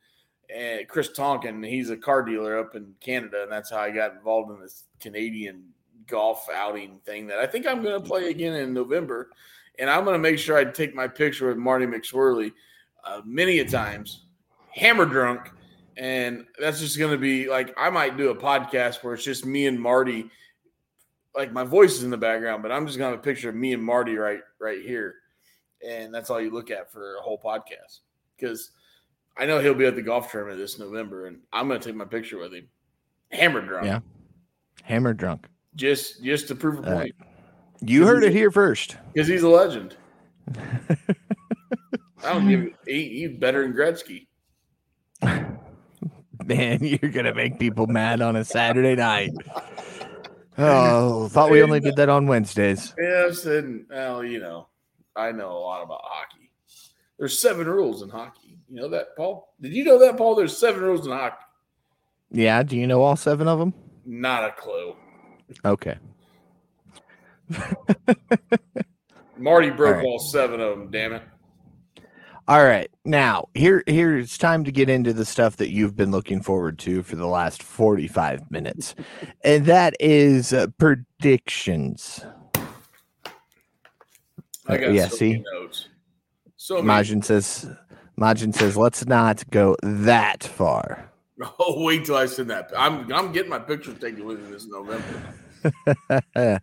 and 0.54 0.88
Chris 0.88 1.10
Tonkin. 1.12 1.62
He's 1.62 1.90
a 1.90 1.96
car 1.96 2.22
dealer 2.22 2.58
up 2.58 2.74
in 2.74 2.94
Canada, 3.00 3.42
and 3.42 3.52
that's 3.52 3.70
how 3.70 3.78
I 3.78 3.90
got 3.90 4.14
involved 4.14 4.50
in 4.50 4.60
this 4.60 4.84
Canadian 5.00 5.64
golf 6.08 6.48
outing 6.52 6.98
thing 7.04 7.26
that 7.28 7.38
I 7.38 7.46
think 7.46 7.66
I'm 7.66 7.82
going 7.82 8.00
to 8.00 8.06
play 8.06 8.30
again 8.30 8.54
in 8.54 8.72
November. 8.72 9.30
And 9.78 9.88
I'm 9.88 10.04
going 10.04 10.14
to 10.14 10.18
make 10.18 10.38
sure 10.38 10.56
I 10.56 10.64
take 10.64 10.94
my 10.94 11.06
picture 11.06 11.48
with 11.48 11.56
Marty 11.56 11.86
McSorley 11.86 12.52
uh, 13.04 13.20
many 13.24 13.60
a 13.60 13.64
times, 13.64 14.24
hammer 14.70 15.04
drunk. 15.04 15.52
And 15.96 16.46
that's 16.58 16.80
just 16.80 16.98
going 16.98 17.12
to 17.12 17.18
be 17.18 17.48
like, 17.48 17.74
I 17.76 17.90
might 17.90 18.16
do 18.16 18.30
a 18.30 18.34
podcast 18.34 19.04
where 19.04 19.14
it's 19.14 19.24
just 19.24 19.46
me 19.46 19.66
and 19.66 19.78
Marty. 19.78 20.30
Like 21.36 21.52
my 21.52 21.62
voice 21.62 21.94
is 21.94 22.02
in 22.02 22.10
the 22.10 22.16
background, 22.16 22.62
but 22.62 22.72
I'm 22.72 22.86
just 22.86 22.98
going 22.98 23.12
to 23.12 23.16
have 23.16 23.20
a 23.20 23.22
picture 23.22 23.50
of 23.50 23.54
me 23.54 23.72
and 23.72 23.82
Marty 23.82 24.16
right, 24.16 24.40
right 24.60 24.82
here. 24.82 25.16
And 25.86 26.12
that's 26.12 26.30
all 26.30 26.40
you 26.40 26.50
look 26.50 26.70
at 26.70 26.92
for 26.92 27.16
a 27.16 27.20
whole 27.20 27.40
podcast. 27.40 28.00
Because 28.36 28.70
I 29.36 29.46
know 29.46 29.60
he'll 29.60 29.74
be 29.74 29.86
at 29.86 29.94
the 29.94 30.02
golf 30.02 30.30
tournament 30.30 30.58
this 30.58 30.78
November, 30.78 31.26
and 31.26 31.38
I'm 31.52 31.68
going 31.68 31.80
to 31.80 31.86
take 31.86 31.96
my 31.96 32.04
picture 32.04 32.38
with 32.38 32.52
him. 32.52 32.68
Hammer 33.30 33.60
drunk. 33.60 33.86
Yeah. 33.86 34.00
Hammer 34.82 35.14
drunk. 35.14 35.48
Just 35.76 36.24
just 36.24 36.48
to 36.48 36.54
prove 36.54 36.78
a 36.78 36.82
point. 36.82 37.14
Uh, 37.20 37.24
you 37.80 38.06
heard 38.06 38.24
it 38.24 38.32
here 38.32 38.50
first. 38.50 38.96
Because 39.12 39.28
he's 39.28 39.42
a 39.42 39.48
legend. 39.48 39.96
I 42.24 42.32
don't 42.32 42.48
give 42.48 42.72
he, 42.86 43.20
he's 43.20 43.38
better 43.38 43.62
than 43.62 43.74
Gretzky. 43.74 44.26
Man, 46.44 46.78
you're 46.82 47.10
gonna 47.10 47.34
make 47.34 47.58
people 47.58 47.86
mad 47.86 48.22
on 48.22 48.36
a 48.36 48.44
Saturday 48.44 48.94
night. 48.96 49.32
Oh, 50.56 51.28
thought 51.28 51.50
we 51.50 51.62
only 51.62 51.80
did 51.80 51.96
that 51.96 52.08
on 52.08 52.26
Wednesdays. 52.26 52.94
Yeah, 53.00 53.26
I 53.28 53.32
said, 53.32 53.84
well, 53.88 54.24
you 54.24 54.40
know, 54.40 54.67
I 55.18 55.32
know 55.32 55.50
a 55.50 55.58
lot 55.58 55.82
about 55.82 56.00
hockey. 56.04 56.50
There's 57.18 57.40
seven 57.40 57.66
rules 57.66 58.02
in 58.02 58.08
hockey. 58.08 58.58
You 58.68 58.76
know 58.76 58.88
that, 58.88 59.16
Paul? 59.16 59.54
Did 59.60 59.72
you 59.72 59.84
know 59.84 59.98
that, 59.98 60.16
Paul? 60.16 60.36
There's 60.36 60.56
seven 60.56 60.82
rules 60.82 61.04
in 61.06 61.12
hockey. 61.12 61.44
Yeah. 62.30 62.62
Do 62.62 62.76
you 62.76 62.86
know 62.86 63.02
all 63.02 63.16
seven 63.16 63.48
of 63.48 63.58
them? 63.58 63.74
Not 64.06 64.44
a 64.44 64.52
clue. 64.52 64.94
Okay. 65.64 65.96
Marty 69.38 69.70
broke 69.70 69.96
all, 69.96 70.02
right. 70.02 70.04
all 70.04 70.18
seven 70.18 70.60
of 70.60 70.78
them. 70.78 70.90
Damn 70.90 71.14
it. 71.14 71.22
All 72.46 72.64
right. 72.64 72.90
Now, 73.04 73.48
here 73.54 73.82
here 73.86 74.16
it's 74.16 74.38
time 74.38 74.64
to 74.64 74.72
get 74.72 74.88
into 74.88 75.12
the 75.12 75.24
stuff 75.24 75.56
that 75.56 75.70
you've 75.70 75.96
been 75.96 76.10
looking 76.10 76.40
forward 76.40 76.78
to 76.80 77.02
for 77.02 77.16
the 77.16 77.26
last 77.26 77.62
45 77.62 78.50
minutes. 78.50 78.94
and 79.42 79.66
that 79.66 79.94
is 80.00 80.52
uh, 80.52 80.68
predictions. 80.78 82.24
I 84.68 84.76
got 84.76 84.88
uh, 84.88 84.92
yeah, 84.92 85.08
so 85.08 85.16
see? 85.16 85.44
notes. 85.52 85.88
So 86.56 86.82
Majin 86.82 87.24
says 87.24 87.66
Majin 88.18 88.54
says 88.54 88.76
let's 88.76 89.06
not 89.06 89.48
go 89.50 89.76
that 89.82 90.44
far. 90.44 91.04
Oh, 91.60 91.84
wait 91.84 92.04
till 92.04 92.16
I 92.16 92.26
send 92.26 92.50
that. 92.50 92.72
I'm 92.76 93.12
I'm 93.12 93.30
getting 93.30 93.48
my 93.48 93.60
picture 93.60 93.94
taken 93.94 94.24
with 94.24 94.40
me 94.40 94.50
this 94.50 94.66
November. 94.66 95.22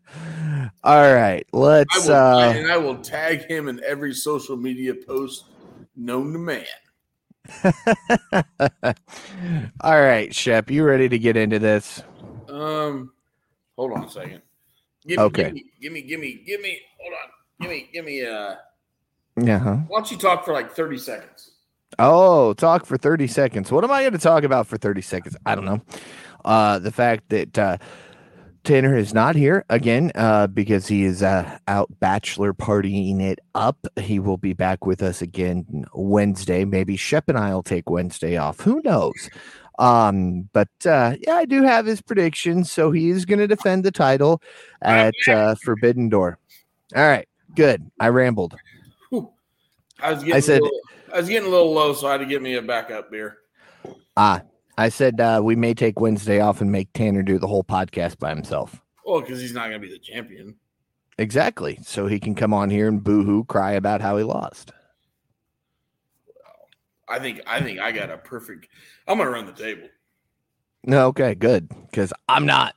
All 0.83 1.13
right, 1.13 1.47
let's. 1.53 1.95
I 1.95 1.99
will, 2.05 2.13
uh, 2.13 2.53
and 2.57 2.69
I 2.69 2.75
will 2.75 2.97
tag 2.97 3.49
him 3.49 3.69
in 3.69 3.81
every 3.85 4.13
social 4.13 4.57
media 4.57 4.93
post 4.93 5.45
known 5.95 6.33
to 6.33 6.39
man. 6.39 6.65
All 9.81 10.01
right, 10.01 10.33
Shep, 10.35 10.69
you 10.69 10.83
ready 10.83 11.07
to 11.07 11.19
get 11.19 11.37
into 11.37 11.59
this? 11.59 12.03
Um, 12.49 13.11
hold 13.77 13.93
on 13.93 14.05
a 14.05 14.09
second. 14.09 14.41
Give 15.07 15.19
Okay. 15.19 15.43
Give 15.43 15.53
me, 15.53 15.63
give 15.81 15.91
me, 15.93 16.01
give 16.01 16.19
me, 16.19 16.43
give 16.45 16.61
me. 16.61 16.81
Hold 17.01 17.13
on. 17.13 17.29
Give 17.61 17.69
me, 17.69 17.89
give 17.93 18.05
me. 18.05 18.25
Uh, 18.25 18.55
Yeah. 19.37 19.59
huh 19.59 19.77
why 19.87 19.99
don't 19.99 20.11
you 20.11 20.17
talk 20.17 20.45
for 20.45 20.53
like 20.53 20.71
thirty 20.71 20.97
seconds? 20.97 21.51
Oh, 21.97 22.53
talk 22.53 22.85
for 22.85 22.97
30 22.97 23.27
seconds. 23.27 23.71
What 23.71 23.85
am 23.85 23.91
I 23.91 24.01
going 24.01 24.11
to 24.11 24.19
talk 24.19 24.43
about 24.43 24.67
for 24.67 24.75
30 24.75 25.01
seconds? 25.01 25.37
I 25.45 25.55
don't 25.55 25.63
know. 25.63 25.81
Uh, 26.43 26.77
the 26.79 26.91
fact 26.91 27.29
that 27.29 27.57
uh, 27.57 27.77
Tanner 28.65 28.97
is 28.97 29.13
not 29.13 29.35
here 29.35 29.63
again 29.69 30.11
uh, 30.15 30.47
because 30.47 30.87
he 30.87 31.05
is 31.05 31.23
uh, 31.23 31.57
out 31.69 31.89
bachelor 32.01 32.53
partying 32.53 33.21
it 33.21 33.39
up. 33.53 33.77
He 33.97 34.19
will 34.19 34.35
be 34.37 34.51
back 34.51 34.85
with 34.85 35.01
us 35.01 35.21
again 35.21 35.85
Wednesday. 35.93 36.65
Maybe 36.65 36.97
Shep 36.97 37.29
and 37.29 37.37
I 37.37 37.53
will 37.53 37.63
take 37.63 37.89
Wednesday 37.89 38.35
off. 38.35 38.59
Who 38.61 38.81
knows? 38.83 39.29
Um, 39.79 40.49
but 40.51 40.69
uh, 40.85 41.15
yeah, 41.21 41.35
I 41.35 41.45
do 41.45 41.63
have 41.63 41.85
his 41.85 42.01
predictions. 42.01 42.71
So 42.71 42.91
he 42.91 43.09
is 43.09 43.23
going 43.23 43.39
to 43.39 43.47
defend 43.47 43.85
the 43.85 43.91
title 43.91 44.41
at 44.81 45.13
uh, 45.29 45.55
Forbidden 45.63 46.09
Door. 46.09 46.39
All 46.93 47.07
right, 47.07 47.27
good. 47.55 47.89
I 47.99 48.09
rambled. 48.09 48.55
I 50.01 50.11
was 50.11 50.19
getting. 50.19 50.35
I 50.35 50.39
said- 50.39 50.61
a 50.61 50.63
little, 50.63 50.79
I 51.13 51.19
was 51.19 51.29
getting 51.29 51.47
a 51.47 51.51
little 51.51 51.73
low, 51.73 51.93
so 51.93 52.07
I 52.07 52.13
had 52.13 52.17
to 52.17 52.25
get 52.25 52.41
me 52.41 52.55
a 52.55 52.61
backup 52.61 53.09
beer. 53.09 53.37
Ah, 54.17 54.41
I 54.77 54.89
said 54.89 55.21
uh, 55.21 55.39
we 55.43 55.55
may 55.55 55.73
take 55.73 55.99
Wednesday 55.99 56.41
off 56.41 56.59
and 56.59 56.71
make 56.71 56.91
Tanner 56.93 57.23
do 57.23 57.39
the 57.39 57.47
whole 57.47 57.63
podcast 57.63 58.19
by 58.19 58.29
himself. 58.29 58.81
Well, 59.05 59.21
because 59.21 59.39
he's 59.39 59.53
not 59.53 59.69
going 59.69 59.79
to 59.81 59.87
be 59.87 59.93
the 59.93 59.99
champion. 59.99 60.55
Exactly. 61.17 61.79
So 61.83 62.07
he 62.07 62.19
can 62.19 62.35
come 62.35 62.53
on 62.53 62.69
here 62.69 62.89
and 62.89 63.01
boo-hoo 63.01 63.45
cry 63.45 63.71
about 63.71 64.01
how 64.01 64.17
he 64.17 64.23
lost. 64.23 64.73
I 67.07 67.19
think. 67.19 67.41
I 67.47 67.61
think 67.61 67.79
I 67.79 67.91
got 67.91 68.09
a 68.09 68.17
perfect. 68.17 68.67
I'm 69.07 69.17
going 69.17 69.27
to 69.27 69.33
run 69.33 69.45
the 69.45 69.53
table. 69.53 69.87
No, 70.83 71.07
okay, 71.07 71.35
good. 71.35 71.69
Because 71.89 72.11
I'm 72.27 72.45
not. 72.45 72.75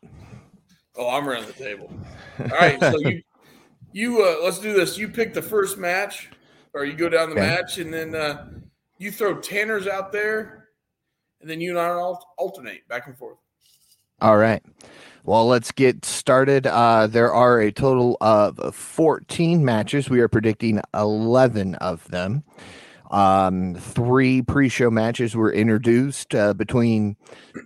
Oh, 0.97 1.09
I'm 1.09 1.29
running 1.29 1.47
the 1.47 1.53
table. 1.53 1.91
All 2.41 2.47
right, 2.47 2.81
so 2.81 2.99
you, 3.01 3.23
you, 3.93 4.23
uh, 4.25 4.37
let's 4.45 4.59
do 4.59 4.73
this. 4.73 4.99
You 4.99 5.09
pick 5.09 5.35
the 5.35 5.43
first 5.43 5.79
match, 5.79 6.29
or 6.75 6.85
you 6.85 6.95
go 6.95 7.09
down 7.09 7.31
the 7.31 7.37
Okay. 7.37 7.47
match, 7.47 7.79
and 7.79 7.93
then 7.93 8.15
uh, 8.15 8.49
you 8.99 9.11
throw 9.11 9.39
Tanner's 9.41 9.87
out 9.87 10.13
there, 10.13 10.69
and 11.41 11.49
then 11.49 11.61
you 11.61 11.71
and 11.71 11.79
I 11.79 11.87
al- 11.87 12.35
alternate 12.39 12.87
back 12.89 13.07
and 13.07 13.17
forth. 13.17 13.39
All 14.21 14.37
right. 14.37 14.63
Well, 15.25 15.47
let's 15.47 15.73
get 15.73 16.05
started. 16.05 16.67
Uh, 16.67 17.07
there 17.07 17.33
are 17.33 17.61
a 17.61 17.71
total 17.71 18.17
of 18.21 18.75
14 18.75 19.65
matches. 19.65 20.09
We 20.09 20.21
are 20.21 20.29
predicting 20.29 20.81
11 20.95 21.75
of 21.77 22.09
them. 22.09 22.45
Um, 23.11 23.75
three 23.75 24.43
pre-show 24.43 24.91
matches 24.91 25.35
were 25.37 25.53
introduced 25.53 26.35
uh, 26.35 26.55
between 26.55 27.17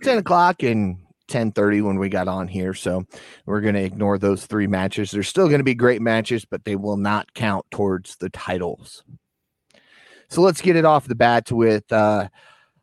10 0.03 0.19
o'clock 0.19 0.63
and 0.63 0.97
10:30 1.33 1.81
when 1.81 1.97
we 1.97 2.09
got 2.09 2.27
on 2.27 2.47
here. 2.47 2.73
So 2.73 3.05
we're 3.45 3.61
going 3.61 3.73
to 3.73 3.83
ignore 3.83 4.19
those 4.19 4.45
three 4.45 4.67
matches. 4.67 5.11
They're 5.11 5.23
still 5.23 5.47
going 5.47 5.59
to 5.59 5.63
be 5.63 5.73
great 5.73 6.01
matches, 6.01 6.45
but 6.45 6.63
they 6.63 6.75
will 6.75 6.97
not 6.97 7.33
count 7.33 7.65
towards 7.71 8.17
the 8.17 8.29
titles. 8.29 9.03
So 10.29 10.41
let's 10.41 10.61
get 10.61 10.75
it 10.75 10.85
off 10.85 11.07
the 11.07 11.15
bat 11.15 11.51
with 11.51 11.91
uh, 11.91 12.29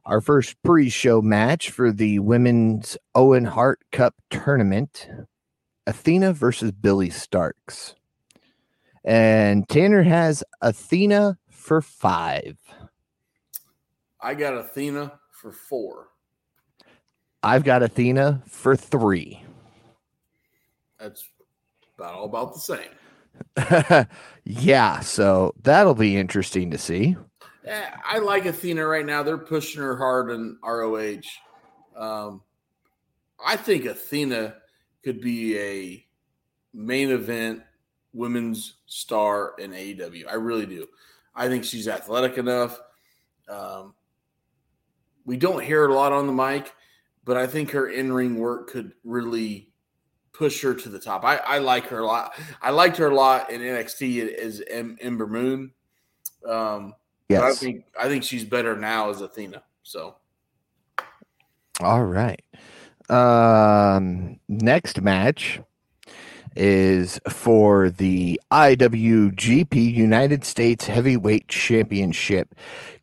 our 0.05 0.21
first 0.21 0.61
pre-show 0.65 1.23
match 1.23 1.71
for 1.71 1.93
the 1.93 2.19
women's 2.19 2.99
Owen 3.15 3.45
Hart 3.45 3.81
Cup 3.93 4.15
tournament. 4.31 5.09
Athena 5.87 6.33
versus 6.33 6.73
Billie 6.73 7.09
Starkz. 7.09 7.95
And 9.05 9.69
Tanner 9.69 10.03
has 10.03 10.45
Athena 10.61 11.39
for 11.51 11.81
five. 11.81 12.59
I 14.21 14.35
got 14.35 14.55
Athena 14.55 15.19
for 15.31 15.53
four. 15.53 16.10
I've 17.43 17.65
got 17.65 17.83
Athena 17.83 18.43
for 18.47 18.77
three. 18.77 19.43
That's 20.99 21.29
about 21.97 22.15
all 22.15 22.25
about 22.27 22.55
the 22.55 22.61
same. 22.61 24.07
yeah, 24.45 25.01
so 25.01 25.55
that'll 25.63 25.95
be 25.95 26.17
interesting 26.17 26.71
to 26.71 26.79
see. 26.79 27.17
Yeah, 27.65 27.97
I 28.05 28.19
like 28.19 28.47
Athena 28.47 28.87
right 28.87 29.07
now. 29.07 29.23
They're 29.23 29.39
pushing 29.39 29.83
her 29.83 29.97
hard 29.97 30.31
in 30.31 30.59
ROH. 30.63 31.21
Um, 31.97 32.43
I 33.45 33.57
think 33.57 33.85
Athena 33.85 34.57
could 35.03 35.21
be 35.21 35.59
a 35.59 36.07
main 36.75 37.11
event 37.11 37.63
women's 38.13 38.77
star 38.87 39.55
in 39.59 39.73
AEW. 39.73 40.25
I 40.29 40.35
really 40.35 40.67
do. 40.67 40.87
I 41.35 41.49
think 41.49 41.65
she's 41.65 41.89
athletic 41.89 42.39
enough. 42.39 42.81
Um, 43.49 43.95
we 45.25 45.37
don't 45.37 45.63
hear 45.63 45.87
a 45.87 45.95
lot 45.95 46.13
on 46.13 46.27
the 46.27 46.33
mic, 46.33 46.73
but 47.25 47.37
I 47.37 47.47
think 47.47 47.71
her 47.71 47.89
in 47.89 48.13
ring 48.13 48.37
work 48.39 48.71
could 48.71 48.93
really 49.05 49.71
push 50.33 50.63
her 50.63 50.75
to 50.75 50.89
the 50.89 50.99
top. 50.99 51.25
I, 51.25 51.37
I 51.37 51.59
like 51.59 51.87
her 51.89 51.99
a 51.99 52.07
lot. 52.07 52.33
I 52.63 52.71
liked 52.71 52.97
her 52.97 53.09
a 53.09 53.15
lot 53.15 53.51
in 53.51 53.61
NXT 53.61 54.35
as 54.35 54.63
Em- 54.69 54.97
Ember 55.01 55.27
Moon. 55.27 55.73
Um, 56.49 56.95
but 57.41 57.43
I 57.43 57.53
think 57.53 57.85
I 57.99 58.09
think 58.09 58.25
she's 58.25 58.45
better 58.45 58.77
now 58.77 59.11
as 59.11 59.21
Athena. 59.21 59.63
So 59.83 60.17
All 61.81 62.05
right. 62.05 62.43
Um, 63.09 64.39
next 64.49 65.01
match 65.01 65.61
is 66.57 67.21
for 67.29 67.91
the 67.91 68.41
IWGP 68.51 69.75
United 69.75 70.45
States 70.45 70.87
Heavyweight 70.87 71.49
Championship. 71.49 72.55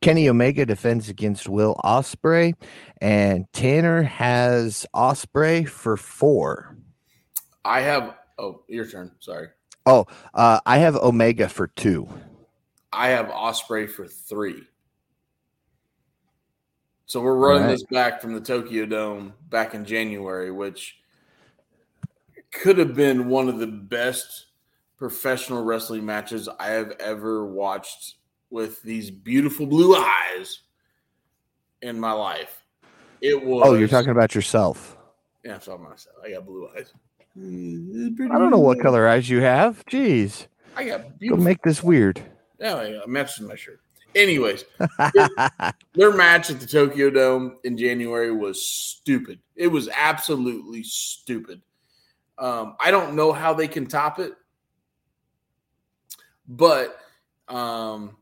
Kenny 0.02 0.28
Omega 0.30 0.66
defends 0.66 1.10
against 1.10 1.48
Will 1.50 1.76
Ospreay, 1.84 2.54
and 3.02 3.45
Tanner 3.54 4.04
has 4.04 4.86
Ospreay 4.93 5.68
for 5.68 5.98
four. 5.98 6.76
I 7.66 7.82
have 7.82 8.16
oh 8.38 8.64
your 8.68 8.86
turn. 8.86 9.12
Sorry. 9.20 9.48
Oh, 9.86 10.06
uh, 10.34 10.60
I 10.66 10.80
have 10.80 10.95
Omega 10.95 11.48
for 11.48 11.68
two. 11.68 12.08
I 12.91 13.10
have 13.10 13.28
Ospreay 13.28 13.89
for 13.89 14.06
three. 14.08 14.64
So 17.06 17.22
we're 17.22 17.36
running 17.36 17.64
Right. 17.64 17.72
this 17.72 17.84
back 17.84 18.22
from 18.22 18.34
the 18.34 18.41
Tokyo 18.41 18.86
Dome 18.86 19.34
back 19.50 19.74
in 19.74 19.86
January, 19.86 20.52
which 20.52 20.98
could 22.52 22.78
have 22.78 22.95
been 22.95 23.30
one 23.30 23.50
of 23.50 23.60
the 23.60 23.68
best 23.68 24.48
professional 24.98 25.64
wrestling 25.64 26.06
matches 26.06 26.50
I 26.60 26.68
have 26.68 26.91
ever 27.00 27.45
watched 27.45 28.16
with 28.50 28.82
these 28.82 29.12
beautiful 29.12 29.66
blue 29.66 29.95
eyes 29.95 30.62
in 31.82 32.00
my 32.00 32.12
life. 32.12 32.64
It 33.22 33.43
was 33.43 33.64
Oh, 33.66 33.74
you're 33.74 33.88
talking 33.88 34.12
about 34.12 34.34
yourself. 34.34 34.98
Yeah, 35.43 35.56
I'm 35.56 35.60
talking 35.60 35.82
about 35.82 35.91
myself. 35.91 36.16
I 36.24 36.32
got 36.32 36.45
blue 36.45 36.70
eyes. 36.76 36.93
I 37.36 38.38
don't 38.38 38.50
know 38.50 38.60
what 38.60 38.80
color 38.80 39.08
eyes 39.08 39.30
you 39.30 39.41
have. 39.41 39.86
Jeez. 39.86 40.48
I 40.76 40.86
got 40.86 41.20
beautiful. 41.20 41.38
Go 41.38 41.43
make 41.43 41.62
this 41.62 41.84
weird. 41.84 42.22
Yeah, 42.60 42.76
I 43.04 43.08
matched 43.08 43.41
my 43.41 43.56
shirt. 43.56 43.80
Anyways, 44.16 44.66
their 45.93 46.14
match 46.14 46.50
at 46.50 46.60
the 46.60 46.66
Tokyo 46.66 47.12
Dome 47.12 47.58
in 47.64 47.78
January 47.78 48.32
was 48.32 48.66
stupid. 48.66 49.39
It 49.56 49.68
was 49.68 49.89
absolutely 49.89 50.82
stupid. 50.84 51.62
Um, 52.39 52.75
I 52.79 52.91
don't 52.91 53.15
know 53.15 53.33
how 53.33 53.53
they 53.53 53.67
can 53.67 53.88
top 53.88 54.19
it, 54.19 54.33
but 56.47 56.97
um, 57.47 58.17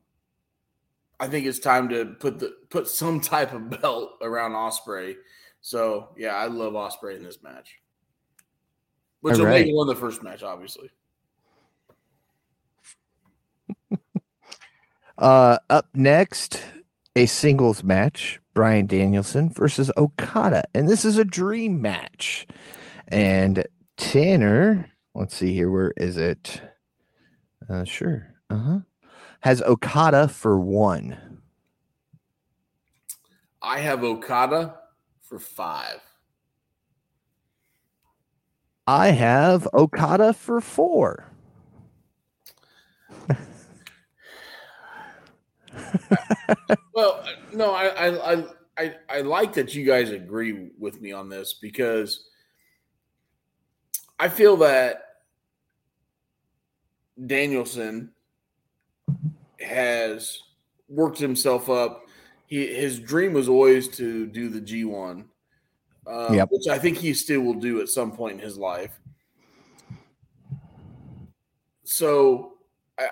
I 1.19 1.27
think 1.27 1.45
it's 1.45 1.59
time 1.59 1.89
to 1.89 2.05
put 2.05 2.39
the 2.39 2.55
put 2.69 2.87
some 2.87 3.19
type 3.21 3.53
of 3.53 3.81
belt 3.81 4.13
around 4.21 4.51
Ospreay. 4.51 5.15
So 5.61 6.09
yeah, 6.17 6.35
I 6.35 6.47
love 6.47 6.73
Ospreay 6.73 7.17
in 7.17 7.23
this 7.23 7.41
match, 7.43 7.79
which 9.21 9.37
will 9.37 9.45
make 9.45 9.67
one 9.73 9.89
of 9.89 9.95
the 9.95 9.99
first 9.99 10.23
match, 10.23 10.43
obviously. 10.43 10.89
Uh, 15.17 15.57
up 15.69 15.87
next, 15.93 16.61
a 17.15 17.25
singles 17.25 17.85
match: 17.85 18.41
Bryan 18.53 18.85
Danielson 18.85 19.49
versus 19.49 19.89
Okada, 19.95 20.65
and 20.73 20.89
this 20.89 21.05
is 21.05 21.17
a 21.17 21.23
dream 21.23 21.81
match. 21.81 22.45
And 23.07 23.65
Tanner, 23.97 24.91
let's 25.13 25.35
see 25.35 25.53
here, 25.53 25.71
where 25.71 25.93
is 25.97 26.17
it? 26.17 26.61
Uh, 27.69 27.83
sure, 27.83 28.33
uh 28.49 28.57
huh. 28.57 28.79
Has 29.41 29.61
Okada 29.61 30.27
for 30.27 30.59
one. 30.59 31.17
I 33.61 33.79
have 33.79 34.03
Okada 34.03 34.75
for 35.21 35.39
five. 35.39 36.01
I 38.87 39.09
have 39.09 39.67
Okada 39.73 40.33
for 40.33 40.61
four. 40.61 41.25
Well, 46.93 47.25
no, 47.53 47.71
I, 47.71 47.87
I, 47.87 48.33
I, 48.33 48.45
I, 48.77 48.95
I 49.09 49.21
like 49.21 49.53
that 49.53 49.75
you 49.75 49.85
guys 49.85 50.11
agree 50.11 50.69
with 50.79 51.01
me 51.01 51.11
on 51.11 51.27
this 51.27 51.53
because 51.53 52.25
I 54.19 54.29
feel 54.29 54.57
that 54.57 55.01
Danielson 57.25 58.11
has 59.59 60.39
worked 60.87 61.17
himself 61.17 61.69
up 61.69 62.05
he 62.47 62.67
his 62.73 62.99
dream 62.99 63.33
was 63.33 63.49
always 63.49 63.87
to 63.97 64.27
do 64.27 64.49
the 64.49 64.61
G1, 64.61 65.25
uh, 66.07 66.29
Yep. 66.31 66.49
which 66.51 66.67
I 66.67 66.77
think 66.77 66.97
he 66.97 67.13
still 67.13 67.41
will 67.41 67.55
do 67.55 67.81
at 67.81 67.89
some 67.89 68.11
point 68.11 68.33
in 68.33 68.39
his 68.39 68.57
life. 68.57 68.99
So 71.83 72.53
I 72.99 73.09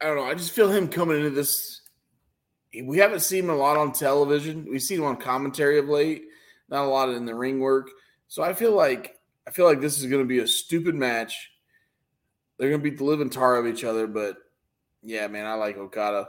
I 0.00 0.06
don't 0.06 0.16
know. 0.16 0.24
I 0.24 0.34
just 0.34 0.52
feel 0.52 0.70
him 0.70 0.88
coming 0.88 1.18
into 1.18 1.30
this. 1.30 1.82
We 2.82 2.98
haven't 2.98 3.20
seen 3.20 3.44
him 3.44 3.50
a 3.50 3.56
lot 3.56 3.76
on 3.76 3.92
television. 3.92 4.66
We've 4.68 4.82
seen 4.82 4.98
him 4.98 5.04
on 5.04 5.16
commentary 5.16 5.78
of 5.78 5.88
late, 5.88 6.24
not 6.68 6.84
a 6.84 6.88
lot 6.88 7.08
in 7.10 7.24
the 7.24 7.34
ring 7.34 7.60
work. 7.60 7.88
So 8.26 8.42
I 8.42 8.52
feel 8.52 8.72
like 8.72 9.13
I 9.46 9.50
feel 9.50 9.66
like 9.66 9.80
this 9.80 9.98
is 9.98 10.06
going 10.06 10.22
to 10.22 10.28
be 10.28 10.38
a 10.38 10.46
stupid 10.46 10.94
match. 10.94 11.50
They're 12.58 12.70
going 12.70 12.80
to 12.80 12.90
beat 12.90 12.98
the 12.98 13.04
living 13.04 13.30
tar 13.30 13.56
of 13.56 13.66
each 13.66 13.84
other, 13.84 14.06
but 14.06 14.36
yeah, 15.02 15.26
man, 15.26 15.46
I 15.46 15.54
like 15.54 15.76
Okada, 15.76 16.28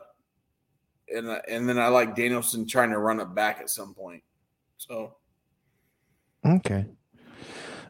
and 1.13 1.29
uh, 1.29 1.39
and 1.47 1.69
then 1.69 1.79
I 1.79 1.87
like 1.87 2.15
Danielson 2.15 2.67
trying 2.67 2.89
to 2.89 2.99
run 2.99 3.19
it 3.19 3.33
back 3.33 3.59
at 3.61 3.69
some 3.69 3.93
point. 3.93 4.23
So 4.77 5.15
Okay. 6.45 6.85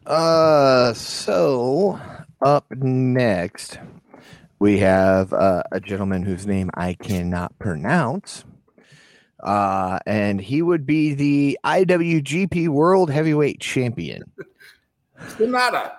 Uh, 0.06 0.94
so 0.94 2.00
up 2.40 2.64
next, 2.70 3.78
we 4.58 4.78
have 4.78 5.32
uh, 5.32 5.62
a 5.72 5.80
gentleman 5.80 6.22
whose 6.22 6.46
name 6.46 6.70
I 6.74 6.94
cannot 6.94 7.58
pronounce. 7.58 8.44
Uh, 9.40 9.98
and 10.06 10.40
he 10.40 10.62
would 10.62 10.86
be 10.86 11.12
the 11.12 11.58
IWGP 11.64 12.68
World 12.68 13.10
Heavyweight 13.10 13.60
Champion, 13.60 14.22
Sanada, 15.20 15.92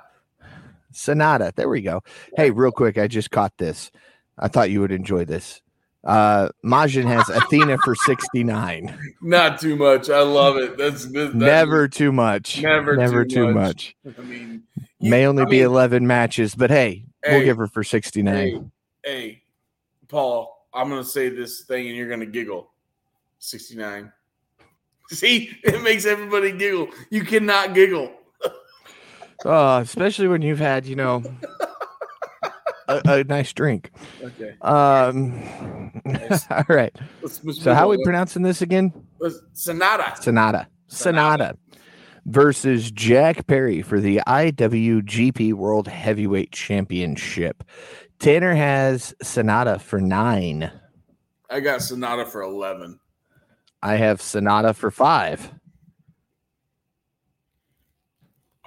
Sanada. 0.93 1.53
There 1.55 1.69
we 1.69 1.81
go. 1.81 2.01
Hey, 2.35 2.51
real 2.51 2.71
quick, 2.71 2.97
I 2.97 3.07
just 3.07 3.31
caught 3.31 3.57
this. 3.57 3.91
I 4.37 4.47
thought 4.47 4.69
you 4.69 4.81
would 4.81 4.91
enjoy 4.91 5.25
this. 5.25 5.61
Uh, 6.03 6.49
Majin 6.63 7.05
has 7.05 7.27
Athena 7.29 7.77
for 7.83 7.93
69. 7.95 8.97
not 9.21 9.59
too 9.59 9.75
much. 9.75 10.09
I 10.09 10.21
love 10.21 10.55
it. 10.57 10.77
That's, 10.77 11.05
that's 11.05 11.33
Never 11.33 11.87
too 11.87 12.11
much. 12.11 12.61
never, 12.61 12.95
Never 12.95 13.25
too, 13.25 13.35
too 13.35 13.53
much. 13.53 13.95
much. 14.05 14.15
I 14.17 14.21
mean, 14.21 14.63
you- 14.99 15.11
May 15.11 15.25
only 15.27 15.43
I 15.43 15.45
be 15.45 15.57
mean, 15.57 15.65
11 15.65 16.07
matches, 16.07 16.55
but 16.55 16.69
hey, 16.69 17.05
we'll 17.27 17.43
give 17.43 17.57
her 17.57 17.67
for 17.67 17.83
69. 17.83 18.71
Hey, 19.03 19.11
hey, 19.11 19.41
Paul, 20.07 20.67
I'm 20.73 20.87
gonna 20.89 21.03
say 21.03 21.29
this 21.29 21.61
thing 21.61 21.87
and 21.87 21.95
you're 21.97 22.09
gonna 22.09 22.25
giggle. 22.25 22.71
69. 23.39 24.11
See, 25.09 25.51
it 25.63 25.83
makes 25.83 26.05
everybody 26.05 26.51
giggle. 26.53 26.87
You 27.09 27.23
cannot 27.23 27.73
giggle. 27.73 28.11
Oh, 29.45 29.77
especially 29.77 30.27
when 30.27 30.41
you've 30.41 30.59
had, 30.59 30.85
you 30.85 30.95
know, 30.95 31.23
a, 32.87 33.01
a 33.05 33.23
nice 33.23 33.53
drink. 33.53 33.91
Okay. 34.21 34.55
Um, 34.61 35.91
Nice. 36.05 36.45
all 36.51 36.63
right. 36.69 36.95
Let's, 37.21 37.43
let's 37.43 37.61
So, 37.61 37.73
how 37.73 37.85
are 37.87 37.97
we 37.97 38.03
pronouncing 38.03 38.41
this 38.41 38.61
again? 38.61 38.93
Let's- 39.19 39.41
Sanada. 39.53 40.15
Sanada. 40.19 40.67
Sanada 40.89 41.57
versus 42.25 42.91
Jack 42.91 43.45
Perry 43.47 43.81
for 43.81 43.99
the 43.99 44.21
IWGP 44.27 45.53
World 45.53 45.87
Heavyweight 45.87 46.51
Championship. 46.51 47.63
Tanner 48.19 48.55
has 48.55 49.13
Sanada 49.23 49.79
for 49.81 49.99
nine. 49.99 50.71
I 51.49 51.59
got 51.59 51.79
Sanada 51.81 52.27
for 52.27 52.41
11. 52.41 52.99
I 53.81 53.95
have 53.95 54.19
Sanada 54.19 54.75
for 54.75 54.91
five. 54.91 55.51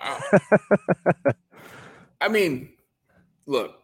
Wow. 0.02 0.20
I 2.20 2.28
mean, 2.28 2.70
look, 3.46 3.80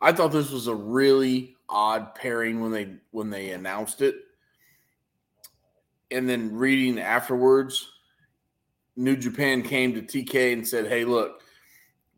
I 0.00 0.12
thought 0.12 0.32
this 0.32 0.50
was 0.50 0.66
a 0.66 0.74
really 0.74 1.56
odd 1.68 2.14
pairing 2.14 2.60
when 2.60 2.72
they 2.72 2.96
when 3.10 3.30
they 3.30 3.50
announced 3.50 4.02
it, 4.02 4.16
and 6.10 6.28
then 6.28 6.54
reading 6.54 6.98
afterwards, 6.98 7.88
New 8.96 9.16
Japan 9.16 9.62
came 9.62 9.94
to 9.94 10.02
TK 10.02 10.52
and 10.52 10.66
said, 10.66 10.86
"Hey, 10.86 11.04
look, 11.04 11.42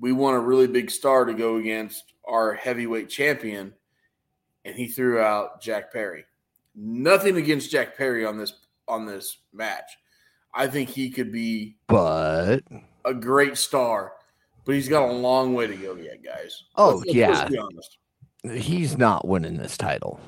we 0.00 0.12
want 0.12 0.36
a 0.36 0.40
really 0.40 0.66
big 0.66 0.90
star 0.90 1.24
to 1.24 1.34
go 1.34 1.56
against 1.56 2.12
our 2.24 2.54
heavyweight 2.54 3.08
champion," 3.08 3.72
and 4.64 4.74
he 4.74 4.88
threw 4.88 5.20
out 5.20 5.60
Jack 5.60 5.92
Perry. 5.92 6.24
Nothing 6.74 7.36
against 7.36 7.70
Jack 7.70 7.96
Perry 7.96 8.26
on 8.26 8.36
this 8.36 8.52
on 8.88 9.06
this 9.06 9.38
match. 9.52 9.96
I 10.57 10.66
think 10.66 10.88
he 10.88 11.11
could 11.11 11.30
be 11.30 11.76
But 11.86 12.61
a 13.04 13.12
great 13.14 13.57
star, 13.59 14.12
but 14.64 14.74
he's 14.74 14.88
got 14.88 15.09
a 15.09 15.12
long 15.12 15.54
way 15.54 15.66
to 15.66 15.76
go 15.76 15.94
yet, 15.96 16.24
guys. 16.24 16.64
Oh, 16.76 16.96
let's, 16.96 17.14
yeah. 17.14 17.28
Let's 17.30 17.50
be 17.50 17.59
honest. 17.59 17.98
he's 18.54 18.96
not 18.96 19.28
winning 19.28 19.57
this 19.59 19.76
title. 19.76 20.18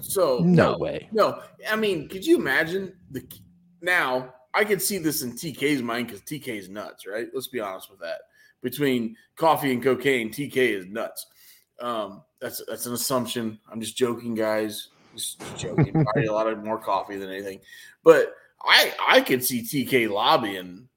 So 0.00 0.38
No, 0.44 0.72
no, 0.72 0.78
way. 0.78 1.08
no. 1.12 1.40
I 1.68 1.76
mean, 1.76 2.08
could 2.08 2.24
you 2.26 2.36
imagine 2.38 2.92
the 3.10 3.22
now? 3.80 4.34
I 4.54 4.64
could 4.64 4.82
see 4.82 4.98
this 4.98 5.22
in 5.22 5.32
TK's 5.32 5.82
mind 5.82 6.08
because 6.08 6.22
TK 6.22 6.48
is 6.58 6.68
nuts, 6.68 7.06
right? 7.06 7.28
Let's 7.32 7.48
be 7.48 7.60
honest 7.60 7.90
with 7.90 8.00
that. 8.00 8.20
Between 8.62 9.14
coffee 9.36 9.72
and 9.72 9.82
cocaine, 9.82 10.30
TK 10.30 10.56
is 10.56 10.86
nuts. 10.86 11.26
Um, 11.80 12.22
that's 12.40 12.60
that's 12.68 12.86
an 12.86 12.92
assumption. 12.94 13.58
I'm 13.70 13.80
just 13.80 13.96
joking, 13.96 14.34
guys. 14.34 14.88
Just 15.14 15.40
joking. 15.56 15.92
Probably 16.04 16.26
a 16.26 16.32
lot 16.32 16.46
of 16.48 16.64
more 16.64 16.78
coffee 16.78 17.16
than 17.16 17.30
anything, 17.30 17.60
but 18.02 18.34
I 18.64 18.92
I 19.06 19.20
could 19.20 19.44
see 19.44 19.62
TK 19.62 20.10
lobbying 20.10 20.88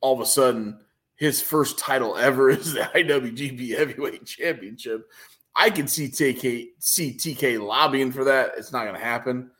all 0.00 0.14
of 0.14 0.20
a 0.20 0.26
sudden 0.26 0.78
his 1.16 1.40
first 1.40 1.78
title 1.78 2.16
ever 2.16 2.50
is 2.50 2.72
the 2.72 2.80
IWGP 2.80 3.76
Heavyweight 3.76 4.26
Championship. 4.26 5.08
I 5.54 5.70
can 5.70 5.86
see 5.86 6.08
TK 6.08 6.68
see 6.78 7.14
TK 7.14 7.64
lobbying 7.64 8.12
for 8.12 8.24
that. 8.24 8.52
It's 8.56 8.72
not 8.72 8.84
going 8.84 8.96
to 8.96 9.04
happen, 9.04 9.50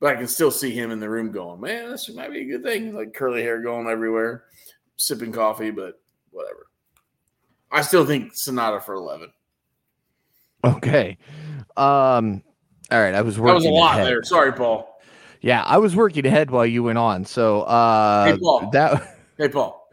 but 0.00 0.14
I 0.14 0.16
can 0.16 0.26
still 0.26 0.50
see 0.50 0.70
him 0.70 0.90
in 0.90 0.98
the 0.98 1.08
room 1.08 1.30
going, 1.30 1.60
"Man, 1.60 1.90
this 1.90 2.08
might 2.14 2.32
be 2.32 2.40
a 2.40 2.44
good 2.44 2.64
thing." 2.64 2.94
Like 2.94 3.14
curly 3.14 3.42
hair 3.42 3.62
going 3.62 3.86
everywhere, 3.86 4.44
sipping 4.96 5.32
coffee, 5.32 5.70
but 5.70 6.00
whatever. 6.30 6.66
I 7.70 7.82
still 7.82 8.06
think 8.06 8.32
Sanada 8.32 8.82
for 8.82 8.94
eleven. 8.94 9.30
Okay. 10.64 11.18
Um. 11.76 12.42
All 12.90 13.00
right. 13.00 13.14
I 13.14 13.20
was 13.20 13.38
working. 13.38 13.48
That 13.48 13.54
was 13.54 13.64
a 13.66 13.70
lot 13.70 13.94
ahead. 13.94 14.06
there. 14.06 14.22
Sorry, 14.24 14.52
Paul. 14.52 14.89
Yeah, 15.42 15.62
I 15.64 15.78
was 15.78 15.96
working 15.96 16.26
ahead 16.26 16.50
while 16.50 16.66
you 16.66 16.82
went 16.82 16.98
on. 16.98 17.24
So 17.24 17.62
uh, 17.62 18.26
Hey, 18.26 18.38
Paul. 18.38 18.70
that 18.72 19.16
Hey, 19.38 19.48
Paul. 19.48 19.88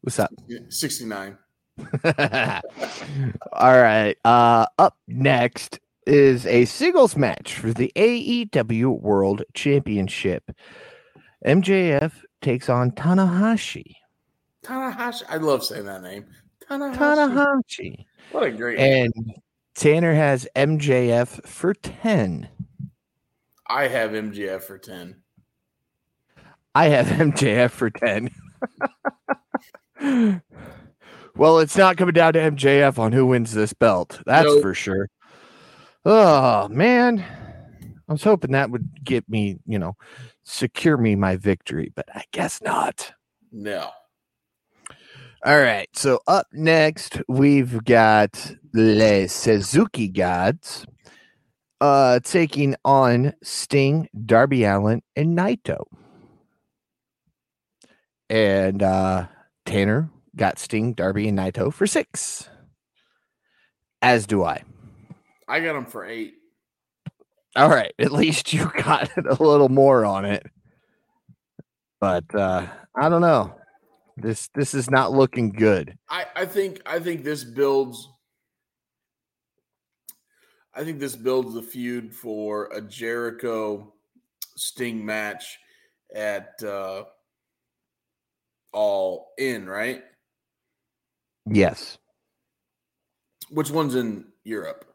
what's 0.00 0.18
up? 0.18 0.32
Sixty-nine. 0.68 1.38
All 2.04 3.80
right. 3.80 4.16
Uh, 4.24 4.66
up 4.78 4.96
next 5.08 5.78
is 6.06 6.46
a 6.46 6.64
singles 6.64 7.16
match 7.16 7.54
for 7.54 7.72
the 7.72 7.92
AEW 7.96 9.00
World 9.00 9.42
Championship. 9.54 10.50
MJF 11.46 12.12
takes 12.40 12.68
on 12.68 12.90
Tanahashi. 12.90 13.94
Tanahashi. 14.64 15.22
I 15.28 15.36
love 15.36 15.64
saying 15.64 15.84
that 15.86 16.02
name. 16.02 16.26
Tanahashi. 16.68 16.96
Tanahashi. 16.96 18.04
What 18.32 18.44
a 18.44 18.50
great 18.50 18.78
name. 18.78 19.12
And 19.14 19.34
Tanner 19.74 20.14
has 20.14 20.46
MJF 20.56 21.46
for 21.46 21.74
10. 21.74 22.48
I 23.72 23.88
have 23.88 24.10
MJF 24.10 24.62
for 24.62 24.76
ten. 24.78 25.22
I 26.74 26.88
have 26.88 27.06
MJF 27.18 27.70
for 27.70 27.90
10. 27.90 28.30
well, 31.36 31.58
it's 31.58 31.76
not 31.76 31.96
coming 31.96 32.14
down 32.14 32.32
to 32.34 32.38
MJF 32.38 32.98
on 32.98 33.12
who 33.12 33.26
wins 33.26 33.52
this 33.52 33.72
belt. 33.72 34.20
That's 34.26 34.46
Nope. 34.46 34.62
for 34.62 34.74
sure. 34.74 35.08
Oh, 36.04 36.68
man. 36.68 37.24
I 38.08 38.12
was 38.12 38.24
hoping 38.24 38.52
that 38.52 38.70
would 38.70 39.04
get 39.04 39.28
me, 39.28 39.58
you 39.66 39.78
know, 39.78 39.96
secure 40.44 40.96
me 40.96 41.14
my 41.14 41.36
victory, 41.36 41.92
but 41.94 42.06
I 42.14 42.24
guess 42.32 42.60
not. 42.62 43.12
No. 43.52 43.90
All 45.44 45.60
right. 45.60 45.88
So 45.94 46.20
up 46.26 46.46
next, 46.52 47.20
we've 47.28 47.84
got 47.84 48.54
the 48.72 49.26
Suzuki 49.28 50.08
Gods 50.08 50.86
uh 51.82 52.20
taking 52.20 52.76
on 52.84 53.34
Sting, 53.42 54.08
Darby 54.24 54.62
Allin, 54.62 55.02
and 55.16 55.36
Naito. 55.36 55.84
And 58.30 58.82
uh 58.82 59.26
Tanner 59.66 60.08
got 60.36 60.60
Sting, 60.60 60.94
Darby, 60.94 61.26
and 61.26 61.36
Naito 61.36 61.72
for 61.72 61.88
six. 61.88 62.48
As 64.00 64.26
do 64.26 64.44
I. 64.44 64.62
I 65.48 65.60
got 65.60 65.72
them 65.74 65.86
for 65.86 66.04
eight. 66.04 66.34
All 67.56 67.68
right. 67.68 67.92
At 67.98 68.12
least 68.12 68.52
you 68.52 68.70
got 68.84 69.10
a 69.16 69.42
little 69.42 69.68
more 69.68 70.04
on 70.04 70.24
it. 70.24 70.46
But 72.00 72.32
uh 72.32 72.68
I 72.96 73.08
don't 73.08 73.22
know. 73.22 73.56
This 74.16 74.48
this 74.54 74.72
is 74.72 74.88
not 74.88 75.10
looking 75.10 75.50
good. 75.50 75.98
I, 76.08 76.26
I 76.36 76.44
think 76.44 76.80
I 76.86 77.00
think 77.00 77.24
this 77.24 77.42
builds 77.42 78.08
I 80.74 80.84
think 80.84 80.98
this 80.98 81.16
builds 81.16 81.54
the 81.54 81.62
feud 81.62 82.14
for 82.14 82.70
a 82.72 82.80
Jericho 82.80 83.92
Sting 84.56 85.04
match 85.04 85.58
at 86.14 86.62
uh 86.62 87.04
all 88.72 89.32
in, 89.38 89.68
right? 89.68 90.02
Yes. 91.46 91.98
Which 93.50 93.70
one's 93.70 93.94
in 93.94 94.26
Europe? 94.44 94.86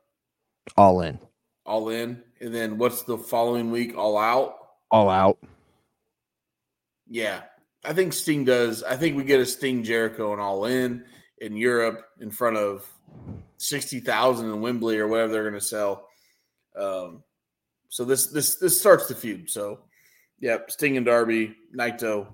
All 0.76 1.02
in. 1.02 1.20
All 1.66 1.90
in, 1.90 2.24
and 2.42 2.56
then 2.56 2.78
what's 2.78 3.04
the 3.04 3.18
following 3.18 3.72
week? 3.72 3.96
All 3.98 4.18
out. 4.18 4.56
All 4.90 5.10
out. 5.10 5.38
Yeah, 7.10 7.42
I 7.84 7.94
think 7.94 8.14
Sting 8.14 8.46
does. 8.46 8.84
I 8.84 8.96
think 8.96 9.16
we 9.16 9.24
get 9.24 9.40
a 9.40 9.46
Sting 9.46 9.84
Jericho 9.84 10.32
and 10.32 10.42
All 10.42 10.66
In 10.66 11.04
in 11.40 11.56
Europe 11.56 12.06
in 12.20 12.32
front 12.32 12.58
of 12.58 12.88
sixty 13.58 14.00
thousand 14.00 14.50
in 14.52 14.62
Wembley 14.62 15.00
or 15.00 15.08
whatever 15.08 15.32
they're 15.32 15.50
going 15.50 15.54
to 15.54 15.62
sell. 15.62 16.08
Um, 16.78 17.24
so 17.90 18.06
this 18.06 18.28
this 18.28 18.56
this 18.58 18.80
starts 18.80 19.08
the 19.08 19.16
feud. 19.16 19.50
So, 19.50 19.80
yeah, 20.40 20.58
Sting 20.68 20.98
and 20.98 21.06
Darby, 21.06 21.56
Naito 21.76 22.28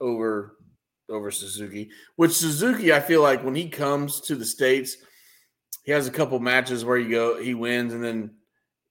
over 0.00 0.56
over 1.08 1.30
Suzuki. 1.30 1.90
Which 2.16 2.32
Suzuki, 2.32 2.92
I 2.92 3.00
feel 3.00 3.22
like 3.22 3.44
when 3.44 3.54
he 3.54 3.68
comes 3.68 4.20
to 4.22 4.34
the 4.34 4.44
states, 4.44 4.96
he 5.84 5.92
has 5.92 6.06
a 6.06 6.12
couple 6.12 6.38
matches 6.38 6.84
where 6.84 6.98
you 6.98 7.10
go, 7.10 7.40
he 7.40 7.54
wins, 7.54 7.94
and 7.94 8.04
then 8.04 8.32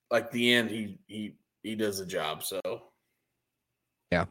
like 0.09 0.31
the 0.31 0.53
end, 0.53 0.69
he 0.69 0.99
he 1.07 1.35
he 1.63 1.75
does 1.75 1.99
the 1.99 2.05
job. 2.05 2.43
So, 2.43 2.61
yeah. 4.11 4.25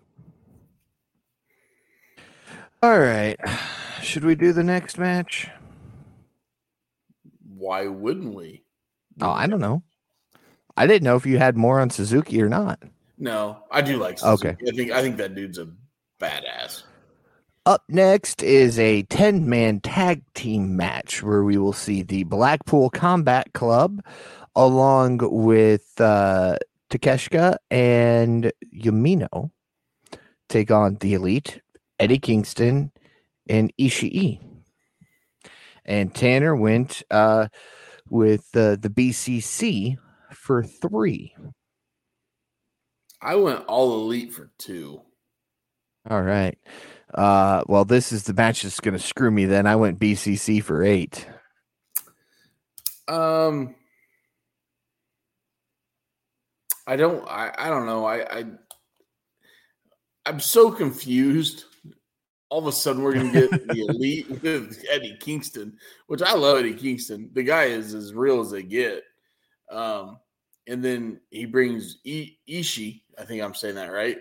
All 2.83 2.99
right. 2.99 3.37
Should 4.03 4.25
we 4.25 4.35
do 4.35 4.53
the 4.53 4.63
next 4.63 4.99
match? 4.99 5.49
Why 7.57 7.87
wouldn't 7.87 8.35
we? 8.35 8.65
Oh, 9.21 9.31
I 9.31 9.47
don't 9.47 9.61
know. 9.61 9.83
I 10.77 10.87
didn't 10.87 11.05
know 11.05 11.17
if 11.17 11.25
you 11.25 11.39
had 11.39 11.57
more 11.57 11.81
on 11.81 11.91
Suzuki 11.91 12.43
or 12.43 12.49
not. 12.49 12.83
No, 13.19 13.63
I 13.71 13.81
do 13.81 13.97
like 13.97 14.19
Suzuki. 14.19 14.49
Okay. 14.49 14.69
I 14.69 14.73
think 14.73 14.91
I 14.93 15.03
think 15.03 15.17
that 15.17 15.35
dude's 15.35 15.59
a 15.59 15.69
badass. 16.21 16.83
Up 17.65 17.83
next 17.89 18.43
is 18.43 18.79
a 18.79 19.03
10 19.05 19.49
man 19.49 19.81
tag 19.81 20.23
team 20.35 20.77
match 20.77 21.23
where 21.23 21.43
we 21.43 21.57
will 21.57 21.73
see 21.73 22.03
the 22.03 22.25
Blackpool 22.25 22.91
Combat 22.91 23.53
Club 23.55 24.05
along 24.55 25.19
with 25.23 26.01
uh, 26.01 26.59
Takeshita 26.91 27.57
and 27.71 28.53
Umino 28.73 29.51
take 30.49 30.71
on 30.71 30.97
the 31.01 31.15
Elite, 31.15 31.61
Eddie 31.99 32.19
Kingston, 32.19 32.93
and 33.49 33.73
Ishii. 33.79 34.41
And 35.87 36.15
Tanner 36.15 36.55
went 36.55 37.03
uh, 37.11 37.49
with 38.11 38.45
uh, 38.55 38.77
the 38.77 38.91
BCC 38.91 39.97
for 40.33 40.63
three. 40.63 41.35
I 43.23 43.37
went 43.37 43.65
all 43.67 43.95
elite 43.95 44.33
for 44.33 44.51
two. 44.59 45.01
All 46.09 46.23
right. 46.23 46.59
Uh, 47.15 47.63
well, 47.67 47.85
this 47.85 48.13
is 48.13 48.25
the 48.25 48.35
match 48.35 48.63
that's 48.63 48.81
going 48.81 48.95
to 48.95 49.01
screw 49.01 49.31
me. 49.31 49.47
Then 49.47 49.67
I 49.67 49.77
went 49.77 49.99
BCC 49.99 50.63
for 50.63 50.83
eight. 50.83 51.27
Um, 53.09 53.75
I 56.87 56.97
don't. 56.97 57.27
I 57.29 57.53
I 57.57 57.69
don't 57.69 57.87
know. 57.87 58.05
I 58.05 58.39
I 58.39 58.45
I'm 60.27 60.41
so 60.41 60.73
confused. 60.73 61.66
All 62.49 62.61
of 62.61 62.67
a 62.67 62.73
sudden, 62.73 63.03
we're 63.03 63.15
going 63.15 63.33
to 63.33 63.49
get 63.49 63.69
the 63.69 63.87
elite 63.89 64.31
with 64.43 64.85
Eddie 64.89 65.17
Kingston, 65.21 65.77
which 66.07 66.23
I 66.23 66.35
love. 66.35 66.59
Eddie 66.59 66.75
Kingston. 66.75 67.31
The 67.33 67.43
guy 67.43 67.65
is 67.65 67.95
as 67.95 68.15
real 68.15 68.41
as 68.41 68.51
they 68.51 68.63
get. 68.63 69.03
Um, 69.71 70.19
and 70.67 70.85
then 70.85 71.21
he 71.31 71.47
brings 71.47 71.99
I- 72.07 72.37
Ishii. 72.49 73.03
I 73.19 73.25
think 73.25 73.43
I'm 73.43 73.55
saying 73.55 73.77
that 73.77 73.93
right. 73.93 74.19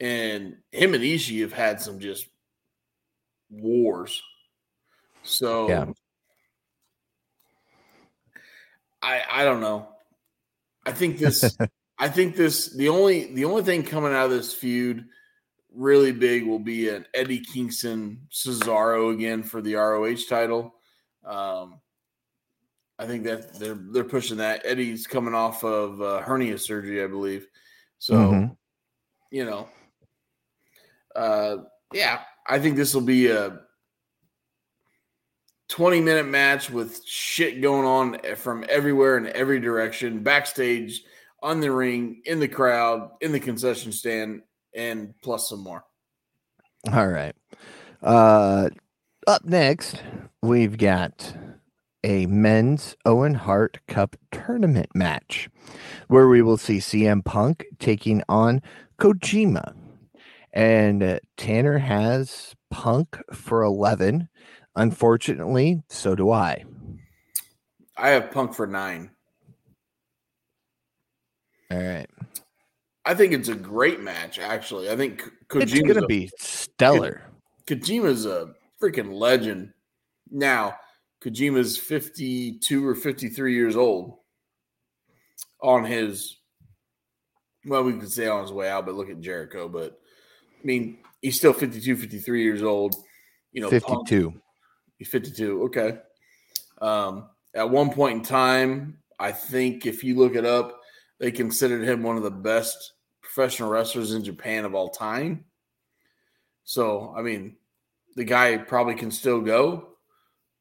And 0.00 0.56
him 0.72 0.94
and 0.94 1.02
Ishii 1.02 1.40
have 1.42 1.52
had 1.52 1.80
some 1.80 1.98
just 1.98 2.26
wars. 3.50 4.20
So 5.22 5.68
yeah. 5.68 5.86
I 9.02 9.22
I 9.30 9.44
don't 9.44 9.60
know. 9.60 9.88
I 10.86 10.92
think 10.92 11.18
this 11.18 11.56
I 11.98 12.08
think 12.08 12.36
this 12.36 12.74
the 12.74 12.88
only 12.88 13.32
the 13.34 13.44
only 13.44 13.62
thing 13.62 13.82
coming 13.82 14.12
out 14.12 14.26
of 14.26 14.30
this 14.30 14.54
feud 14.54 15.06
really 15.74 16.12
big 16.12 16.46
will 16.46 16.58
be 16.58 16.88
an 16.88 17.06
Eddie 17.14 17.40
Kingston 17.40 18.20
Cesaro 18.30 19.12
again 19.12 19.42
for 19.42 19.60
the 19.60 19.74
ROH 19.74 20.26
title. 20.28 20.74
Um, 21.24 21.80
I 22.98 23.06
think 23.06 23.24
that 23.24 23.58
they're 23.58 23.78
they're 23.78 24.04
pushing 24.04 24.38
that. 24.38 24.62
Eddie's 24.64 25.06
coming 25.06 25.34
off 25.34 25.62
of 25.62 26.00
uh, 26.00 26.20
hernia 26.20 26.58
surgery, 26.58 27.02
I 27.02 27.06
believe. 27.06 27.46
So, 27.98 28.14
mm-hmm. 28.14 28.52
you 29.30 29.44
know, 29.44 29.68
uh, 31.14 31.58
yeah, 31.92 32.20
I 32.46 32.58
think 32.58 32.76
this 32.76 32.94
will 32.94 33.02
be 33.02 33.28
a 33.28 33.60
20 35.68 36.00
minute 36.00 36.26
match 36.26 36.70
with 36.70 37.04
shit 37.04 37.60
going 37.60 37.86
on 37.86 38.36
from 38.36 38.64
everywhere 38.68 39.16
in 39.16 39.28
every 39.28 39.60
direction, 39.60 40.22
backstage, 40.22 41.02
on 41.42 41.60
the 41.60 41.70
ring, 41.70 42.22
in 42.24 42.40
the 42.40 42.48
crowd, 42.48 43.10
in 43.20 43.32
the 43.32 43.40
concession 43.40 43.92
stand, 43.92 44.42
and 44.74 45.14
plus 45.22 45.48
some 45.48 45.62
more. 45.62 45.84
All 46.92 47.08
right. 47.08 47.34
Uh, 48.02 48.68
up 49.26 49.44
next, 49.44 50.02
we've 50.42 50.78
got 50.78 51.34
a 52.04 52.26
men's 52.26 52.96
Owen 53.04 53.34
Hart 53.34 53.78
Cup 53.88 54.16
tournament 54.30 54.88
match 54.94 55.48
where 56.06 56.28
we 56.28 56.42
will 56.42 56.56
see 56.56 56.78
CM 56.78 57.24
Punk 57.24 57.66
taking 57.78 58.22
on 58.28 58.62
Kojima. 58.98 59.74
And 60.52 61.02
uh, 61.02 61.18
Tanner 61.36 61.78
has 61.78 62.54
Punk 62.70 63.18
for 63.32 63.62
11. 63.62 64.28
Unfortunately, 64.76 65.82
so 65.88 66.14
do 66.14 66.30
I. 66.30 66.64
I 67.96 68.10
have 68.10 68.30
Punk 68.30 68.54
for 68.54 68.66
nine. 68.66 69.10
All 71.70 71.78
right. 71.82 72.08
I 73.08 73.14
think 73.14 73.32
it's 73.32 73.48
a 73.48 73.54
great 73.54 74.02
match, 74.02 74.38
actually. 74.38 74.90
I 74.90 74.96
think 74.96 75.22
Kojima's 75.48 75.72
it's 75.72 75.80
going 75.80 75.94
to 75.94 76.06
be 76.06 76.30
stellar. 76.36 77.22
Kojima's 77.66 78.26
a 78.26 78.52
freaking 78.78 79.14
legend. 79.14 79.72
Now, 80.30 80.76
Kojima's 81.22 81.78
52 81.78 82.86
or 82.86 82.94
53 82.94 83.54
years 83.54 83.76
old 83.76 84.18
on 85.62 85.86
his, 85.86 86.36
well, 87.64 87.82
we 87.82 87.94
could 87.94 88.12
say 88.12 88.26
on 88.26 88.42
his 88.42 88.52
way 88.52 88.68
out, 88.68 88.84
but 88.84 88.94
look 88.94 89.08
at 89.08 89.20
Jericho. 89.20 89.70
But 89.70 89.98
I 90.62 90.66
mean, 90.66 90.98
he's 91.22 91.38
still 91.38 91.54
52, 91.54 91.96
53 91.96 92.42
years 92.42 92.62
old. 92.62 92.94
You 93.52 93.62
know, 93.62 93.70
52. 93.70 94.30
Punk, 94.30 94.42
he's 94.98 95.08
52. 95.08 95.62
Okay. 95.62 95.98
Um, 96.82 97.30
at 97.54 97.70
one 97.70 97.90
point 97.90 98.18
in 98.18 98.22
time, 98.22 98.98
I 99.18 99.32
think 99.32 99.86
if 99.86 100.04
you 100.04 100.14
look 100.14 100.34
it 100.34 100.44
up, 100.44 100.78
they 101.18 101.32
considered 101.32 101.88
him 101.88 102.02
one 102.02 102.18
of 102.18 102.22
the 102.22 102.30
best 102.30 102.92
professional 103.38 103.70
wrestlers 103.70 104.14
in 104.14 104.24
Japan 104.24 104.64
of 104.64 104.74
all 104.74 104.88
time. 104.88 105.44
So, 106.64 107.14
I 107.16 107.22
mean, 107.22 107.54
the 108.16 108.24
guy 108.24 108.56
probably 108.56 108.96
can 108.96 109.12
still 109.12 109.40
go. 109.40 109.90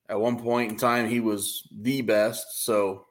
At 0.08 0.20
one 0.20 0.40
point 0.40 0.70
in 0.70 0.78
time, 0.78 1.10
he 1.10 1.20
was 1.20 1.68
the 1.76 2.04
best. 2.04 2.64
So, 2.64 3.08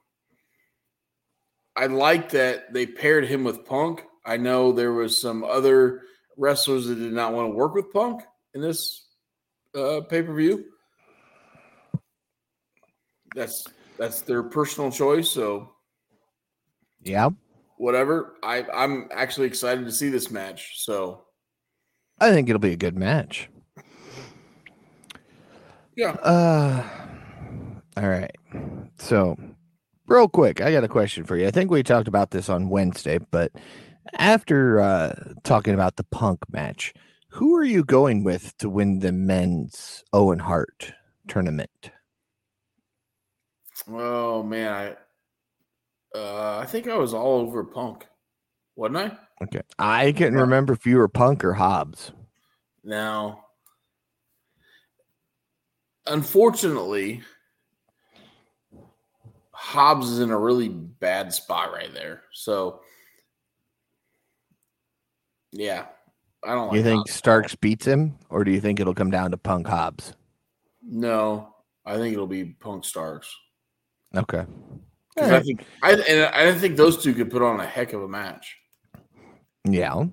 I 1.74 1.86
like 1.86 2.30
that 2.30 2.72
they 2.72 2.86
paired 2.86 3.26
him 3.26 3.42
with 3.42 3.64
Punk. 3.64 4.04
I 4.24 4.36
know 4.36 4.70
there 4.70 4.92
was 4.92 5.20
some 5.20 5.42
other 5.42 6.02
wrestlers 6.36 6.86
that 6.86 6.94
did 6.94 7.12
not 7.12 7.32
want 7.32 7.50
to 7.50 7.56
work 7.56 7.74
with 7.74 7.92
Punk 7.92 8.22
in 8.54 8.60
this 8.60 9.04
uh, 9.74 10.02
pay 10.02 10.22
per 10.22 10.32
view. 10.32 10.64
That's 13.34 13.66
that's 13.98 14.20
their 14.20 14.44
personal 14.44 14.92
choice. 14.92 15.28
So, 15.28 15.72
yeah, 17.02 17.30
whatever. 17.78 18.34
I 18.42 18.64
I'm 18.72 19.08
actually 19.12 19.46
excited 19.46 19.84
to 19.84 19.92
see 19.92 20.08
this 20.08 20.30
match. 20.30 20.84
So, 20.84 21.24
I 22.20 22.30
think 22.30 22.48
it'll 22.48 22.58
be 22.58 22.72
a 22.72 22.76
good 22.76 22.96
match. 22.96 23.48
Yeah. 25.96 26.12
Uh. 26.12 26.84
All 27.96 28.08
right. 28.08 28.36
So, 28.98 29.36
real 30.06 30.28
quick, 30.28 30.60
I 30.60 30.72
got 30.72 30.84
a 30.84 30.88
question 30.88 31.24
for 31.24 31.36
you. 31.36 31.46
I 31.46 31.50
think 31.50 31.70
we 31.70 31.82
talked 31.82 32.08
about 32.08 32.30
this 32.30 32.48
on 32.48 32.68
Wednesday, 32.68 33.18
but 33.30 33.52
after 34.14 34.80
uh, 34.80 35.14
talking 35.44 35.74
about 35.74 35.96
the 35.96 36.04
Punk 36.04 36.40
match, 36.50 36.92
who 37.30 37.54
are 37.56 37.64
you 37.64 37.84
going 37.84 38.24
with 38.24 38.56
to 38.58 38.68
win 38.68 39.00
the 39.00 39.12
men's 39.12 40.04
Owen 40.12 40.38
Hart 40.38 40.92
tournament? 41.28 41.90
Oh 43.88 44.42
man, 44.42 44.72
I 44.72 44.96
uh, 46.16 46.58
I 46.62 46.66
think 46.66 46.88
I 46.88 46.96
was 46.96 47.14
all 47.14 47.40
over 47.40 47.64
Punk, 47.64 48.06
wasn't 48.74 48.98
I? 48.98 49.44
Okay, 49.44 49.60
I 49.78 50.12
can't 50.12 50.34
yeah. 50.34 50.40
remember 50.40 50.72
if 50.72 50.86
you 50.86 50.96
were 50.96 51.08
Punk 51.08 51.44
or 51.44 51.52
Hobbs. 51.52 52.12
Now, 52.82 53.44
unfortunately, 56.06 57.22
Hobbs 59.52 60.10
is 60.10 60.20
in 60.20 60.30
a 60.30 60.38
really 60.38 60.68
bad 60.68 61.32
spot 61.32 61.72
right 61.72 61.92
there. 61.92 62.22
So 62.32 62.80
yeah, 65.52 65.86
I 66.44 66.54
don't. 66.54 66.68
Like 66.68 66.76
you 66.76 66.82
think 66.82 66.98
Hobbs 67.00 67.12
Starks 67.12 67.54
beats 67.54 67.86
him, 67.86 68.18
or 68.30 68.44
do 68.44 68.50
you 68.50 68.60
think 68.60 68.80
it'll 68.80 68.94
come 68.94 69.10
down 69.10 69.32
to 69.32 69.36
Punk 69.36 69.66
Hobbs? 69.66 70.14
No, 70.82 71.54
I 71.84 71.96
think 71.96 72.14
it'll 72.14 72.26
be 72.26 72.44
Punk 72.44 72.84
Starks. 72.84 73.34
Okay. 74.14 74.44
'Cause 75.16 75.30
I 75.30 75.40
think 75.40 75.64
I 75.82 75.92
and 75.94 76.34
I 76.34 76.58
think 76.58 76.76
those 76.76 77.02
two 77.02 77.14
could 77.14 77.30
put 77.30 77.42
on 77.42 77.58
a 77.58 77.66
heck 77.66 77.92
of 77.94 78.02
a 78.02 78.08
match. 78.08 78.56
Yeah, 79.64 80.04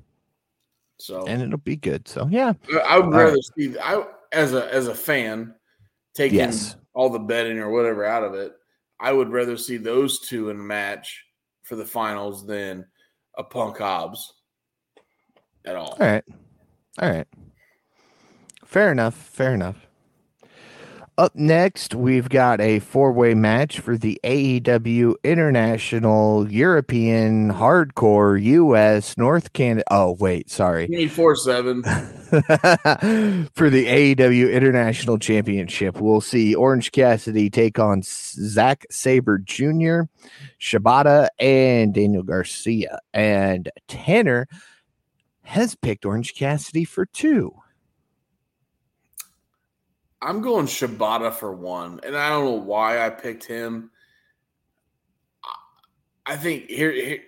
So 0.98 1.26
and 1.28 1.42
it'll 1.42 1.58
be 1.58 1.76
good. 1.76 2.08
So 2.08 2.28
yeah, 2.28 2.54
I 2.86 2.98
would 3.00 3.14
rather 3.14 3.34
right. 3.34 3.40
see 3.58 3.78
I 3.78 4.06
as 4.32 4.54
a 4.54 4.74
as 4.74 4.88
a 4.88 4.96
fan 4.96 5.56
taking 6.16 6.40
Yes. 6.40 6.78
all 6.94 7.10
the 7.10 7.20
betting 7.20 7.60
or 7.60 7.70
whatever 7.70 8.06
out 8.06 8.24
of 8.24 8.34
it. 8.34 8.54
I 9.00 9.12
would 9.12 9.30
rather 9.30 9.58
see 9.58 9.78
those 9.78 10.22
two 10.22 10.50
in 10.50 10.56
a 10.58 10.64
match 10.64 11.26
for 11.64 11.76
the 11.76 11.86
finals 11.86 12.46
than 12.46 12.86
a 13.38 13.44
Punk 13.44 13.80
Hobbs 13.80 14.34
at 15.66 15.76
all. 15.76 15.98
all 16.00 16.08
right, 16.08 16.24
all 17.00 17.10
right. 17.10 17.28
Fair 18.66 18.92
enough. 18.92 19.16
Fair 19.16 19.54
enough. 19.54 19.88
Up 21.16 21.36
next, 21.36 21.94
we've 21.94 22.28
got 22.28 22.60
a 22.60 22.80
four-way 22.80 23.36
match 23.36 23.80
for 23.80 24.00
the 24.00 24.20
AEW 24.24 25.14
International 25.24 26.52
European 26.52 27.54
Hardcore 27.54 28.42
US 28.42 29.16
North 29.16 29.54
Canada. 29.54 29.84
Oh 29.92 30.18
wait, 30.20 30.50
sorry. 30.50 30.88
Twenty 30.88 31.08
four 31.08 31.36
seven. 31.36 31.84
for 32.34 33.70
the 33.70 33.86
AEW 33.86 34.52
International 34.52 35.20
Championship. 35.20 36.02
We'll 36.02 36.20
see 36.20 36.56
Orange 36.56 36.92
Cassidy 36.92 37.52
take 37.52 37.78
on 37.78 38.02
Zack 38.04 38.88
Sabre 38.90 39.38
Jr., 39.38 40.02
Shibata, 40.60 41.28
and 41.38 41.94
Daniel 41.94 42.24
Garcia. 42.24 42.98
And 43.14 43.70
Tanner 43.88 44.48
has 45.44 45.76
picked 45.76 46.06
Orange 46.06 46.34
Cassidy 46.34 46.86
for 46.86 47.06
two. 47.06 47.54
I'm 50.24 50.42
going 50.42 50.68
Shibata 50.68 51.34
for 51.34 51.52
one, 51.52 52.00
and 52.04 52.16
I 52.16 52.30
don't 52.30 52.46
know 52.46 52.52
why 52.52 53.06
I 53.06 53.10
picked 53.10 53.44
him. 53.44 53.92
I- 56.26 56.38
think 56.38 56.70
here, 56.70 56.92
here 56.92 57.20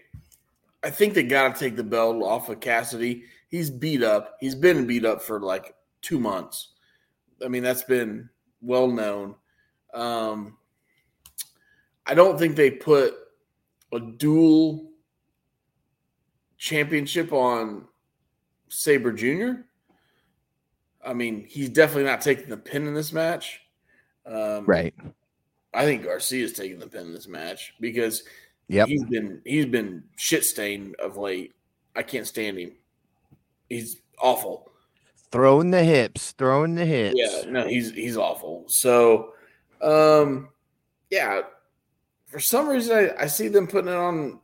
I 0.81 0.89
think 0.91 1.13
they 1.13 1.23
got 1.23 1.53
to 1.53 1.59
take 1.59 1.75
the 1.75 1.83
belt 1.83 2.23
off 2.23 2.47
of 2.47 2.61
Cassidy. 2.61 3.23
He's 3.49 3.69
beat 3.69 4.01
up. 4.01 4.37
He's 4.39 4.55
been 4.55 4.87
beat 4.87 5.03
up 5.03 5.21
for 5.21 5.41
like 5.41 5.75
two 6.01 6.19
months. 6.19 6.73
I 7.43 7.49
mean, 7.49 7.63
that's 7.63 7.83
been 7.83 8.29
well 8.61 8.87
known. 8.87 9.35
Um, 9.93 10.57
I 12.05 12.13
don't 12.13 12.37
think 12.37 12.55
they 12.55 12.71
put 12.71 13.15
a 13.91 13.99
dual 13.99 14.91
championship 16.57 17.33
on 17.33 17.87
Sabre 18.69 19.11
Jr. 19.11 19.63
I 21.05 21.13
mean, 21.13 21.45
he's 21.47 21.69
definitely 21.69 22.05
not 22.05 22.21
taking 22.21 22.49
the 22.49 22.57
pin 22.57 22.87
in 22.87 22.93
this 22.93 23.13
match. 23.13 23.61
Um, 24.25 24.65
Right. 24.65 24.93
I 25.73 25.83
think 25.83 26.03
Garcia's 26.03 26.53
taking 26.53 26.79
the 26.79 26.87
pin 26.87 27.07
in 27.07 27.13
this 27.13 27.27
match 27.27 27.73
because 27.79 28.23
Yep. 28.69 28.87
he's 28.87 29.03
been 29.03 29.41
he's 29.45 29.65
been 29.65 30.03
shit 30.15 30.43
stained 30.43 30.95
of 30.95 31.17
late. 31.17 31.53
I 31.95 32.01
can't 32.03 32.25
stand 32.25 32.57
him. 32.57 32.71
He's 33.69 34.01
awful. 34.19 34.71
Throwing 35.31 35.71
the 35.71 35.83
hips, 35.83 36.31
throwing 36.31 36.75
the 36.75 36.85
hips. 36.85 37.15
Yeah, 37.17 37.49
no, 37.49 37.67
he's 37.67 37.91
he's 37.91 38.17
awful. 38.17 38.63
So, 38.67 39.33
um, 39.81 40.49
yeah, 41.09 41.41
for 42.27 42.39
some 42.39 42.67
reason 42.67 42.95
I, 42.97 43.23
I 43.23 43.27
see 43.27 43.49
them 43.49 43.67
putting 43.67 43.91
it 43.91 43.95
on 43.95 44.39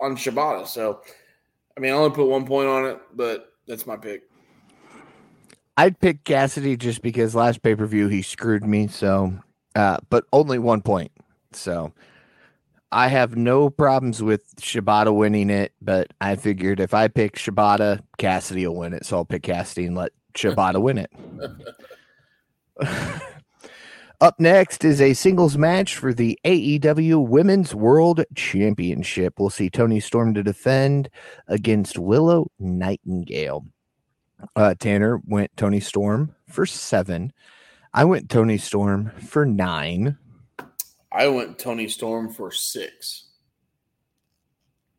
on 0.00 0.16
Shibata. 0.16 0.68
So, 0.68 1.00
I 1.76 1.80
mean, 1.80 1.92
I 1.92 1.96
only 1.96 2.14
put 2.14 2.26
one 2.26 2.46
point 2.46 2.68
on 2.68 2.84
it, 2.86 3.00
but 3.14 3.54
that's 3.66 3.86
my 3.86 3.96
pick. 3.96 4.28
I'd 5.76 5.98
pick 5.98 6.24
Cassidy 6.24 6.76
just 6.76 7.02
because 7.02 7.34
last 7.34 7.62
pay 7.62 7.74
per 7.74 7.86
view 7.86 8.08
he 8.08 8.22
screwed 8.22 8.64
me. 8.64 8.86
So, 8.86 9.34
uh, 9.74 9.98
but 10.10 10.24
only 10.32 10.58
one 10.58 10.82
point. 10.82 11.10
So, 11.52 11.92
I 12.94 13.08
have 13.08 13.36
no 13.36 13.70
problems 13.70 14.22
with 14.22 14.54
Shibata 14.60 15.12
winning 15.12 15.50
it, 15.50 15.72
but 15.82 16.12
I 16.20 16.36
figured 16.36 16.78
if 16.78 16.94
I 16.94 17.08
pick 17.08 17.34
Shibata, 17.34 18.00
Cassidy 18.18 18.68
will 18.68 18.76
win 18.76 18.94
it. 18.94 19.04
So 19.04 19.16
I'll 19.16 19.24
pick 19.24 19.42
Cassidy 19.42 19.86
and 19.86 19.96
let 19.96 20.12
Shibata 20.34 20.80
win 20.80 20.98
it. 20.98 21.10
Up 24.20 24.38
next 24.38 24.84
is 24.84 25.00
a 25.00 25.12
singles 25.12 25.58
match 25.58 25.96
for 25.96 26.14
the 26.14 26.38
AEW 26.44 27.26
Women's 27.26 27.74
World 27.74 28.24
Championship. 28.36 29.40
We'll 29.40 29.50
see 29.50 29.68
Toni 29.68 29.98
Storm 29.98 30.32
to 30.34 30.44
defend 30.44 31.10
against 31.48 31.98
Willow 31.98 32.46
Nightingale. 32.60 33.66
Uh, 34.56 34.74
Tanner 34.74 35.20
went 35.26 35.56
Toni 35.56 35.80
Storm 35.80 36.34
for 36.48 36.66
seven. 36.66 37.32
I 37.92 38.04
went 38.04 38.28
Toni 38.28 38.58
Storm 38.58 39.10
for 39.20 39.46
nine. 39.46 40.18
I 41.12 41.28
went 41.28 41.58
Toni 41.58 41.88
Storm 41.88 42.32
for 42.32 42.50
six. 42.50 43.26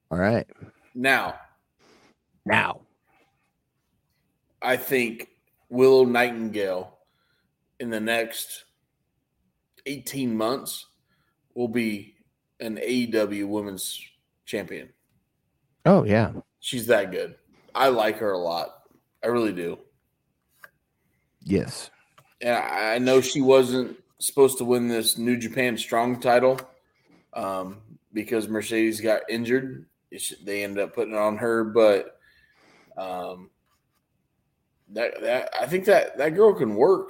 All 0.09 0.17
right. 0.17 0.47
Now, 0.93 1.35
Now, 2.45 2.81
I 4.61 4.77
think 4.77 5.27
Willow 5.69 6.05
Nightingale 6.05 6.97
in 7.79 7.89
the 7.89 7.99
next 7.99 8.63
18 9.85 10.35
months 10.35 10.85
will 11.53 11.67
be 11.67 12.15
an 12.61 12.77
AEW 12.77 13.47
women's 13.47 13.99
champion. 14.45 14.89
oh, 15.85 16.03
yeah. 16.05 16.31
She's 16.61 16.87
that 16.87 17.11
good. 17.11 17.35
I 17.75 17.89
like 17.89 18.17
her 18.19 18.31
a 18.31 18.37
lot. 18.37 18.74
I 19.25 19.29
really 19.29 19.53
do. 19.53 19.79
Yes. 21.41 21.89
And 22.41 22.55
I 22.55 22.99
know 22.99 23.21
she 23.21 23.41
wasn't 23.41 23.97
supposed 24.19 24.59
to 24.59 24.65
win 24.65 24.87
this 24.87 25.17
New 25.17 25.35
Japan 25.35 25.77
Strong 25.77 26.19
title 26.19 26.59
um, 27.33 27.77
because 28.13 28.47
Mercedes 28.47 29.01
got 29.01 29.21
injured. 29.29 29.87
Should- 30.15 30.45
They 30.45 30.63
ended 30.63 30.83
up 30.83 30.93
putting 30.93 31.13
it 31.15 31.17
on 31.19 31.37
her, 31.37 31.63
but 31.63 32.19
um, 32.97 33.49
that 34.89 35.19
that 35.21 35.49
I 35.59 35.65
think 35.65 35.85
that 35.85 36.17
that 36.19 36.35
girl 36.35 36.53
can 36.53 36.75
work, 36.75 37.09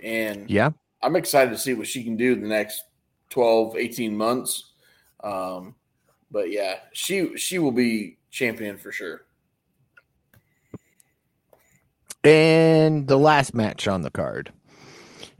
and 0.00 0.48
Yeah. 0.48 0.70
I'm 1.02 1.16
excited 1.16 1.50
to 1.50 1.58
see 1.58 1.74
what 1.74 1.88
she 1.88 2.04
can 2.04 2.16
do 2.16 2.36
the 2.36 2.46
next 2.46 2.84
12, 3.30 3.76
18 3.76 4.16
months. 4.16 4.72
Um, 5.24 5.74
but 6.30 6.50
yeah, 6.52 6.76
she 6.92 7.36
she 7.36 7.58
will 7.58 7.72
be 7.72 8.18
champion 8.30 8.78
for 8.78 8.92
sure. 8.92 9.22
And 12.24 13.08
the 13.08 13.18
last 13.18 13.54
match 13.54 13.88
on 13.88 14.02
the 14.02 14.10
card 14.10 14.52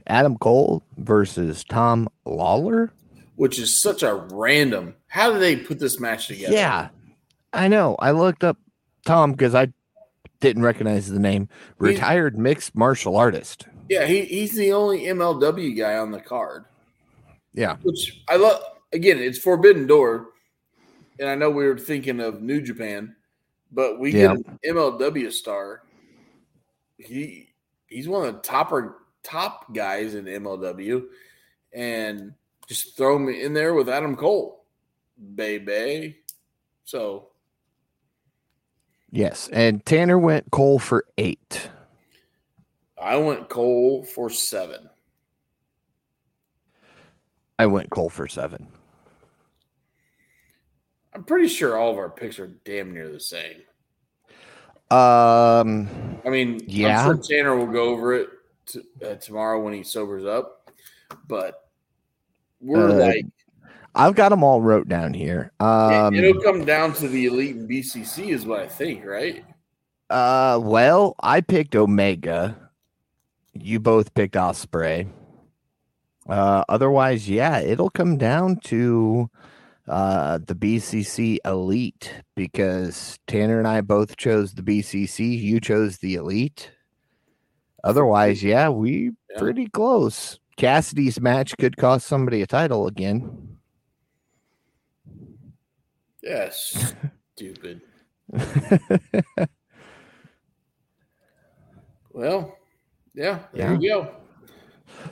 Adam 0.07 0.37
Cole 0.37 0.83
versus 0.97 1.63
Tom 1.63 2.09
Lawlor. 2.25 2.91
Which 3.35 3.57
is 3.57 3.81
such 3.81 4.03
a 4.03 4.13
random. 4.13 4.95
How 5.07 5.31
did 5.31 5.41
they 5.41 5.55
put 5.55 5.79
this 5.79 5.99
match 5.99 6.27
together? 6.27 6.53
Yeah. 6.53 6.89
I 7.53 7.67
know. 7.67 7.95
I 7.99 8.11
looked 8.11 8.43
up 8.43 8.57
Tom 9.05 9.31
because 9.31 9.55
I 9.55 9.71
didn't 10.39 10.63
recognize 10.63 11.07
the 11.09 11.19
name. 11.19 11.47
He's- 11.79 11.93
Retired 11.95 12.37
mixed 12.37 12.75
martial 12.75 13.15
artist. 13.15 13.65
Yeah, 13.89 14.05
he, 14.05 14.25
he's 14.25 14.55
the 14.55 14.71
only 14.73 15.01
MLW 15.05 15.77
guy 15.77 15.97
on 15.97 16.11
the 16.11 16.19
card, 16.21 16.65
Yeah. 17.53 17.75
which 17.83 18.23
I 18.29 18.37
love. 18.37 18.61
Again, 18.93 19.19
it's 19.19 19.37
Forbidden 19.37 19.87
Door, 19.87 20.27
and 21.19 21.27
I 21.29 21.35
know 21.35 21.49
we 21.49 21.65
were 21.65 21.77
thinking 21.77 22.19
of 22.21 22.41
New 22.41 22.61
Japan, 22.61 23.15
but 23.71 23.99
we 23.99 24.11
Yeah. 24.11 24.35
get 24.35 24.45
an 24.47 24.59
MLW 24.65 25.31
star. 25.31 25.81
He 26.97 27.53
he's 27.87 28.07
one 28.07 28.27
of 28.27 28.35
the 28.35 28.41
topper 28.41 28.97
top 29.23 29.73
guys 29.73 30.15
in 30.15 30.25
MLW, 30.25 31.03
and 31.73 32.33
just 32.67 32.97
throw 32.97 33.15
him 33.15 33.29
in 33.29 33.53
there 33.53 33.73
with 33.73 33.89
Adam 33.89 34.15
Cole, 34.15 34.65
baby. 35.35 36.17
So 36.85 37.29
Yes. 39.13 39.47
And 39.53 39.85
Tanner 39.85 40.17
went 40.17 40.49
Cole 40.49 40.79
for 40.79 41.05
eight. 41.19 41.69
I 42.99 43.15
went 43.17 43.47
Cole 43.47 44.03
for 44.03 44.27
seven. 44.31 44.89
I 47.59 47.67
went 47.67 47.91
Cole 47.91 48.09
for 48.09 48.27
seven. 48.27 48.67
I'm 51.13 51.23
pretty 51.23 51.47
sure 51.47 51.77
all 51.77 51.91
of 51.91 51.99
our 51.99 52.09
picks 52.09 52.39
are 52.39 52.47
damn 52.65 52.91
near 52.91 53.07
the 53.07 53.19
same. 53.19 53.61
Um, 54.91 55.89
I 56.25 56.29
mean, 56.29 56.61
Yeah. 56.67 57.07
I'm 57.07 57.15
sure 57.15 57.23
Tanner 57.23 57.55
will 57.55 57.71
go 57.71 57.89
over 57.89 58.13
it 58.13 58.29
t- 58.65 58.81
uh, 59.03 59.15
tomorrow 59.15 59.61
when 59.61 59.73
he 59.73 59.83
sobers 59.83 60.25
up, 60.25 60.69
but 61.27 61.69
we're 62.61 62.89
Uh, 62.89 62.93
like, 62.93 63.25
I've 63.95 64.15
got 64.15 64.29
them 64.29 64.43
all 64.43 64.61
wrote 64.61 64.87
down 64.87 65.13
here. 65.13 65.51
Um, 65.59 66.13
it, 66.15 66.21
will 66.21 66.41
come 66.41 66.65
down 66.65 66.93
to 66.93 67.07
the 67.07 67.25
elite 67.25 67.55
and 67.55 67.69
BCC, 67.69 68.29
is 68.29 68.45
what 68.45 68.59
I 68.59 68.67
think, 68.67 69.05
right? 69.05 69.43
Uh, 70.09 70.59
well, 70.61 71.15
I 71.21 71.41
picked 71.41 71.75
Omega. 71.75 72.57
You 73.53 73.79
both 73.79 74.13
picked 74.13 74.35
Ospreay. 74.35 75.07
Uh, 76.27 76.63
otherwise, 76.69 77.29
yeah, 77.29 77.59
it'll 77.59 77.89
come 77.89 78.17
down 78.17 78.57
to 78.65 79.29
uh 79.87 80.37
the 80.45 80.55
BCC 80.55 81.37
Elite 81.45 82.13
because 82.35 83.19
Tanner 83.27 83.59
and 83.59 83.67
I 83.67 83.81
both 83.81 84.15
chose 84.17 84.53
the 84.53 84.61
BCC. 84.61 85.37
You 85.39 85.59
chose 85.59 85.97
the 85.97 86.15
Elite. 86.15 86.71
Otherwise, 87.83 88.41
yeah, 88.43 88.69
we 88.69 89.11
Yeah. 89.31 89.39
pretty 89.39 89.67
close. 89.67 90.39
Cassidy's 90.55 91.19
match 91.19 91.57
could 91.57 91.75
cost 91.77 92.07
somebody 92.07 92.41
a 92.41 92.47
title 92.47 92.87
again. 92.87 93.57
Yes. 96.21 96.93
Stupid. 97.35 97.81
Well, 102.11 102.55
yeah, 103.15 103.39
there 103.53 103.73
you 103.73 103.89
go. 103.89 104.11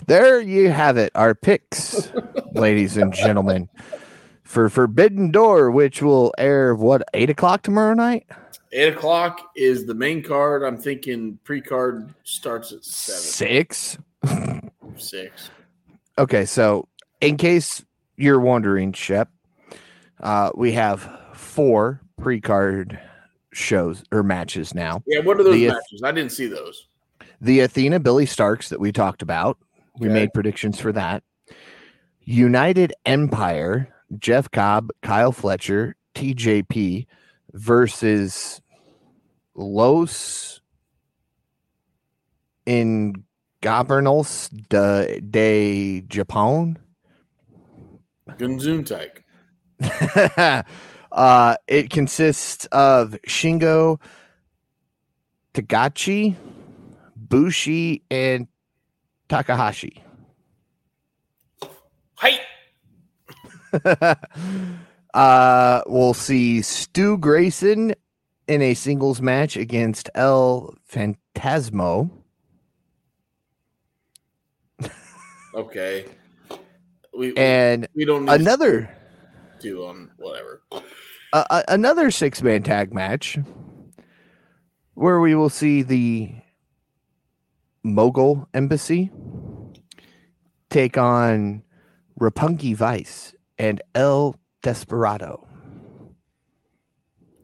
there 0.06 0.40
you 0.40 0.70
have 0.70 0.98
it, 0.98 1.12
our 1.16 1.34
picks, 1.34 2.12
ladies 2.54 2.96
and 2.98 3.12
gentlemen, 3.12 3.68
for 4.52 4.70
Forbidden 4.70 5.32
Door, 5.32 5.72
which 5.72 6.02
will 6.02 6.34
air 6.38 6.76
what 6.76 7.02
eight 7.14 7.30
o'clock 7.30 7.64
tomorrow 7.64 7.94
night. 7.94 8.28
Eight 8.74 8.94
o'clock 8.94 9.40
is 9.56 9.86
the 9.86 9.94
main 9.94 10.22
card. 10.22 10.64
I'm 10.64 10.78
thinking 10.78 11.40
pre-card 11.46 12.14
starts 12.24 12.72
at 12.74 12.84
seven, 12.84 13.22
Six. 13.22 13.98
six. 14.98 15.50
Okay, 16.18 16.46
so 16.46 16.88
in 17.22 17.38
case 17.38 17.84
you're 18.18 18.40
wondering, 18.42 18.92
Shep, 18.94 19.30
uh, 20.20 20.52
we 20.54 20.74
have 20.74 21.10
four 21.34 22.02
pre-card 22.22 23.00
shows 23.54 24.04
or 24.12 24.22
matches 24.22 24.74
now. 24.76 25.02
Yeah, 25.08 25.20
what 25.20 25.40
are 25.40 25.44
those 25.44 25.56
The- 25.56 25.68
matches? 25.70 26.02
I 26.04 26.12
didn't 26.12 26.32
see 26.34 26.48
those. 26.48 26.88
The 27.40 27.62
Athena 27.62 28.00
Billie 28.02 28.26
Starkz 28.26 28.68
that 28.70 28.80
we 28.82 28.92
talked 28.92 29.22
about. 29.22 29.58
We 30.00 30.08
Okay. 30.08 30.14
made 30.14 30.34
predictions 30.34 30.80
for 30.80 30.92
that. 30.92 31.24
United 32.24 32.94
Empire, 33.06 33.90
Jeff 34.20 34.52
Cobb, 34.52 34.92
Kyle 35.02 35.32
Fletcher, 35.32 35.96
TJP 36.16 37.06
versus 37.54 38.62
Los 39.56 40.62
in 42.66 43.24
Gobernos 43.62 44.50
de, 44.70 45.20
de 45.22 46.04
Japón. 46.08 46.78
Gunzunteik. 48.38 49.24
uh, 51.12 51.56
it 51.68 51.90
consists 51.90 52.66
of 52.68 53.18
Shingo 53.28 54.00
Takagi, 55.54 56.36
Bushi, 57.16 58.04
and 58.10 58.48
Takahashi. 59.28 60.04
Hey, 62.20 62.40
uh, 65.14 65.82
we'll 65.88 66.14
see 66.14 66.62
Stu 66.62 67.18
Grayson 67.18 67.94
in 68.48 68.62
a 68.62 68.74
singles 68.74 69.22
match 69.22 69.56
against 69.56 70.10
El 70.16 70.76
Fantasmo. 70.92 72.10
okay. 75.56 76.06
We 77.14 77.36
And 77.36 77.88
we 77.96 78.06
don't 78.06 78.26
need 78.26 78.42
another 78.42 78.90
do 79.60 79.86
on 79.86 80.10
whatever. 80.18 80.62
uh, 80.72 81.44
uh, 81.50 81.64
another 81.68 82.10
six 82.10 82.42
man 82.42 82.64
tag 82.64 82.94
match 82.94 83.38
where 84.96 85.20
we 85.20 85.36
will 85.36 85.50
see 85.50 85.82
the 85.82 86.34
Mogul 87.84 88.48
Embassy 88.54 89.12
take 90.70 90.98
on 90.98 91.64
Roppongi 92.20 92.76
Vice 92.76 93.34
and 93.62 93.80
El 93.94 94.36
Desperado. 94.64 95.48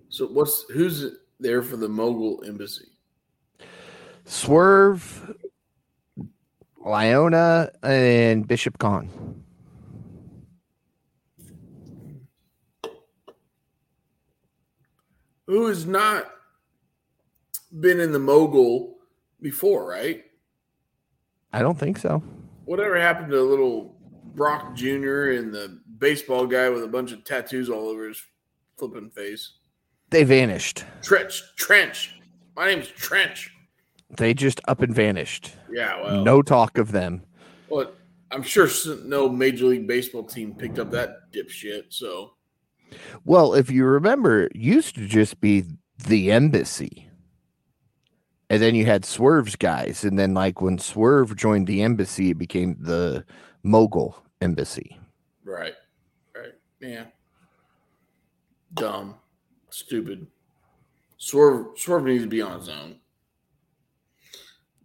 So 0.09 0.25
what's 0.25 0.65
who's 0.71 1.05
there 1.39 1.61
for 1.61 1.77
the 1.77 1.87
Mogul 1.87 2.43
Embassy? 2.43 2.87
Swerve, 4.25 5.35
Liona, 6.83 7.69
and 7.83 8.47
Bishop 8.47 8.79
Kaun. 8.79 9.43
Who 15.45 15.67
has 15.67 15.85
not 15.85 16.31
been 17.79 17.99
in 17.99 18.11
the 18.11 18.19
Mogul 18.19 18.97
before, 19.39 19.87
right? 19.87 20.23
I 21.53 21.61
don't 21.61 21.77
think 21.77 21.99
so. 21.99 22.23
Whatever 22.65 22.99
happened 22.99 23.29
to 23.31 23.41
little 23.41 23.97
Brock 24.37 24.75
Jr. 24.75 25.31
and 25.31 25.53
the 25.53 25.79
baseball 25.99 26.47
guy 26.47 26.69
with 26.69 26.83
a 26.83 26.87
bunch 26.87 27.11
of 27.11 27.23
tattoos 27.23 27.69
all 27.69 27.87
over 27.87 28.07
his 28.07 28.21
flipping 28.77 29.09
face? 29.09 29.53
They 30.09 30.23
vanished. 30.23 30.85
Trench, 31.01 31.43
Trench. 31.57 32.15
My 32.55 32.67
name's 32.67 32.87
Trench. 32.87 33.51
They 34.15 34.33
just 34.33 34.61
up 34.67 34.81
and 34.81 34.93
vanished. 34.93 35.51
Yeah, 35.71 36.01
well, 36.01 36.23
no 36.23 36.41
talk 36.41 36.77
of 36.77 36.91
them. 36.91 37.23
Well, 37.69 37.91
I'm 38.31 38.43
sure 38.43 38.67
no 39.03 39.29
Major 39.29 39.65
League 39.65 39.87
Baseball 39.87 40.23
team 40.23 40.55
picked 40.55 40.79
up 40.79 40.91
that 40.91 41.31
dipshit. 41.33 41.85
So 41.89 42.33
Well, 43.25 43.53
if 43.53 43.69
you 43.69 43.85
remember, 43.85 44.43
it 44.43 44.55
used 44.55 44.95
to 44.95 45.07
just 45.07 45.41
be 45.41 45.65
the 46.07 46.31
embassy. 46.31 47.09
And 48.49 48.61
then 48.61 48.75
you 48.75 48.85
had 48.85 49.03
Swerve's 49.03 49.57
guys. 49.57 50.05
And 50.05 50.17
then, 50.17 50.33
like, 50.33 50.61
when 50.61 50.77
Swerve 50.77 51.35
joined 51.35 51.67
the 51.67 51.81
embassy, 51.81 52.29
it 52.29 52.37
became 52.37 52.77
the 52.79 53.25
Mogul 53.63 54.23
Embassy. 54.41 54.97
right, 55.43 55.59
right, 55.63 55.73
yeah, 56.79 57.05
dumb, 58.73 59.15
stupid. 59.69 60.27
Swerve, 61.17 61.77
Swerve 61.77 62.03
needs 62.05 62.23
to 62.23 62.29
be 62.29 62.41
on 62.41 62.59
his 62.59 62.69
own. 62.69 62.99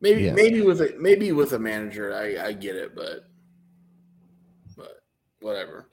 Maybe, 0.00 0.22
Yes. 0.24 0.34
maybe 0.34 0.62
with 0.62 0.80
a 0.80 0.94
maybe 0.98 1.30
with 1.32 1.52
a 1.52 1.58
manager, 1.58 2.12
I 2.14 2.46
I 2.48 2.52
get 2.52 2.74
it, 2.74 2.94
but 2.96 3.28
but 4.76 5.02
whatever. 5.40 5.88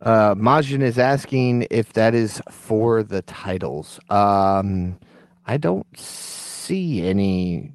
Uh, 0.00 0.34
Majin 0.34 0.80
is 0.82 0.98
asking 0.98 1.66
if 1.70 1.92
that 1.94 2.14
is 2.14 2.40
for 2.50 3.02
the 3.02 3.20
titles. 3.22 4.00
Um, 4.08 4.98
I 5.46 5.56
don't 5.58 5.86
see 5.98 7.02
any 7.06 7.72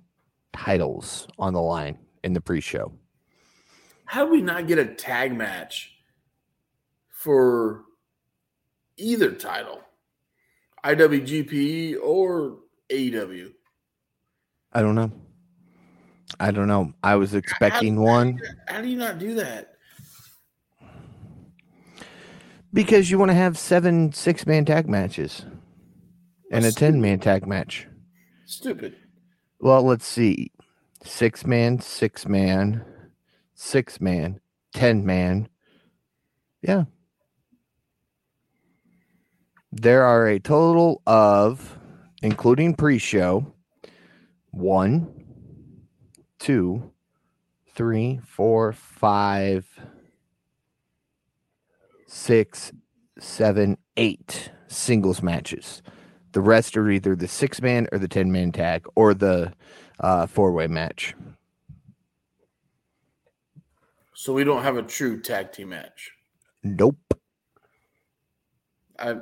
titles 0.53 1.27
on 1.37 1.53
the 1.53 1.61
line 1.61 1.99
in 2.23 2.33
the 2.33 2.41
pre-show. 2.41 2.91
How 4.05 4.25
do 4.25 4.31
we 4.31 4.41
not 4.41 4.65
get 4.67 4.79
a 4.79 4.85
tag 4.85 5.35
match 5.37 5.94
for 7.25 7.85
either 8.97 9.31
title, 9.31 9.81
IWGP 10.85 11.97
or 11.99 12.59
AEW? 12.91 13.49
I 14.71 14.81
don't 14.83 14.93
know. 14.93 15.11
I 16.39 16.51
don't 16.51 16.67
know. 16.67 16.93
I 17.01 17.15
was 17.15 17.33
expecting 17.33 17.99
one 17.99 18.39
How 18.67 18.81
do 18.81 18.87
you 18.87 18.97
not 18.97 19.17
do 19.17 19.33
that? 19.35 19.71
because 22.73 23.09
you 23.09 23.17
want 23.17 23.31
to 23.31 23.35
have 23.35 23.57
seven 23.57 24.13
six-man 24.13 24.65
tag 24.65 24.87
matches 24.87 25.45
and 26.51 26.63
a 26.63 26.67
That's 26.67 26.75
ten-man 26.75 27.19
tag 27.21 27.47
match. 27.47 27.87
Stupid. 28.45 28.95
Well, 29.59 29.81
let's 29.81 30.05
see. 30.05 30.51
Six 31.03 31.45
man, 31.45 31.79
six 31.79 32.27
man, 32.27 32.85
six 33.55 33.99
man, 33.99 34.41
ten 34.73 35.05
man. 35.05 35.47
Yeah. 36.61 36.83
There 39.77 40.05
are 40.05 40.25
a 40.25 40.39
total 40.39 41.01
of, 41.05 41.77
including 42.21 42.75
pre 42.75 42.97
show, 42.97 43.53
one, 44.51 45.25
two, 46.39 46.93
three, 47.73 48.21
four, 48.25 48.71
five, 48.71 49.67
six, 52.07 52.71
seven, 53.19 53.77
eight 53.97 54.49
singles 54.67 55.21
matches. 55.21 55.83
The 56.31 56.39
rest 56.39 56.77
are 56.77 56.89
either 56.89 57.13
the 57.13 57.27
six 57.27 57.61
man 57.61 57.89
or 57.91 57.99
the 57.99 58.07
10 58.07 58.31
man 58.31 58.53
tag 58.53 58.85
or 58.95 59.13
the 59.13 59.51
uh, 59.99 60.25
four 60.25 60.53
way 60.53 60.67
match. 60.67 61.13
So 64.13 64.31
we 64.31 64.45
don't 64.45 64.63
have 64.63 64.77
a 64.77 64.83
true 64.83 65.21
tag 65.21 65.51
team 65.51 65.69
match. 65.69 66.11
Nope. 66.63 67.13
I 68.97 69.17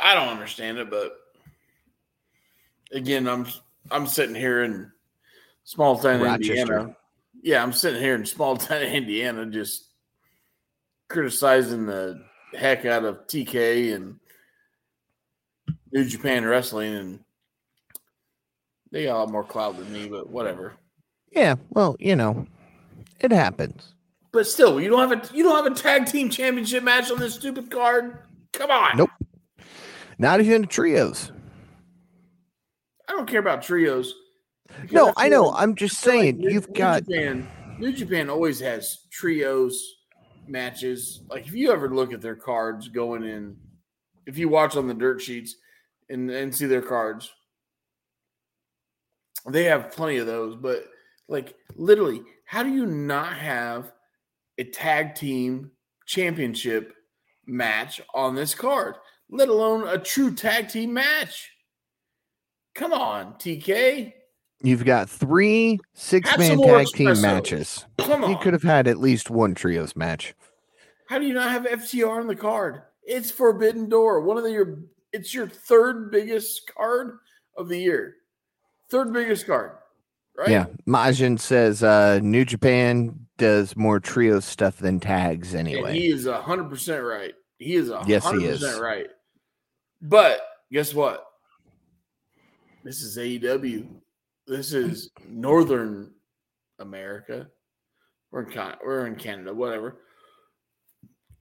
I 0.00 0.14
don't 0.14 0.28
understand 0.28 0.78
it, 0.78 0.90
but 0.90 1.16
again, 2.92 3.28
I'm 3.28 3.46
I'm 3.90 4.06
sitting 4.06 4.34
here 4.34 4.64
in 4.64 4.90
small 5.64 5.98
town 5.98 6.20
Rochester. 6.20 6.52
Indiana. 6.54 6.96
Yeah, 7.42 7.62
I'm 7.62 7.72
sitting 7.72 8.00
here 8.00 8.14
in 8.14 8.26
small 8.26 8.56
town 8.56 8.82
Indiana, 8.82 9.46
just 9.46 9.88
criticizing 11.08 11.86
the 11.86 12.24
heck 12.54 12.84
out 12.84 13.04
of 13.04 13.26
TK 13.26 13.94
and 13.94 14.18
New 15.92 16.04
Japan 16.04 16.44
Wrestling, 16.44 16.94
and 16.94 17.20
they 18.90 19.04
got 19.04 19.16
a 19.16 19.18
lot 19.18 19.30
more 19.30 19.44
clout 19.44 19.76
than 19.76 19.92
me, 19.92 20.08
but 20.08 20.28
whatever. 20.28 20.74
Yeah. 21.32 21.56
Well, 21.70 21.96
you 21.98 22.16
know, 22.16 22.46
it 23.20 23.32
happens. 23.32 23.94
But 24.32 24.46
still, 24.46 24.80
you 24.80 24.90
don't 24.90 25.08
have 25.08 25.12
a 25.12 25.36
you 25.36 25.42
don't 25.42 25.64
have 25.64 25.72
a 25.72 25.74
tag 25.74 26.06
team 26.06 26.28
championship 26.28 26.84
match 26.84 27.10
on 27.10 27.18
this 27.18 27.34
stupid 27.34 27.70
card. 27.70 28.18
Come 28.52 28.70
on. 28.70 28.96
Nope. 28.96 29.10
Not 30.18 30.40
even 30.40 30.66
trios. 30.66 31.32
I 33.08 33.12
don't 33.12 33.28
care 33.28 33.40
about 33.40 33.62
trios. 33.62 34.14
No, 34.90 35.12
I 35.16 35.28
know. 35.28 35.52
I'm 35.52 35.74
just 35.74 35.98
feel 35.98 36.14
like 36.14 36.20
saying 36.22 36.40
you've 36.42 36.68
New 36.68 36.74
got 36.74 37.04
Japan. 37.06 37.48
New 37.78 37.92
Japan 37.92 38.28
always 38.28 38.60
has 38.60 39.06
trios 39.10 39.96
matches, 40.48 41.22
like 41.28 41.46
if 41.46 41.54
you 41.54 41.72
ever 41.72 41.94
look 41.94 42.12
at 42.12 42.20
their 42.20 42.34
cards 42.34 42.88
going 42.88 43.22
in, 43.22 43.56
if 44.26 44.36
you 44.38 44.48
watch 44.48 44.76
on 44.76 44.88
the 44.88 44.94
dirt 44.94 45.20
sheets 45.20 45.56
and, 46.08 46.30
and 46.30 46.54
see 46.54 46.66
their 46.66 46.82
cards, 46.82 47.30
they 49.48 49.64
have 49.64 49.92
plenty 49.92 50.18
of 50.18 50.26
those. 50.26 50.56
But 50.56 50.84
like 51.28 51.54
literally, 51.76 52.22
how 52.44 52.62
do 52.62 52.70
you 52.70 52.86
not 52.86 53.34
have 53.34 53.92
a 54.58 54.64
tag 54.64 55.14
team 55.14 55.70
championship 56.06 56.94
match 57.46 58.00
on 58.14 58.34
this 58.34 58.54
card, 58.54 58.96
let 59.30 59.48
alone 59.48 59.86
a 59.88 59.98
true 59.98 60.34
tag 60.34 60.68
team 60.68 60.94
match? 60.94 61.50
Come 62.74 62.92
on, 62.92 63.34
TK. 63.34 64.12
You've 64.62 64.84
got 64.84 65.08
three 65.08 65.78
six 65.94 66.36
man 66.36 66.60
tag 66.60 66.86
team 66.88 67.20
matches. 67.20 67.86
Come 67.98 68.28
You 68.28 68.36
could 68.38 68.52
have 68.52 68.62
had 68.62 68.88
at 68.88 68.98
least 68.98 69.30
one 69.30 69.54
trios 69.54 69.94
match. 69.94 70.34
How 71.08 71.18
do 71.18 71.26
you 71.26 71.34
not 71.34 71.50
have 71.50 71.64
FTR 71.64 72.20
on 72.20 72.26
the 72.26 72.36
card? 72.36 72.82
It's 73.02 73.30
Forbidden 73.30 73.88
Door. 73.88 74.22
One 74.22 74.36
of 74.36 74.44
the, 74.44 74.50
your 74.50 74.78
it's 75.12 75.32
your 75.32 75.48
third 75.48 76.10
biggest 76.10 76.70
card 76.74 77.18
of 77.56 77.68
the 77.68 77.78
year. 77.78 78.16
Third 78.90 79.12
biggest 79.12 79.46
card. 79.46 79.72
Right? 80.36 80.50
Yeah. 80.50 80.66
Majin 80.86 81.38
says 81.38 81.82
uh 81.82 82.20
New 82.22 82.44
Japan 82.44 83.26
does 83.38 83.76
more 83.76 84.00
trio 84.00 84.40
stuff 84.40 84.78
than 84.78 84.98
tags 85.00 85.54
And 85.54 85.68
anyway. 85.68 85.94
he 85.98 86.08
is 86.10 86.26
hundred 86.26 86.68
percent 86.68 87.04
right. 87.04 87.34
He 87.58 87.74
is 87.76 87.92
Yes, 88.06 88.24
he 88.24 88.28
hundred 88.30 88.44
is. 88.44 88.60
percent 88.60 88.82
right. 88.82 89.06
But 90.02 90.40
guess 90.72 90.94
what? 90.94 91.24
This 92.84 93.02
is 93.02 93.16
AEW. 93.18 93.86
This 94.46 94.72
is 94.72 95.10
Northern 95.28 96.12
America. 96.78 97.48
We're 98.30 98.42
in 98.42 98.52
Con- 98.52 98.76
we're 98.84 99.06
in 99.06 99.16
Canada, 99.16 99.52
whatever. 99.52 99.96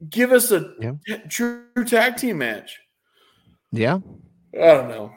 Give 0.10 0.32
us 0.32 0.52
a 0.52 0.74
Yeah. 0.80 0.94
t- 1.06 1.28
true 1.30 1.64
tag 1.86 2.18
team 2.18 2.40
match. 2.40 2.80
yeah. 3.72 4.00
I 4.54 4.58
don't 4.74 4.90
know. 4.90 5.14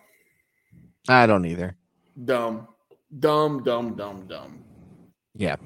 I 1.08 1.26
don't 1.26 1.46
either. 1.46 1.76
Dumb, 2.24 2.68
dumb, 3.18 3.62
dumb, 3.62 3.96
dumb, 3.96 4.26
dumb. 4.26 4.64
Yeah. 5.34 5.56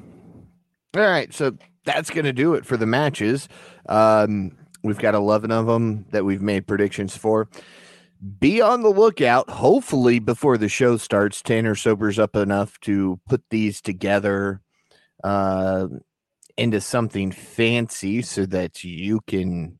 All 0.95 1.03
right. 1.03 1.33
So 1.35 1.57
that's 1.85 2.11
going 2.11 2.25
to 2.27 2.33
do 2.33 2.55
it 2.55 2.65
for 2.65 2.77
the 2.77 2.87
matches. 2.87 3.49
Um, 3.89 4.57
we've 4.85 4.99
got 4.99 5.15
11 5.15 5.51
of 5.51 5.67
them 5.67 6.05
that 6.11 6.25
we've 6.25 6.43
made 6.43 6.67
predictions 6.69 7.17
for. 7.17 7.49
Be 8.39 8.61
on 8.61 8.83
the 8.83 8.89
lookout. 8.91 9.51
Hopefully, 9.51 10.19
before 10.19 10.57
the 10.57 10.69
show 10.69 10.97
starts, 10.97 11.43
Tanner 11.43 11.75
sobers 11.75 12.19
up 12.19 12.37
enough 12.37 12.79
to 12.81 13.19
put 13.29 13.43
these 13.51 13.81
together 13.81 14.61
uh, 15.25 15.89
into 16.57 16.81
something 16.81 17.33
fancy 17.33 18.23
so 18.23 18.47
that 18.47 18.85
you 18.85 19.21
can 19.27 19.79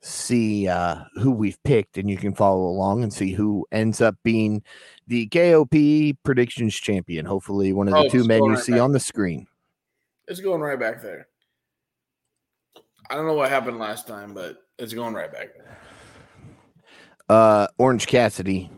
see 0.00 0.68
uh, 0.68 1.02
who 1.14 1.32
we've 1.32 1.60
picked 1.64 1.98
and 1.98 2.08
you 2.08 2.16
can 2.16 2.32
follow 2.34 2.62
along 2.66 3.02
and 3.02 3.12
see 3.12 3.32
who 3.32 3.66
ends 3.72 4.00
up 4.00 4.14
being 4.22 4.62
the 5.08 5.26
KOP 5.26 5.74
predictions 6.22 6.74
champion. 6.76 7.26
Hopefully, 7.26 7.72
one 7.72 7.88
of 7.88 7.94
the 7.94 8.00
Oh, 8.00 8.08
two 8.08 8.24
men 8.24 8.44
you 8.44 8.56
see 8.56 8.72
back. 8.72 8.80
on 8.82 8.92
the 8.92 9.00
screen. 9.00 9.46
It's 10.28 10.40
going 10.40 10.60
right 10.60 10.78
back 10.78 11.02
there. 11.02 11.26
I 13.10 13.14
don't 13.14 13.26
know 13.26 13.34
what 13.34 13.50
happened 13.50 13.78
last 13.78 14.06
time, 14.06 14.34
but 14.34 14.58
it's 14.78 14.92
going 14.92 15.14
right 15.14 15.32
back. 15.32 15.48
Uh, 17.28 17.66
Orange 17.78 18.06
Cassidy. 18.06 18.70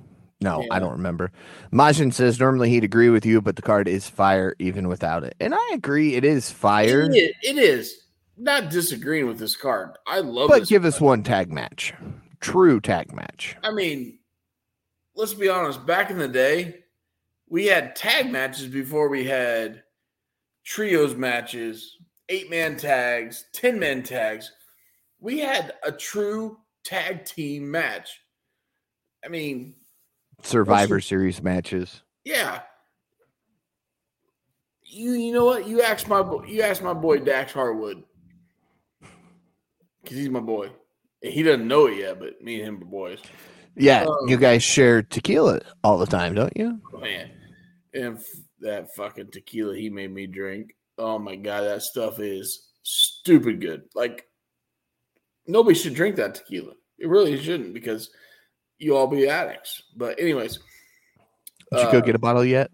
No, 0.43 0.65
I 0.71 0.79
don't 0.79 0.93
remember. 0.93 1.33
Majin 1.71 2.15
says 2.15 2.41
normally 2.41 2.71
he'd 2.71 2.85
agree 2.85 3.11
with 3.11 3.27
you, 3.27 3.43
but 3.43 3.57
the 3.57 3.63
card 3.63 3.87
is 3.87 4.09
fire 4.09 4.57
even 4.59 4.89
without 4.89 5.23
it. 5.23 5.35
And 5.39 5.55
I 5.55 5.71
agree, 5.75 6.15
it 6.15 6.25
is 6.25 6.51
fire. 6.51 7.03
It 7.03 7.15
is, 7.15 7.35
it 7.43 7.59
is. 7.59 8.05
Not 8.39 8.71
disagreeing 8.71 9.27
with 9.27 9.39
this 9.39 9.55
card. 9.55 9.99
I 10.07 10.21
love 10.21 10.49
it. 10.49 10.61
But 10.61 10.69
give 10.69 10.87
us 10.87 10.99
one 10.99 11.23
tag 11.23 11.53
match. 11.53 11.93
True 12.41 12.81
tag 12.81 13.13
match. 13.13 13.55
I 13.63 13.71
mean, 13.71 14.19
let's 15.15 15.35
be 15.35 15.51
honest. 15.51 15.85
Back 15.85 16.11
in 16.11 16.17
the 16.17 16.29
day, 16.29 16.85
we 17.47 17.67
had 17.67 17.95
tag 17.95 18.31
matches 18.31 18.67
before 18.69 19.11
we 19.11 19.25
had 19.25 19.83
trios 20.65 21.15
matches, 21.15 21.99
eight 22.31 22.49
man 22.49 22.77
tags, 22.79 23.45
10 23.53 23.79
man 23.79 24.03
tags. 24.03 24.51
We 25.21 25.41
had 25.41 25.75
a 25.85 25.93
true 25.93 26.57
tag 26.85 27.27
team 27.27 27.71
match. 27.71 28.21
I 29.23 29.29
mean, 29.29 29.75
Survivor 30.43 30.95
your- 30.95 31.01
Series 31.03 31.43
matches. 31.43 32.03
yeah. 32.25 32.63
You 34.93 35.13
you 35.13 35.33
know 35.33 35.45
what? 35.45 35.69
You 35.69 35.83
asked 35.83 36.09
my 36.09 36.21
bo- 36.21 36.43
you 36.45 36.63
asked 36.63 36.83
my 36.83 36.93
boy 36.95 37.19
Dax 37.21 37.53
Harwood 37.53 38.03
because 40.03 40.17
he's 40.19 40.29
my 40.31 40.41
boy. 40.41 40.71
He 41.23 41.45
doesn't 41.45 41.69
know 41.69 41.87
it 41.87 41.99
yet, 41.99 42.19
but 42.19 42.43
me 42.43 42.57
and 42.61 42.67
him 42.69 42.83
are 42.83 42.87
boys. 42.87 43.21
Yeah, 43.77 44.03
Um, 44.05 44.17
you 44.29 44.37
guys 44.37 44.65
share 44.65 45.01
tequila 45.03 45.61
all 45.85 45.97
the 45.99 46.07
time, 46.07 46.35
don't 46.35 46.57
you? 46.57 46.81
Man, 47.01 47.31
and 47.95 48.17
f- 48.19 48.25
that 48.61 48.93
fucking 48.97 49.31
tequila 49.31 49.77
he 49.77 49.91
made 49.91 50.13
me 50.13 50.27
drink. 50.27 50.75
Oh 51.01 51.19
my 51.19 51.35
god, 51.35 51.63
that 51.63 51.81
stuff 51.81 52.21
is 52.21 52.69
stupid 52.83 53.63
good. 53.63 53.85
Like 53.95 54.27
nobody 55.47 55.75
should 55.75 55.95
drink 55.95 56.17
that 56.17 56.35
tequila. 56.35 56.75
It 56.99 57.09
really 57.09 57.43
shouldn't 57.43 57.73
because 57.73 58.11
you 58.77 58.95
all 58.95 59.07
be 59.07 59.27
addicts. 59.27 59.83
But 59.97 60.21
anyways, 60.21 60.59
Did 61.73 61.87
you 61.87 61.93
go 61.93 61.99
uh, 61.99 62.01
get 62.03 62.15
a 62.15 62.19
bottle 62.19 62.45
yet? 62.45 62.71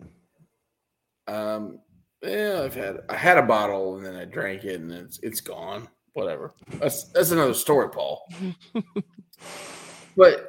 Um, 1.28 1.78
yeah, 2.20 2.62
I've 2.65 2.74
had 2.74 2.97
I 3.09 3.15
had 3.15 3.39
a 3.39 3.43
bottle 3.43 3.97
and 3.97 4.05
then 4.05 4.16
I 4.16 4.24
drank 4.24 4.65
it 4.65 4.81
and 4.81 4.90
it's 4.90 5.20
it's 5.23 5.40
gone. 5.40 5.86
Whatever. 6.15 6.53
That's 6.81 7.05
that's 7.12 7.31
another 7.31 7.55
story, 7.55 7.90
Paul. 7.90 8.27
but 10.16 10.48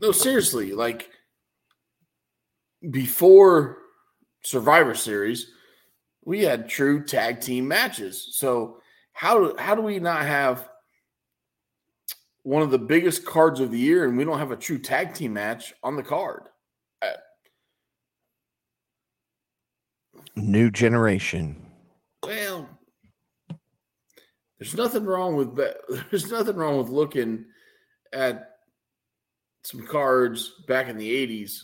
no, 0.00 0.12
seriously, 0.12 0.70
like 0.74 1.10
before 2.88 3.78
Survivor 4.42 4.94
Series, 4.94 5.50
we 6.24 6.40
had 6.42 6.68
true 6.68 7.04
tag 7.04 7.40
team 7.40 7.68
matches. 7.68 8.28
So 8.32 8.78
how 9.12 9.56
how 9.56 9.74
do 9.74 9.82
we 9.82 9.98
not 9.98 10.22
have 10.22 10.68
one 12.42 12.62
of 12.62 12.70
the 12.70 12.78
biggest 12.78 13.24
cards 13.24 13.60
of 13.60 13.70
the 13.70 13.78
year 13.78 14.04
and 14.04 14.16
we 14.16 14.24
don't 14.24 14.38
have 14.38 14.50
a 14.50 14.56
true 14.56 14.78
tag 14.78 15.14
team 15.14 15.34
match 15.34 15.74
on 15.82 15.96
the 15.96 16.02
card? 16.02 16.48
Uh, 17.02 17.10
New 20.36 20.70
generation. 20.70 21.64
Well, 22.22 22.68
there's 24.58 24.74
nothing 24.74 25.04
wrong 25.04 25.36
with. 25.36 25.56
There's 26.10 26.30
nothing 26.30 26.56
wrong 26.56 26.78
with 26.78 26.88
looking 26.88 27.44
at 28.12 28.50
some 29.62 29.86
cards 29.86 30.52
back 30.66 30.88
in 30.88 30.96
the 30.96 31.26
'80s. 31.26 31.60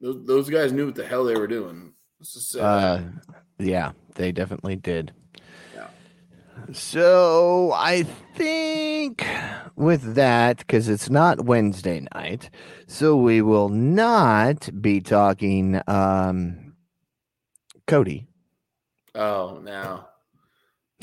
Those, 0.00 0.26
those 0.26 0.50
guys 0.50 0.72
knew 0.72 0.86
what 0.86 0.96
the 0.96 1.06
hell 1.06 1.24
they 1.24 1.36
were 1.36 1.46
doing. 1.46 1.92
Let's 2.24 2.32
just 2.32 2.52
say 2.52 2.58
that. 2.60 2.64
Uh, 2.64 3.02
yeah, 3.58 3.92
they 4.14 4.32
definitely 4.32 4.76
did. 4.76 5.12
Yeah. 5.74 5.88
So 6.72 7.70
I 7.74 8.04
think 8.34 9.26
with 9.76 10.14
that, 10.14 10.56
because 10.56 10.88
it's 10.88 11.10
not 11.10 11.44
Wednesday 11.44 12.08
night, 12.14 12.48
so 12.86 13.14
we 13.14 13.42
will 13.42 13.68
not 13.68 14.70
be 14.80 15.02
talking 15.02 15.82
um 15.86 16.72
Cody. 17.86 18.26
Oh, 19.14 19.60
now 19.62 20.08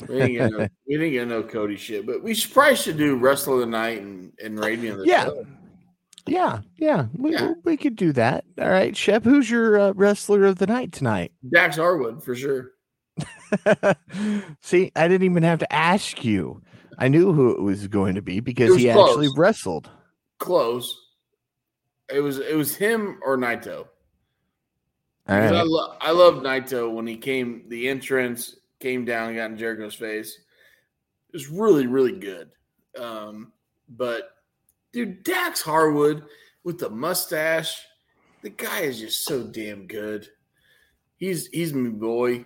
we 0.08 0.16
didn't 0.16 0.32
get 0.32 0.50
no, 0.50 0.58
we 0.88 0.96
didn't 0.96 1.12
get 1.12 1.28
no 1.28 1.44
Cody 1.44 1.76
shit, 1.76 2.04
but 2.04 2.24
we 2.24 2.34
should, 2.34 2.52
probably 2.52 2.74
should 2.74 2.96
do 2.96 3.14
Wrestle 3.14 3.54
of 3.54 3.60
the 3.60 3.66
Night 3.66 4.02
and 4.02 4.32
and 4.42 4.58
the 4.58 5.04
Yeah. 5.06 5.26
Show. 5.26 5.46
Yeah, 6.26 6.60
yeah, 6.76 7.06
we 7.16 7.32
Yeah. 7.32 7.54
we 7.64 7.76
could 7.76 7.96
do 7.96 8.12
that. 8.12 8.44
All 8.60 8.70
right, 8.70 8.96
Shep, 8.96 9.24
who's 9.24 9.50
your 9.50 9.78
uh, 9.78 9.92
wrestler 9.94 10.44
of 10.44 10.58
the 10.58 10.66
night 10.66 10.92
tonight? 10.92 11.32
Dax 11.52 11.76
Harwood 11.76 12.22
for 12.22 12.34
sure. 12.34 12.72
See, 14.60 14.92
I 14.96 15.08
didn't 15.08 15.24
even 15.24 15.42
have 15.42 15.58
to 15.58 15.72
ask 15.72 16.24
you. 16.24 16.62
I 16.98 17.08
knew 17.08 17.32
who 17.32 17.50
it 17.50 17.60
was 17.60 17.88
going 17.88 18.14
to 18.14 18.22
be 18.22 18.40
because 18.40 18.76
he 18.76 18.88
actually 18.88 19.28
wrestled. 19.36 19.90
Close. 20.38 20.96
It 22.12 22.20
was 22.20 22.38
it 22.38 22.54
was 22.56 22.76
him 22.76 23.18
or 23.24 23.36
Naito. 23.36 23.86
Because 25.26 25.52
I, 25.52 25.62
lo- 25.62 25.94
I 26.00 26.10
love 26.10 26.34
Naito 26.42 26.92
when 26.92 27.06
he 27.06 27.16
came, 27.16 27.64
the 27.68 27.88
entrance 27.88 28.56
came 28.80 29.04
down 29.04 29.28
and 29.28 29.36
got 29.36 29.50
in 29.52 29.56
Jericho's 29.56 29.94
face. 29.94 30.36
It 31.28 31.32
was 31.32 31.48
really, 31.48 31.86
really 31.86 32.18
good. 32.18 32.50
Um, 32.98 33.52
but 33.88 34.31
dude, 34.92 35.24
Dax 35.24 35.60
Harwood 35.60 36.24
with 36.64 36.78
the 36.78 36.90
mustache, 36.90 37.80
the 38.42 38.50
guy 38.50 38.80
is 38.80 39.00
just 39.00 39.24
so 39.24 39.42
damn 39.44 39.86
good. 39.86 40.28
He's 41.16 41.46
he's 41.48 41.72
my 41.72 41.90
boy. 41.90 42.44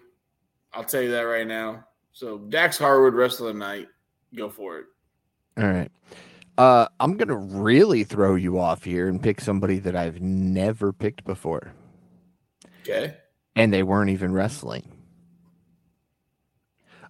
I'll 0.73 0.85
tell 0.85 1.03
you 1.03 1.11
that 1.13 1.23
right 1.23 1.47
now. 1.47 1.85
So 2.13 2.39
Dax 2.39 2.79
Harwood, 2.79 3.15
rest 3.15 3.41
of 3.41 3.47
the 3.47 3.55
night, 3.55 3.89
go 4.35 4.49
for 4.51 4.79
it. 4.79 4.87
All 5.59 5.65
right. 5.67 5.91
Uh, 6.59 6.87
I'm 7.01 7.17
gonna 7.17 7.37
really 7.37 8.05
throw 8.05 8.35
you 8.35 8.59
off 8.59 8.85
here 8.85 9.09
and 9.09 9.23
pick 9.23 9.41
somebody 9.41 9.79
that 9.81 9.95
I've 9.97 10.21
never 10.23 10.93
picked 10.93 11.25
before, 11.25 11.73
Okay. 12.81 13.15
and 13.55 13.73
they 13.73 13.83
weren't 13.83 14.11
even 14.11 14.33
wrestling. 14.33 14.91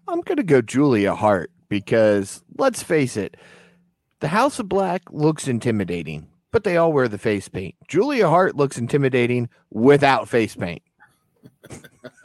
I'm 0.08 0.20
gonna 0.22 0.42
go 0.42 0.60
Julia 0.62 1.14
Hart 1.14 1.50
because 1.68 2.42
let's 2.58 2.82
face 2.82 3.16
it, 3.16 3.36
the 4.20 4.28
House 4.28 4.58
of 4.58 4.68
Black 4.68 5.02
looks 5.10 5.48
intimidating, 5.48 6.28
but 6.50 6.64
they 6.64 6.76
all 6.76 6.92
wear 6.92 7.08
the 7.08 7.18
face 7.18 7.48
paint. 7.48 7.74
Julia 7.88 8.28
Hart 8.28 8.56
looks 8.56 8.78
intimidating 8.78 9.48
without 9.70 10.28
face 10.28 10.56
paint. 10.56 10.82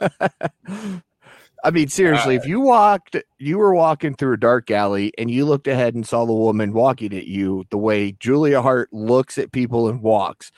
I 1.64 1.70
mean, 1.70 1.88
seriously, 1.88 2.34
if 2.34 2.42
uh, 2.42 2.48
you 2.48 2.60
walked, 2.60 3.16
you 3.38 3.58
were 3.58 3.74
walking 3.74 4.14
through 4.14 4.34
a 4.34 4.38
dark 4.38 4.70
alley 4.70 5.12
and 5.16 5.30
you 5.30 5.44
looked 5.44 5.68
ahead 5.68 5.94
and 5.94 6.06
saw 6.06 6.24
the 6.24 6.32
woman 6.32 6.72
walking 6.72 7.14
at 7.14 7.26
you 7.26 7.64
the 7.70 7.78
way 7.78 8.12
Julia 8.12 8.60
Hart 8.60 8.92
looks 8.92 9.38
at 9.38 9.52
people 9.52 9.88
and 9.88 10.02
walks, 10.02 10.50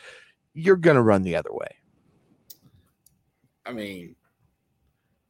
you're 0.54 0.76
going 0.76 0.96
to 0.96 1.02
run 1.02 1.22
the 1.22 1.36
other 1.36 1.52
way. 1.52 1.76
I 3.66 3.72
mean, 3.72 4.16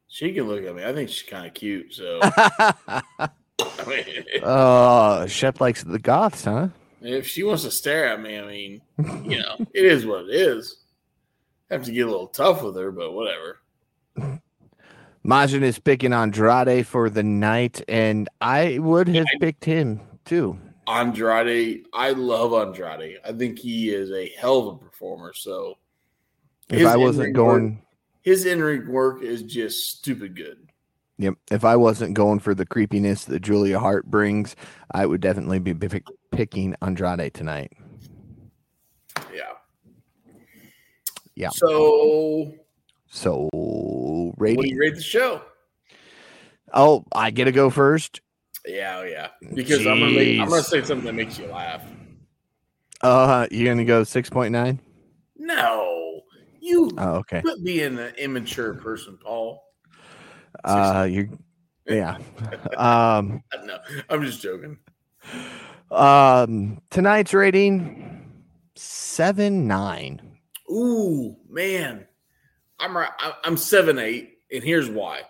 she 0.06 0.32
can 0.32 0.46
look 0.46 0.64
at 0.64 0.74
me. 0.76 0.84
I 0.84 0.92
think 0.92 1.08
she's 1.08 1.28
kind 1.28 1.46
of 1.46 1.54
cute. 1.54 1.92
So, 1.92 2.20
uh, 4.42 5.26
Shep 5.26 5.60
likes 5.60 5.82
the 5.84 5.98
goths, 5.98 6.44
huh? 6.44 6.68
if 7.04 7.26
she 7.28 7.42
wants 7.42 7.64
to 7.64 7.70
stare 7.70 8.08
at 8.08 8.20
me, 8.20 8.38
I 8.38 8.46
mean, 8.46 8.80
you 8.98 9.38
know, 9.38 9.56
it 9.74 9.84
is 9.84 10.06
what 10.06 10.24
it 10.24 10.34
is. 10.34 10.78
I 11.70 11.74
Have 11.74 11.84
to 11.84 11.92
get 11.92 12.06
a 12.06 12.10
little 12.10 12.28
tough 12.28 12.62
with 12.62 12.76
her, 12.76 12.90
but 12.90 13.12
whatever. 13.12 13.60
Majin 15.24 15.62
is 15.62 15.78
picking 15.78 16.12
Andrade 16.12 16.86
for 16.86 17.10
the 17.10 17.22
night, 17.22 17.82
and 17.88 18.28
I 18.40 18.78
would 18.78 19.08
have 19.08 19.26
picked 19.40 19.64
him 19.64 20.00
too. 20.24 20.58
Andrade, 20.86 21.86
I 21.94 22.10
love 22.10 22.52
Andrade. 22.52 23.18
I 23.24 23.32
think 23.32 23.58
he 23.58 23.90
is 23.90 24.10
a 24.10 24.28
hell 24.38 24.68
of 24.68 24.74
a 24.74 24.78
performer. 24.78 25.32
So, 25.32 25.78
if 26.68 26.86
I 26.86 26.96
wasn't 26.96 27.34
going, 27.34 27.76
work, 27.76 27.84
his 28.22 28.44
in 28.44 28.62
ring 28.62 28.88
work 28.88 29.22
is 29.22 29.42
just 29.42 29.98
stupid 29.98 30.36
good. 30.36 30.68
Yep. 31.18 31.34
If 31.50 31.64
I 31.64 31.76
wasn't 31.76 32.14
going 32.14 32.40
for 32.40 32.54
the 32.54 32.66
creepiness 32.66 33.24
that 33.26 33.40
Julia 33.40 33.78
Hart 33.78 34.06
brings, 34.06 34.56
I 34.92 35.06
would 35.06 35.20
definitely 35.20 35.60
be 35.60 35.74
pick, 35.74 36.04
picking 36.32 36.74
Andrade 36.82 37.32
tonight. 37.32 37.72
Yeah. 39.32 39.52
Yeah. 41.36 41.50
So 41.50 42.52
so 43.06 43.48
rating. 44.38 44.56
What 44.56 44.64
do 44.64 44.70
you 44.70 44.80
rate 44.80 44.96
the 44.96 45.02
show? 45.02 45.42
Oh, 46.72 47.04
I 47.14 47.30
get 47.30 47.44
to 47.44 47.52
go 47.52 47.70
first. 47.70 48.20
Yeah, 48.66 48.98
oh, 48.98 49.04
yeah. 49.04 49.28
Because 49.54 49.80
Jeez. 49.80 49.92
I'm 49.92 50.00
gonna 50.00 50.12
make, 50.12 50.40
I'm 50.40 50.48
gonna 50.48 50.62
say 50.62 50.82
something 50.82 51.06
that 51.06 51.12
makes 51.12 51.38
you 51.38 51.46
laugh. 51.46 51.82
Uh, 53.02 53.46
you're 53.50 53.72
gonna 53.72 53.84
go 53.84 54.02
six 54.02 54.28
point 54.28 54.50
nine? 54.50 54.80
No, 55.36 56.22
you. 56.60 56.90
Oh, 56.98 57.16
okay. 57.16 57.42
Quit 57.42 57.62
being 57.62 57.98
an 57.98 58.14
immature 58.16 58.74
person, 58.74 59.18
Paul. 59.22 59.63
Uh, 60.62 61.08
you. 61.10 61.38
Yeah. 61.86 62.18
um. 62.76 63.42
No, 63.64 63.78
I'm 64.10 64.22
just 64.22 64.42
joking. 64.42 64.78
Um, 65.90 66.80
tonight's 66.90 67.32
rating 67.32 68.30
seven 68.74 69.66
nine. 69.66 70.20
Ooh, 70.70 71.36
man. 71.48 72.06
I'm 72.78 72.96
right. 72.96 73.10
I'm 73.44 73.56
seven 73.56 73.98
eight, 73.98 74.38
and 74.52 74.62
here's 74.62 74.90
why. 74.90 75.22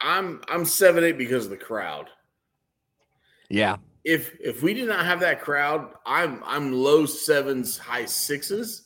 I'm 0.00 0.42
I'm 0.48 0.64
seven 0.64 1.04
eight 1.04 1.18
because 1.18 1.44
of 1.44 1.50
the 1.50 1.56
crowd. 1.56 2.08
Yeah. 3.48 3.76
If 4.04 4.36
if 4.40 4.62
we 4.62 4.74
did 4.74 4.88
not 4.88 5.04
have 5.04 5.20
that 5.20 5.40
crowd, 5.40 5.92
I'm 6.04 6.42
I'm 6.44 6.72
low 6.72 7.06
sevens, 7.06 7.78
high 7.78 8.04
sixes. 8.04 8.84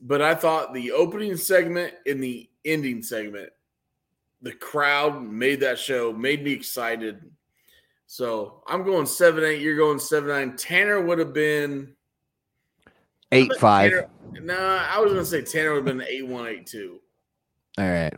But 0.00 0.20
I 0.20 0.34
thought 0.34 0.74
the 0.74 0.92
opening 0.92 1.36
segment 1.36 1.94
and 2.06 2.22
the 2.22 2.48
ending 2.64 3.02
segment, 3.02 3.50
the 4.44 4.52
crowd 4.52 5.22
made 5.22 5.60
that 5.60 5.78
show, 5.78 6.12
made 6.12 6.44
me 6.44 6.52
excited. 6.52 7.18
So 8.06 8.62
I'm 8.68 8.84
going 8.84 9.06
seven 9.06 9.42
eight. 9.42 9.60
You're 9.60 9.76
going 9.76 9.98
seven 9.98 10.28
nine. 10.28 10.56
Tanner 10.56 11.00
would 11.00 11.18
have 11.18 11.32
been 11.32 11.94
eight 13.32 13.50
five. 13.58 13.92
No, 14.32 14.54
I 14.54 15.00
was 15.00 15.12
gonna 15.12 15.24
say 15.24 15.42
Tanner 15.42 15.72
would 15.72 15.86
have 15.88 15.96
been 15.96 16.06
eight 16.06 16.26
one 16.26 16.46
eight 16.46 16.66
two. 16.66 17.00
All 17.78 17.88
right. 17.88 18.14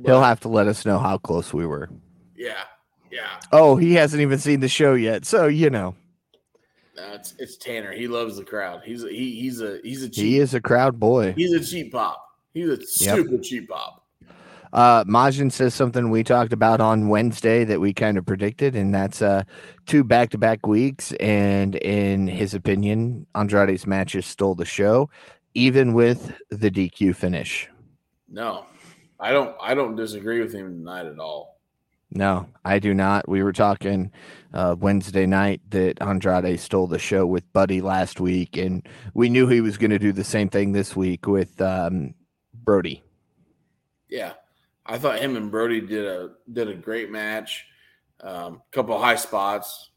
But, 0.00 0.10
He'll 0.10 0.22
have 0.22 0.40
to 0.40 0.48
let 0.48 0.66
us 0.66 0.86
know 0.86 0.98
how 0.98 1.18
close 1.18 1.52
we 1.52 1.66
were. 1.66 1.90
Yeah. 2.34 2.64
Yeah. 3.10 3.38
Oh, 3.52 3.76
he 3.76 3.94
hasn't 3.94 4.22
even 4.22 4.38
seen 4.38 4.60
the 4.60 4.68
show 4.68 4.94
yet, 4.94 5.26
so 5.26 5.46
you 5.46 5.68
know. 5.68 5.94
No, 6.96 7.12
it's 7.12 7.34
it's 7.38 7.58
Tanner. 7.58 7.92
He 7.92 8.08
loves 8.08 8.38
the 8.38 8.44
crowd. 8.44 8.80
He's 8.84 9.04
a, 9.04 9.10
he 9.10 9.38
he's 9.38 9.60
a 9.60 9.78
he's 9.82 10.02
a 10.02 10.08
cheap, 10.08 10.24
he 10.24 10.38
is 10.38 10.54
a 10.54 10.60
crowd 10.60 10.98
boy. 10.98 11.34
He's 11.34 11.52
a 11.52 11.62
cheap 11.62 11.92
pop. 11.92 12.24
He's 12.54 12.68
a 12.68 12.82
super 12.86 13.32
yep. 13.32 13.42
cheap 13.42 13.68
pop. 13.68 13.99
Uh, 14.72 15.04
Majin 15.04 15.50
says 15.50 15.74
something 15.74 16.10
we 16.10 16.22
talked 16.22 16.52
about 16.52 16.80
on 16.80 17.08
Wednesday 17.08 17.64
that 17.64 17.80
we 17.80 17.92
kind 17.92 18.16
of 18.16 18.26
predicted, 18.26 18.76
and 18.76 18.94
that's 18.94 19.20
uh, 19.20 19.42
two 19.86 20.04
back 20.04 20.30
to 20.30 20.38
back 20.38 20.66
weeks. 20.66 21.12
And 21.20 21.74
in 21.76 22.28
his 22.28 22.54
opinion, 22.54 23.26
Andrade's 23.34 23.86
matches 23.86 24.26
stole 24.26 24.54
the 24.54 24.64
show, 24.64 25.10
even 25.54 25.92
with 25.92 26.32
the 26.50 26.70
DQ 26.70 27.16
finish. 27.16 27.68
No, 28.28 28.66
I 29.18 29.32
don't. 29.32 29.56
I 29.60 29.74
don't 29.74 29.96
disagree 29.96 30.40
with 30.40 30.52
him 30.52 30.78
tonight 30.78 31.06
at 31.06 31.18
all. 31.18 31.58
No, 32.12 32.48
I 32.64 32.80
do 32.80 32.92
not. 32.92 33.28
We 33.28 33.42
were 33.42 33.52
talking 33.52 34.10
uh, 34.52 34.74
Wednesday 34.78 35.26
night 35.26 35.60
that 35.70 36.02
Andrade 36.02 36.58
stole 36.58 36.88
the 36.88 36.98
show 36.98 37.24
with 37.24 37.52
Buddy 37.52 37.80
last 37.80 38.18
week, 38.20 38.56
and 38.56 38.86
we 39.14 39.28
knew 39.28 39.46
he 39.46 39.60
was 39.60 39.78
going 39.78 39.92
to 39.92 39.98
do 39.98 40.12
the 40.12 40.24
same 40.24 40.48
thing 40.48 40.72
this 40.72 40.96
week 40.96 41.28
with 41.28 41.60
um, 41.60 42.14
Brody. 42.52 43.04
Yeah, 44.08 44.32
I 44.90 44.98
thought 44.98 45.20
him 45.20 45.36
and 45.36 45.52
Brody 45.52 45.80
did 45.80 46.04
a 46.04 46.30
did 46.52 46.68
a 46.68 46.74
great 46.74 47.10
match. 47.10 47.64
A 48.20 48.46
um, 48.46 48.62
couple 48.72 48.98
high 48.98 49.14
spots, 49.14 49.90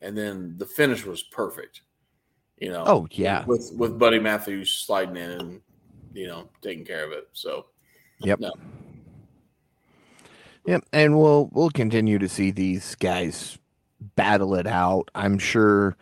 and 0.00 0.16
then 0.16 0.54
the 0.56 0.64
finish 0.64 1.04
was 1.04 1.24
perfect. 1.24 1.82
You 2.56 2.70
know. 2.70 2.84
Oh 2.86 3.08
yeah. 3.10 3.44
With 3.44 3.72
with 3.76 3.98
Buddy 3.98 4.20
Matthews 4.20 4.70
sliding 4.70 5.16
in 5.16 5.30
and 5.30 5.60
you 6.12 6.28
know 6.28 6.48
taking 6.62 6.84
care 6.84 7.04
of 7.04 7.12
it. 7.12 7.28
So. 7.32 7.66
Yep. 8.20 8.40
No. 8.40 8.52
Yep, 10.64 10.84
and 10.92 11.18
we'll 11.18 11.50
we'll 11.52 11.70
continue 11.70 12.18
to 12.18 12.28
see 12.28 12.50
these 12.50 12.94
guys 12.94 13.58
battle 14.14 14.54
it 14.54 14.66
out. 14.66 15.10
I'm 15.14 15.38
sure 15.38 15.96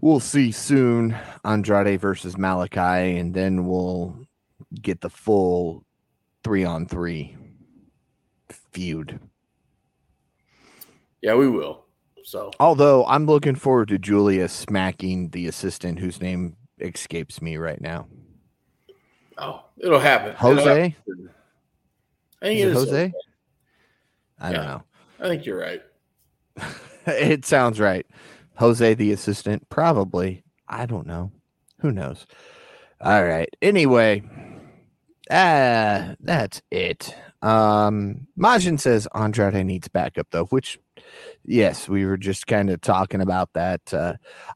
we'll 0.00 0.20
see 0.20 0.52
soon 0.52 1.16
Andrade 1.44 2.00
versus 2.00 2.34
Malakai, 2.34 3.18
and 3.18 3.34
then 3.34 3.66
we'll 3.66 4.16
get 4.80 5.00
the 5.00 5.10
full 5.10 5.84
three 6.44 6.64
on 6.64 6.86
three 6.86 7.36
feud. 8.72 9.20
Yeah, 11.20 11.34
we 11.34 11.48
will. 11.48 11.84
So, 12.24 12.50
although 12.60 13.04
I'm 13.06 13.26
looking 13.26 13.54
forward 13.54 13.88
to 13.88 13.98
Julia 13.98 14.48
smacking 14.48 15.30
the 15.30 15.46
assistant 15.46 15.98
whose 15.98 16.20
name 16.20 16.56
escapes 16.80 17.42
me 17.42 17.56
right 17.56 17.80
now. 17.80 18.06
Oh, 19.38 19.64
it'll 19.78 19.98
happen. 19.98 20.34
Jose. 20.36 20.60
It'll 20.60 20.74
happen. 20.74 21.30
I 22.40 22.46
think 22.46 22.60
it 22.60 22.68
is 22.68 22.74
Jose. 22.74 23.12
I 24.40 24.50
yeah, 24.50 24.56
don't 24.56 24.66
know. 24.66 24.82
I 25.20 25.28
think 25.28 25.46
you're 25.46 25.58
right. 25.58 25.82
it 27.06 27.44
sounds 27.44 27.78
right. 27.80 28.06
Jose, 28.56 28.94
the 28.94 29.12
assistant, 29.12 29.68
probably. 29.68 30.44
I 30.68 30.86
don't 30.86 31.06
know. 31.06 31.30
Who 31.78 31.92
knows? 31.92 32.26
All 33.00 33.24
right. 33.24 33.48
Anyway, 33.60 34.22
ah, 35.30 36.14
that's 36.20 36.62
it. 36.70 37.14
Um, 37.42 38.28
Majin 38.38 38.78
says 38.78 39.08
Andrade 39.14 39.66
needs 39.66 39.88
backup 39.88 40.28
though, 40.30 40.44
which 40.46 40.78
yes, 41.44 41.88
we 41.88 42.06
were 42.06 42.16
just 42.16 42.46
kind 42.46 42.70
of 42.70 42.80
talking 42.80 43.20
about 43.20 43.52
that. 43.54 43.92
Uh, 43.92 44.14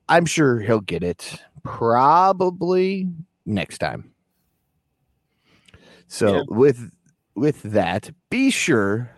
I'm 0.09 0.25
sure 0.25 0.61
he'll 0.61 0.81
get 0.81 1.03
it 1.03 1.43
probably 1.65 3.09
next 3.45 3.79
time. 3.79 4.13
So 6.09 6.37
yeah. 6.37 6.43
with 6.49 6.93
with 7.35 7.63
that, 7.63 8.11
be 8.31 8.51
sure 8.51 9.11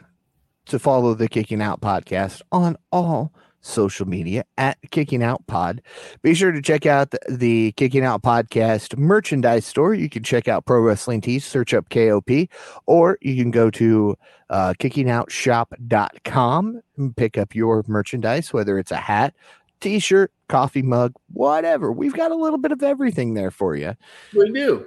to 0.66 0.78
follow 0.78 1.14
the 1.14 1.28
Kicking 1.28 1.62
Out 1.62 1.80
podcast 1.80 2.40
on 2.52 2.76
all 2.90 3.32
social 3.60 4.06
media 4.06 4.44
at 4.56 4.78
Kicking 4.90 5.22
Out 5.22 5.46
Pod. 5.46 5.82
Be 6.22 6.34
sure 6.34 6.52
to 6.52 6.62
check 6.62 6.86
out 6.86 7.10
the, 7.10 7.18
the, 7.28 7.72
Kicking 7.72 8.04
Out 8.04 8.22
Podcast 8.22 8.96
merchandise 8.96 9.66
store. 9.66 9.94
You 9.94 10.08
can 10.08 10.22
check 10.22 10.48
out 10.48 10.66
Pro 10.66 10.80
Wrestling 10.80 11.20
Tees, 11.20 11.44
search 11.44 11.74
up 11.74 11.90
KOP, 11.90 12.30
or 12.86 13.18
you 13.20 13.36
can 13.36 13.50
go 13.50 13.70
to 13.70 14.16
uh, 14.50 14.74
kickingoutshop.com 14.78 16.80
and 16.96 17.16
pick 17.16 17.38
up 17.38 17.54
your 17.54 17.84
merchandise, 17.86 18.52
whether 18.52 18.78
it's 18.78 18.90
a 18.90 18.96
hat, 18.96 19.34
t 19.80 19.98
shirt, 19.98 20.32
coffee 20.48 20.82
mug, 20.82 21.14
whatever. 21.32 21.92
We've 21.92 22.14
got 22.14 22.30
a 22.30 22.36
little 22.36 22.58
bit 22.58 22.72
of 22.72 22.82
everything 22.82 23.34
there 23.34 23.50
for 23.50 23.76
you. 23.76 23.94
We 24.34 24.50
do. 24.52 24.86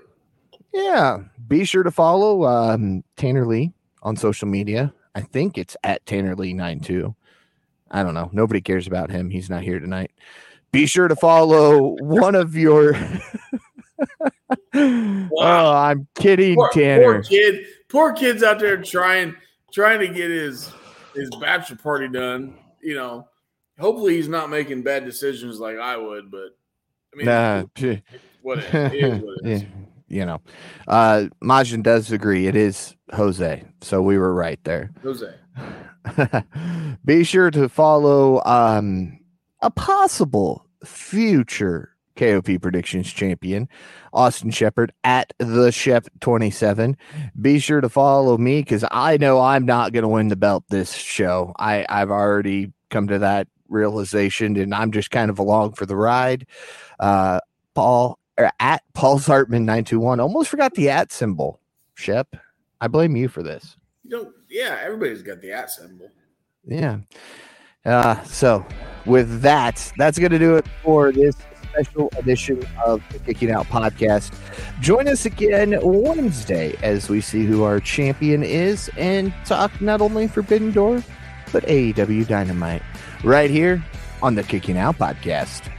Yeah. 0.73 1.19
Be 1.47 1.65
sure 1.65 1.83
to 1.83 1.91
follow 1.91 2.45
um, 2.45 3.03
Tanner 3.17 3.45
Lee 3.45 3.73
on 4.03 4.15
social 4.15 4.47
media. 4.47 4.93
I 5.15 5.21
think 5.21 5.57
it's 5.57 5.75
at 5.83 6.05
Tanner 6.05 6.35
Lee 6.35 6.53
92. 6.53 7.13
I 7.91 8.03
don't 8.03 8.13
know. 8.13 8.29
Nobody 8.33 8.61
cares 8.61 8.87
about 8.87 9.11
him. 9.11 9.29
He's 9.29 9.49
not 9.49 9.63
here 9.63 9.79
tonight. 9.79 10.11
Be 10.71 10.85
sure 10.85 11.07
to 11.09 11.15
follow 11.15 11.95
one 11.99 12.35
of 12.35 12.55
your. 12.55 12.93
wow. 14.73 15.29
Oh, 15.33 15.71
I'm 15.73 16.07
kidding, 16.15 16.55
poor, 16.55 16.69
Tanner. 16.73 17.03
Poor 17.03 17.23
kid. 17.23 17.65
Poor 17.89 18.13
kid's 18.13 18.43
out 18.43 18.59
there 18.59 18.81
trying 18.81 19.35
trying 19.73 19.99
to 19.99 20.07
get 20.07 20.29
his 20.29 20.71
his 21.13 21.29
bachelor 21.41 21.77
party 21.77 22.07
done. 22.07 22.57
You 22.81 22.95
know, 22.95 23.27
hopefully 23.79 24.15
he's 24.15 24.29
not 24.29 24.49
making 24.49 24.83
bad 24.83 25.05
decisions 25.05 25.59
like 25.59 25.77
I 25.77 25.97
would. 25.97 26.31
But 26.31 26.57
I 27.13 27.17
mean, 27.17 27.25
Nah, 27.25 27.63
what 27.63 27.83
it, 27.83 28.03
what 28.41 28.59
it 28.59 28.93
is. 29.43 29.63
yeah, 29.63 29.67
you 30.07 30.25
know, 30.25 30.41
uh, 30.87 31.25
Majin 31.43 31.83
does 31.83 32.11
agree. 32.11 32.47
It 32.47 32.55
is 32.55 32.95
Jose, 33.13 33.63
so 33.81 34.01
we 34.01 34.17
were 34.17 34.33
right 34.33 34.59
there. 34.63 34.91
Jose. 35.03 35.33
Be 37.05 37.23
sure 37.23 37.51
to 37.51 37.69
follow 37.69 38.41
um, 38.45 39.19
a 39.61 39.69
possible 39.71 40.65
future 40.83 41.95
KOP 42.15 42.61
predictions 42.61 43.11
champion, 43.11 43.67
Austin 44.13 44.51
Shepard 44.51 44.91
at 45.03 45.33
the 45.39 45.71
Shep 45.71 46.07
27. 46.19 46.97
Be 47.39 47.59
sure 47.59 47.81
to 47.81 47.89
follow 47.89 48.37
me 48.37 48.61
because 48.61 48.85
I 48.91 49.17
know 49.17 49.39
I'm 49.39 49.65
not 49.65 49.93
going 49.93 50.03
to 50.03 50.09
win 50.09 50.27
the 50.27 50.35
belt 50.35 50.63
this 50.69 50.93
show. 50.93 51.53
I, 51.57 51.85
I've 51.89 52.11
already 52.11 52.71
come 52.89 53.07
to 53.07 53.19
that 53.19 53.47
realization 53.69 54.57
and 54.57 54.75
I'm 54.75 54.91
just 54.91 55.11
kind 55.11 55.29
of 55.29 55.39
along 55.39 55.73
for 55.73 55.85
the 55.85 55.95
ride. 55.95 56.45
Uh, 56.99 57.39
Paul 57.73 58.19
or 58.37 58.51
at 58.59 58.83
Paul 58.93 59.19
Zartman 59.19 59.61
921. 59.61 60.19
Almost 60.19 60.49
forgot 60.49 60.73
the 60.73 60.89
at 60.89 61.11
symbol. 61.11 61.59
Shep, 61.95 62.35
I 62.79 62.87
blame 62.87 63.15
you 63.15 63.27
for 63.27 63.43
this. 63.43 63.77
Yeah, 64.51 64.77
everybody's 64.83 65.21
got 65.23 65.41
the 65.41 65.51
at 65.51 65.71
symbol. 65.71 66.09
Yeah. 66.65 66.99
Uh, 67.85 68.21
so 68.23 68.65
with 69.05 69.41
that, 69.41 69.91
that's 69.97 70.19
going 70.19 70.31
to 70.31 70.39
do 70.39 70.55
it 70.55 70.67
for 70.83 71.11
this 71.11 71.35
special 71.63 72.09
edition 72.17 72.61
of 72.85 73.01
the 73.11 73.19
Kicking 73.19 73.49
Out 73.49 73.65
podcast. 73.67 74.37
Join 74.81 75.07
us 75.07 75.25
again 75.25 75.79
Wednesday 75.81 76.75
as 76.83 77.09
we 77.09 77.21
see 77.21 77.45
who 77.45 77.63
our 77.63 77.79
champion 77.79 78.43
is 78.43 78.91
and 78.97 79.33
talk 79.45 79.81
not 79.81 80.01
only 80.01 80.27
Forbidden 80.27 80.71
Door, 80.71 81.03
but 81.51 81.63
AEW 81.63 82.27
Dynamite 82.27 82.83
right 83.23 83.49
here 83.49 83.83
on 84.21 84.35
the 84.35 84.43
Kicking 84.43 84.77
Out 84.77 84.97
podcast. 84.97 85.71